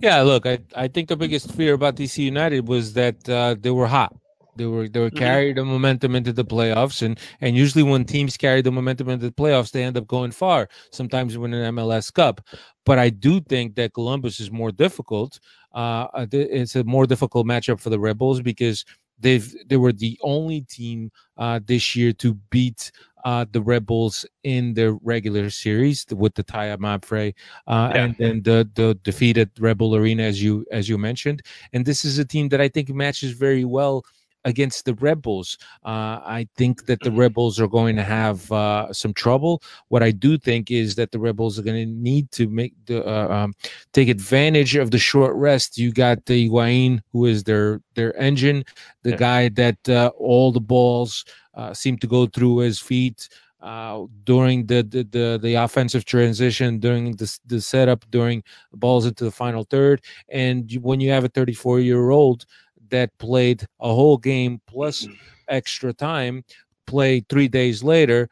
Yeah, 0.00 0.22
look, 0.22 0.46
I, 0.46 0.58
I 0.74 0.88
think 0.88 1.08
the 1.08 1.16
biggest 1.16 1.52
fear 1.52 1.74
about 1.74 1.96
DC 1.96 2.18
United 2.18 2.66
was 2.66 2.94
that 2.94 3.28
uh, 3.28 3.56
they 3.60 3.70
were 3.70 3.86
hot. 3.86 4.16
They 4.56 4.66
were 4.66 4.88
they 4.88 5.00
were 5.00 5.08
mm-hmm. 5.08 5.18
carry 5.18 5.52
the 5.52 5.64
momentum 5.64 6.14
into 6.14 6.32
the 6.32 6.44
playoffs, 6.44 7.02
and 7.02 7.18
and 7.40 7.56
usually 7.56 7.82
when 7.82 8.04
teams 8.04 8.36
carry 8.36 8.62
the 8.62 8.72
momentum 8.72 9.08
into 9.08 9.26
the 9.26 9.32
playoffs, 9.32 9.70
they 9.70 9.82
end 9.82 9.96
up 9.96 10.06
going 10.06 10.30
far. 10.30 10.68
Sometimes 10.90 11.36
win 11.36 11.54
an 11.54 11.74
MLS 11.74 12.12
Cup, 12.12 12.40
but 12.84 12.98
I 12.98 13.10
do 13.10 13.40
think 13.40 13.76
that 13.76 13.94
Columbus 13.94 14.40
is 14.40 14.50
more 14.50 14.72
difficult. 14.72 15.40
Uh, 15.72 16.06
it's 16.32 16.76
a 16.76 16.84
more 16.84 17.06
difficult 17.06 17.46
matchup 17.46 17.80
for 17.80 17.88
the 17.88 17.98
Rebels 17.98 18.42
because 18.42 18.84
they've 19.18 19.54
they 19.66 19.76
were 19.76 19.92
the 19.92 20.18
only 20.22 20.60
team 20.62 21.10
uh, 21.38 21.60
this 21.64 21.96
year 21.96 22.12
to 22.12 22.34
beat 22.50 22.92
uh, 23.24 23.44
the 23.50 23.60
Red 23.60 23.86
Bulls 23.86 24.26
in 24.44 24.74
the 24.74 24.98
regular 25.02 25.50
series 25.50 26.06
with 26.10 26.34
the 26.34 26.44
Taya 26.44 26.76
Mapfre, 26.76 27.34
uh, 27.66 27.92
yeah. 27.94 28.04
and 28.04 28.16
then 28.18 28.42
the 28.42 28.68
the 28.74 28.98
defeated 29.02 29.50
Red 29.58 29.78
Bull 29.78 29.94
Arena 29.94 30.22
as 30.24 30.42
you 30.42 30.64
as 30.70 30.88
you 30.88 30.98
mentioned. 30.98 31.42
And 31.72 31.84
this 31.84 32.04
is 32.04 32.18
a 32.18 32.24
team 32.24 32.48
that 32.50 32.60
I 32.60 32.68
think 32.68 32.88
matches 32.90 33.32
very 33.32 33.64
well 33.64 34.04
against 34.44 34.84
the 34.84 34.94
Rebels. 34.94 35.58
Uh, 35.84 36.20
I 36.24 36.48
think 36.56 36.86
that 36.86 37.00
the 37.00 37.12
Rebels 37.12 37.60
are 37.60 37.68
going 37.68 37.96
to 37.96 38.02
have 38.02 38.50
uh, 38.50 38.92
some 38.92 39.14
trouble. 39.14 39.62
What 39.88 40.02
I 40.02 40.10
do 40.10 40.38
think 40.38 40.70
is 40.70 40.94
that 40.96 41.12
the 41.12 41.18
Rebels 41.18 41.58
are 41.58 41.62
going 41.62 41.86
to 41.86 41.92
need 41.92 42.30
to 42.32 42.48
make 42.48 42.74
the 42.86 43.06
uh, 43.06 43.28
um, 43.28 43.54
take 43.92 44.08
advantage 44.08 44.76
of 44.76 44.90
the 44.90 44.98
short 44.98 45.34
rest. 45.36 45.78
You 45.78 45.92
got 45.92 46.26
the 46.26 46.48
Higuain, 46.48 47.00
who 47.12 47.26
is 47.26 47.44
their 47.44 47.80
their 47.94 48.16
engine, 48.16 48.64
the 49.02 49.10
yeah. 49.10 49.16
guy 49.16 49.48
that 49.50 49.88
uh, 49.88 50.10
all 50.16 50.52
the 50.52 50.60
balls 50.60 51.24
uh, 51.54 51.74
seem 51.74 51.96
to 51.98 52.06
go 52.06 52.26
through 52.26 52.58
his 52.58 52.78
feet. 52.78 53.28
Uh, 53.60 54.06
during 54.24 54.66
the, 54.66 54.82
the, 54.82 55.04
the 55.04 55.38
the 55.40 55.54
offensive 55.54 56.04
transition, 56.04 56.80
during 56.80 57.14
the 57.14 57.38
the 57.46 57.60
setup, 57.60 58.04
during 58.10 58.42
balls 58.72 59.06
into 59.06 59.22
the 59.22 59.30
final 59.30 59.62
third, 59.62 60.02
and 60.30 60.72
when 60.82 60.98
you 60.98 61.12
have 61.12 61.22
a 61.22 61.28
34 61.28 61.78
year 61.78 62.10
old 62.10 62.44
that 62.92 63.18
played 63.18 63.66
a 63.80 63.92
whole 63.92 64.16
game 64.16 64.60
plus 64.66 65.02
mm-hmm. 65.02 65.14
extra 65.48 65.92
time, 65.92 66.44
played 66.86 67.28
three 67.28 67.48
days 67.48 67.82
later, 67.82 68.30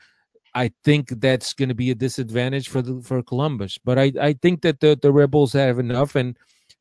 I 0.54 0.70
think 0.84 1.08
that's 1.20 1.52
going 1.52 1.68
to 1.68 1.74
be 1.74 1.90
a 1.90 1.94
disadvantage 1.94 2.68
for 2.68 2.82
the 2.82 3.02
for 3.02 3.22
Columbus. 3.22 3.78
But 3.84 3.98
I, 3.98 4.12
I 4.20 4.32
think 4.34 4.62
that 4.62 4.80
the, 4.80 4.98
the 5.00 5.12
Red 5.12 5.30
Bulls 5.30 5.52
have 5.52 5.78
enough 5.78 6.14
and 6.14 6.36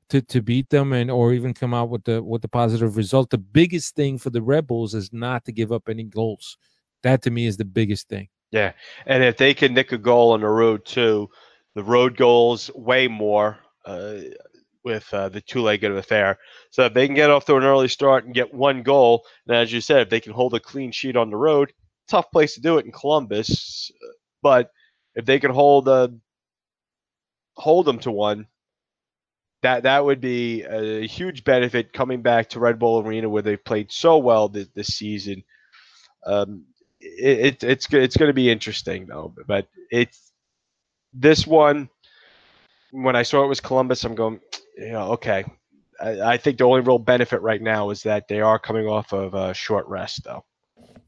to, 0.09 0.21
to 0.21 0.41
beat 0.41 0.69
them 0.69 0.91
and 0.91 1.11
or 1.11 1.33
even 1.33 1.53
come 1.53 1.73
out 1.73 1.89
with 1.89 2.03
the 2.03 2.21
with 2.23 2.41
the 2.41 2.47
positive 2.47 2.97
result. 2.97 3.29
The 3.29 3.37
biggest 3.37 3.95
thing 3.95 4.17
for 4.17 4.29
the 4.29 4.41
Rebels 4.41 4.93
is 4.93 5.13
not 5.13 5.45
to 5.45 5.51
give 5.51 5.71
up 5.71 5.87
any 5.87 6.03
goals. 6.03 6.57
That 7.03 7.21
to 7.23 7.31
me 7.31 7.45
is 7.45 7.57
the 7.57 7.65
biggest 7.65 8.09
thing. 8.09 8.27
Yeah, 8.51 8.73
and 9.05 9.23
if 9.23 9.37
they 9.37 9.53
can 9.53 9.73
nick 9.73 9.91
a 9.91 9.97
goal 9.97 10.31
on 10.31 10.41
the 10.41 10.47
road 10.47 10.85
too, 10.85 11.29
the 11.75 11.83
road 11.83 12.17
goals 12.17 12.71
way 12.73 13.07
more. 13.07 13.59
Uh, 13.85 14.21
with 14.89 15.13
uh, 15.13 15.29
the 15.29 15.41
two-legged 15.41 15.91
affair. 15.91 16.37
So 16.71 16.85
if 16.85 16.93
they 16.93 17.05
can 17.05 17.15
get 17.15 17.29
off 17.29 17.45
to 17.45 17.55
an 17.55 17.63
early 17.63 17.87
start 17.87 18.25
and 18.25 18.33
get 18.33 18.53
one 18.53 18.83
goal, 18.83 19.25
and 19.47 19.55
as 19.55 19.71
you 19.71 19.81
said, 19.81 20.01
if 20.01 20.09
they 20.09 20.19
can 20.19 20.33
hold 20.33 20.53
a 20.53 20.59
clean 20.59 20.91
sheet 20.91 21.15
on 21.15 21.29
the 21.29 21.37
road, 21.37 21.71
tough 22.09 22.31
place 22.31 22.55
to 22.55 22.61
do 22.61 22.77
it 22.77 22.85
in 22.85 22.91
Columbus. 22.91 23.91
But 24.41 24.71
if 25.15 25.25
they 25.25 25.39
can 25.39 25.51
hold 25.51 25.87
a 25.87 25.91
uh, 25.91 26.07
hold 27.55 27.85
them 27.85 27.99
to 27.99 28.11
one, 28.11 28.47
that 29.61 29.83
that 29.83 30.03
would 30.05 30.21
be 30.21 30.63
a 30.63 31.05
huge 31.05 31.43
benefit 31.43 31.93
coming 31.93 32.21
back 32.21 32.49
to 32.49 32.59
Red 32.59 32.79
Bull 32.79 33.05
Arena 33.05 33.27
where 33.29 33.41
they 33.41 33.57
played 33.57 33.91
so 33.91 34.17
well 34.17 34.47
this, 34.47 34.67
this 34.73 34.87
season. 34.87 35.43
Um, 36.25 36.65
it, 37.01 37.39
it, 37.39 37.63
it's 37.63 37.93
it's 37.93 38.17
going 38.17 38.29
to 38.29 38.33
be 38.33 38.49
interesting 38.49 39.07
though, 39.07 39.33
but 39.47 39.67
it's 39.91 40.31
this 41.13 41.45
one. 41.45 41.89
When 42.91 43.15
I 43.15 43.23
saw 43.23 43.43
it 43.43 43.47
was 43.47 43.59
Columbus, 43.59 44.03
I'm 44.03 44.15
going 44.15 44.39
you 44.79 44.91
know, 44.91 45.11
okay. 45.13 45.43
I, 46.01 46.21
I, 46.21 46.37
think 46.37 46.57
the 46.57 46.63
only 46.63 46.81
real 46.81 46.97
benefit 46.97 47.41
right 47.41 47.61
now 47.61 47.89
is 47.89 48.03
that 48.03 48.27
they 48.29 48.39
are 48.39 48.57
coming 48.57 48.87
off 48.87 49.13
of 49.13 49.33
a 49.33 49.53
short 49.53 49.85
rest, 49.87 50.23
though. 50.23 50.45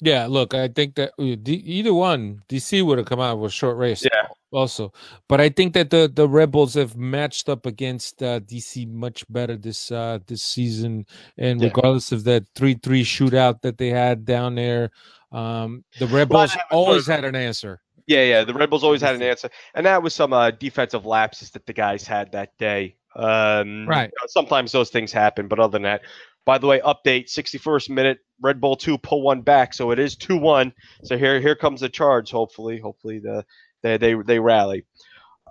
Yeah, 0.02 0.26
look, 0.28 0.54
I 0.54 0.68
think 0.68 0.96
that 0.96 1.12
uh, 1.20 1.24
either 1.24 1.94
one, 1.94 2.42
DC 2.50 2.84
would 2.84 2.98
have 2.98 3.08
come 3.08 3.20
out 3.20 3.38
with 3.38 3.54
short 3.54 3.78
race. 3.78 4.04
Yeah. 4.04 4.28
Also, 4.52 4.92
but 5.30 5.40
I 5.40 5.48
think 5.48 5.74
that 5.76 5.92
the 5.92 6.12
the 6.14 6.28
Red 6.28 6.52
Bulls 6.52 6.74
have 6.74 6.98
matched 6.98 7.48
up 7.48 7.66
against 7.66 8.22
uh, 8.22 8.42
DC 8.42 8.86
much 8.90 9.24
better 9.30 9.56
this 9.56 9.92
uh, 9.92 10.20
this 10.28 10.44
season, 10.44 11.06
and 11.38 11.62
yeah. 11.62 11.68
regardless 11.68 12.12
of 12.12 12.26
that 12.26 12.44
three 12.56 12.74
three 12.74 13.06
shootout 13.06 13.62
that 13.62 13.78
they 13.78 13.90
had 13.90 14.26
down 14.26 14.56
there, 14.56 14.92
um, 15.32 15.86
the 16.00 16.08
Rebels 16.08 16.54
well, 16.70 16.82
always 16.82 17.08
had 17.08 17.24
an 17.24 17.36
answer. 17.36 17.80
Yeah, 18.08 18.24
yeah, 18.24 18.44
the 18.44 18.54
Red 18.54 18.70
Bulls 18.70 18.84
always 18.84 19.02
had 19.02 19.16
an 19.16 19.22
answer, 19.22 19.50
and 19.74 19.86
that 19.86 20.04
was 20.04 20.14
some 20.14 20.34
uh, 20.34 20.52
defensive 20.52 21.06
lapses 21.06 21.52
that 21.52 21.66
the 21.66 21.74
guys 21.74 22.06
had 22.06 22.34
that 22.34 22.58
day. 22.58 22.98
Um, 23.16 23.88
right. 23.88 24.10
You 24.10 24.18
know, 24.22 24.28
sometimes 24.28 24.72
those 24.72 24.90
things 24.90 25.12
happen, 25.12 25.48
but 25.48 25.60
other 25.60 25.72
than 25.72 25.84
that, 25.84 26.02
by 26.46 26.58
the 26.58 26.68
way, 26.68 26.80
update 26.80 27.32
61st 27.32 27.90
minute, 27.90 28.20
Red 28.42 28.60
Bull 28.60 28.76
2 28.76 28.98
pull 28.98 29.22
one 29.22 29.42
back, 29.42 29.74
so 29.74 29.92
it 29.92 30.00
is 30.00 30.16
2 30.16 30.38
1. 30.38 30.74
So 31.04 31.18
here 31.18 31.40
here 31.40 31.56
comes 31.56 31.82
the 31.82 31.90
charge, 31.90 32.32
hopefully. 32.32 32.80
Hopefully 32.80 33.20
the 33.20 33.46
they 33.84 33.98
they, 33.98 34.16
they 34.16 34.40
rally. 34.40 34.86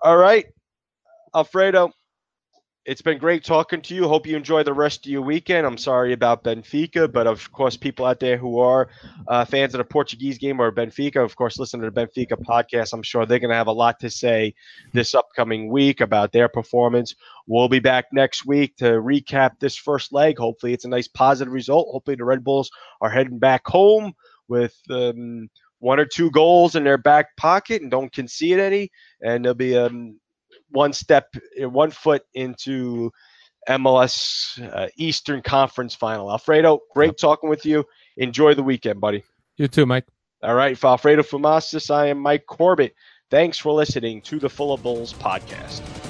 All 0.02 0.16
right. 0.16 0.46
Alfredo, 1.34 1.92
it's 2.87 3.03
been 3.03 3.18
great 3.18 3.45
talking 3.45 3.83
to 3.83 3.95
you. 3.95 4.09
Hope 4.09 4.26
you 4.26 4.37
enjoy 4.37 4.62
the 4.62 4.72
rest 4.72 5.05
of 5.05 5.12
your 5.12 5.20
weekend. 5.20 5.66
I'm 5.66 5.76
sorry 5.76 6.14
about 6.14 6.43
Benfica, 6.43 7.12
but 7.12 7.26
of 7.26 7.53
course, 7.53 7.76
people 7.76 8.07
out 8.07 8.20
there 8.20 8.39
who 8.39 8.59
are 8.59 8.89
uh, 9.28 9.45
fans 9.45 9.74
of 9.74 9.78
the 9.78 9.85
Portuguese 9.85 10.39
game 10.39 10.61
or 10.61 10.72
Benfica, 10.72 11.22
of 11.22 11.37
course, 11.37 11.59
listen 11.59 11.81
to 11.81 11.91
the 11.91 12.07
Benfica 12.07 12.33
podcast. 12.33 12.95
I'm 12.95 13.03
sure 13.03 13.26
they're 13.26 13.39
going 13.39 13.51
to 13.51 13.57
have 13.57 13.66
a 13.66 13.72
lot 13.72 14.01
to 14.01 14.09
say 14.09 14.55
this 14.95 15.14
upcoming 15.14 15.70
week 15.70 16.01
about 16.01 16.33
their 16.33 16.49
performance. 16.49 17.14
We'll 17.47 17.68
be 17.68 17.81
back 17.81 18.07
next 18.12 18.47
week 18.47 18.76
to 18.78 18.85
recap 18.85 19.59
this 19.61 19.76
first 19.76 20.12
leg. 20.12 20.39
Hopefully, 20.39 20.72
it's 20.72 20.87
a 20.87 20.89
nice 20.89 21.09
positive 21.09 21.53
result. 21.53 21.89
Hopefully, 21.93 22.16
the 22.16 22.24
Red 22.24 22.43
Bulls 22.43 22.70
are 23.03 23.11
heading 23.11 23.39
back 23.39 23.66
home 23.66 24.14
with 24.49 24.74
um, 24.91 25.51
one 25.81 26.01
or 26.01 26.07
two 26.07 26.31
goals 26.31 26.76
in 26.76 26.85
their 26.85 26.99
back 26.99 27.37
pocket 27.37 27.83
and 27.83 27.91
don't 27.91 28.12
concede 28.12 28.59
any. 28.59 28.91
And 29.22 29.45
there'll 29.45 29.55
be 29.55 29.76
um, 29.76 30.18
one 30.71 30.93
step, 30.93 31.35
uh, 31.62 31.68
one 31.68 31.91
foot 31.91 32.23
into 32.35 33.11
MLS 33.68 34.61
uh, 34.73 34.89
Eastern 34.97 35.43
Conference 35.43 35.95
Final. 35.95 36.31
Alfredo, 36.31 36.81
great 36.93 37.09
yep. 37.09 37.16
talking 37.16 37.51
with 37.51 37.64
you. 37.66 37.85
Enjoy 38.16 38.55
the 38.55 38.62
weekend, 38.62 39.01
buddy. 39.01 39.25
You 39.57 39.68
too, 39.68 39.87
Mike. 39.87 40.07
All 40.43 40.55
right, 40.55 40.77
for 40.77 40.89
Alfredo 40.89 41.23
Fumasas, 41.23 41.91
I 41.91 42.07
am 42.07 42.18
Mike 42.18 42.47
Corbett. 42.47 42.95
Thanks 43.31 43.59
for 43.59 43.73
listening 43.73 44.23
to 44.23 44.39
the 44.39 44.49
Full 44.49 44.73
of 44.73 44.83
Bulls 44.83 45.12
podcast. 45.12 46.09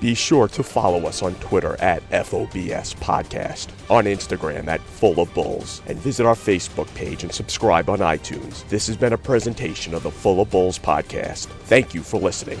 Be 0.00 0.14
sure 0.14 0.48
to 0.48 0.62
follow 0.62 1.06
us 1.06 1.22
on 1.22 1.34
Twitter 1.36 1.76
at 1.80 2.08
FOBS 2.10 2.94
Podcast, 2.96 3.68
on 3.90 4.04
Instagram 4.04 4.68
at 4.68 4.80
Full 4.80 5.20
of 5.20 5.32
Bulls, 5.32 5.82
and 5.86 5.98
visit 5.98 6.26
our 6.26 6.34
Facebook 6.34 6.92
page 6.94 7.22
and 7.22 7.32
subscribe 7.32 7.88
on 7.88 8.00
iTunes. 8.00 8.68
This 8.68 8.86
has 8.88 8.96
been 8.96 9.12
a 9.12 9.18
presentation 9.18 9.94
of 9.94 10.02
the 10.02 10.10
Full 10.10 10.40
of 10.40 10.50
Bulls 10.50 10.78
Podcast. 10.78 11.46
Thank 11.64 11.94
you 11.94 12.02
for 12.02 12.20
listening. 12.20 12.58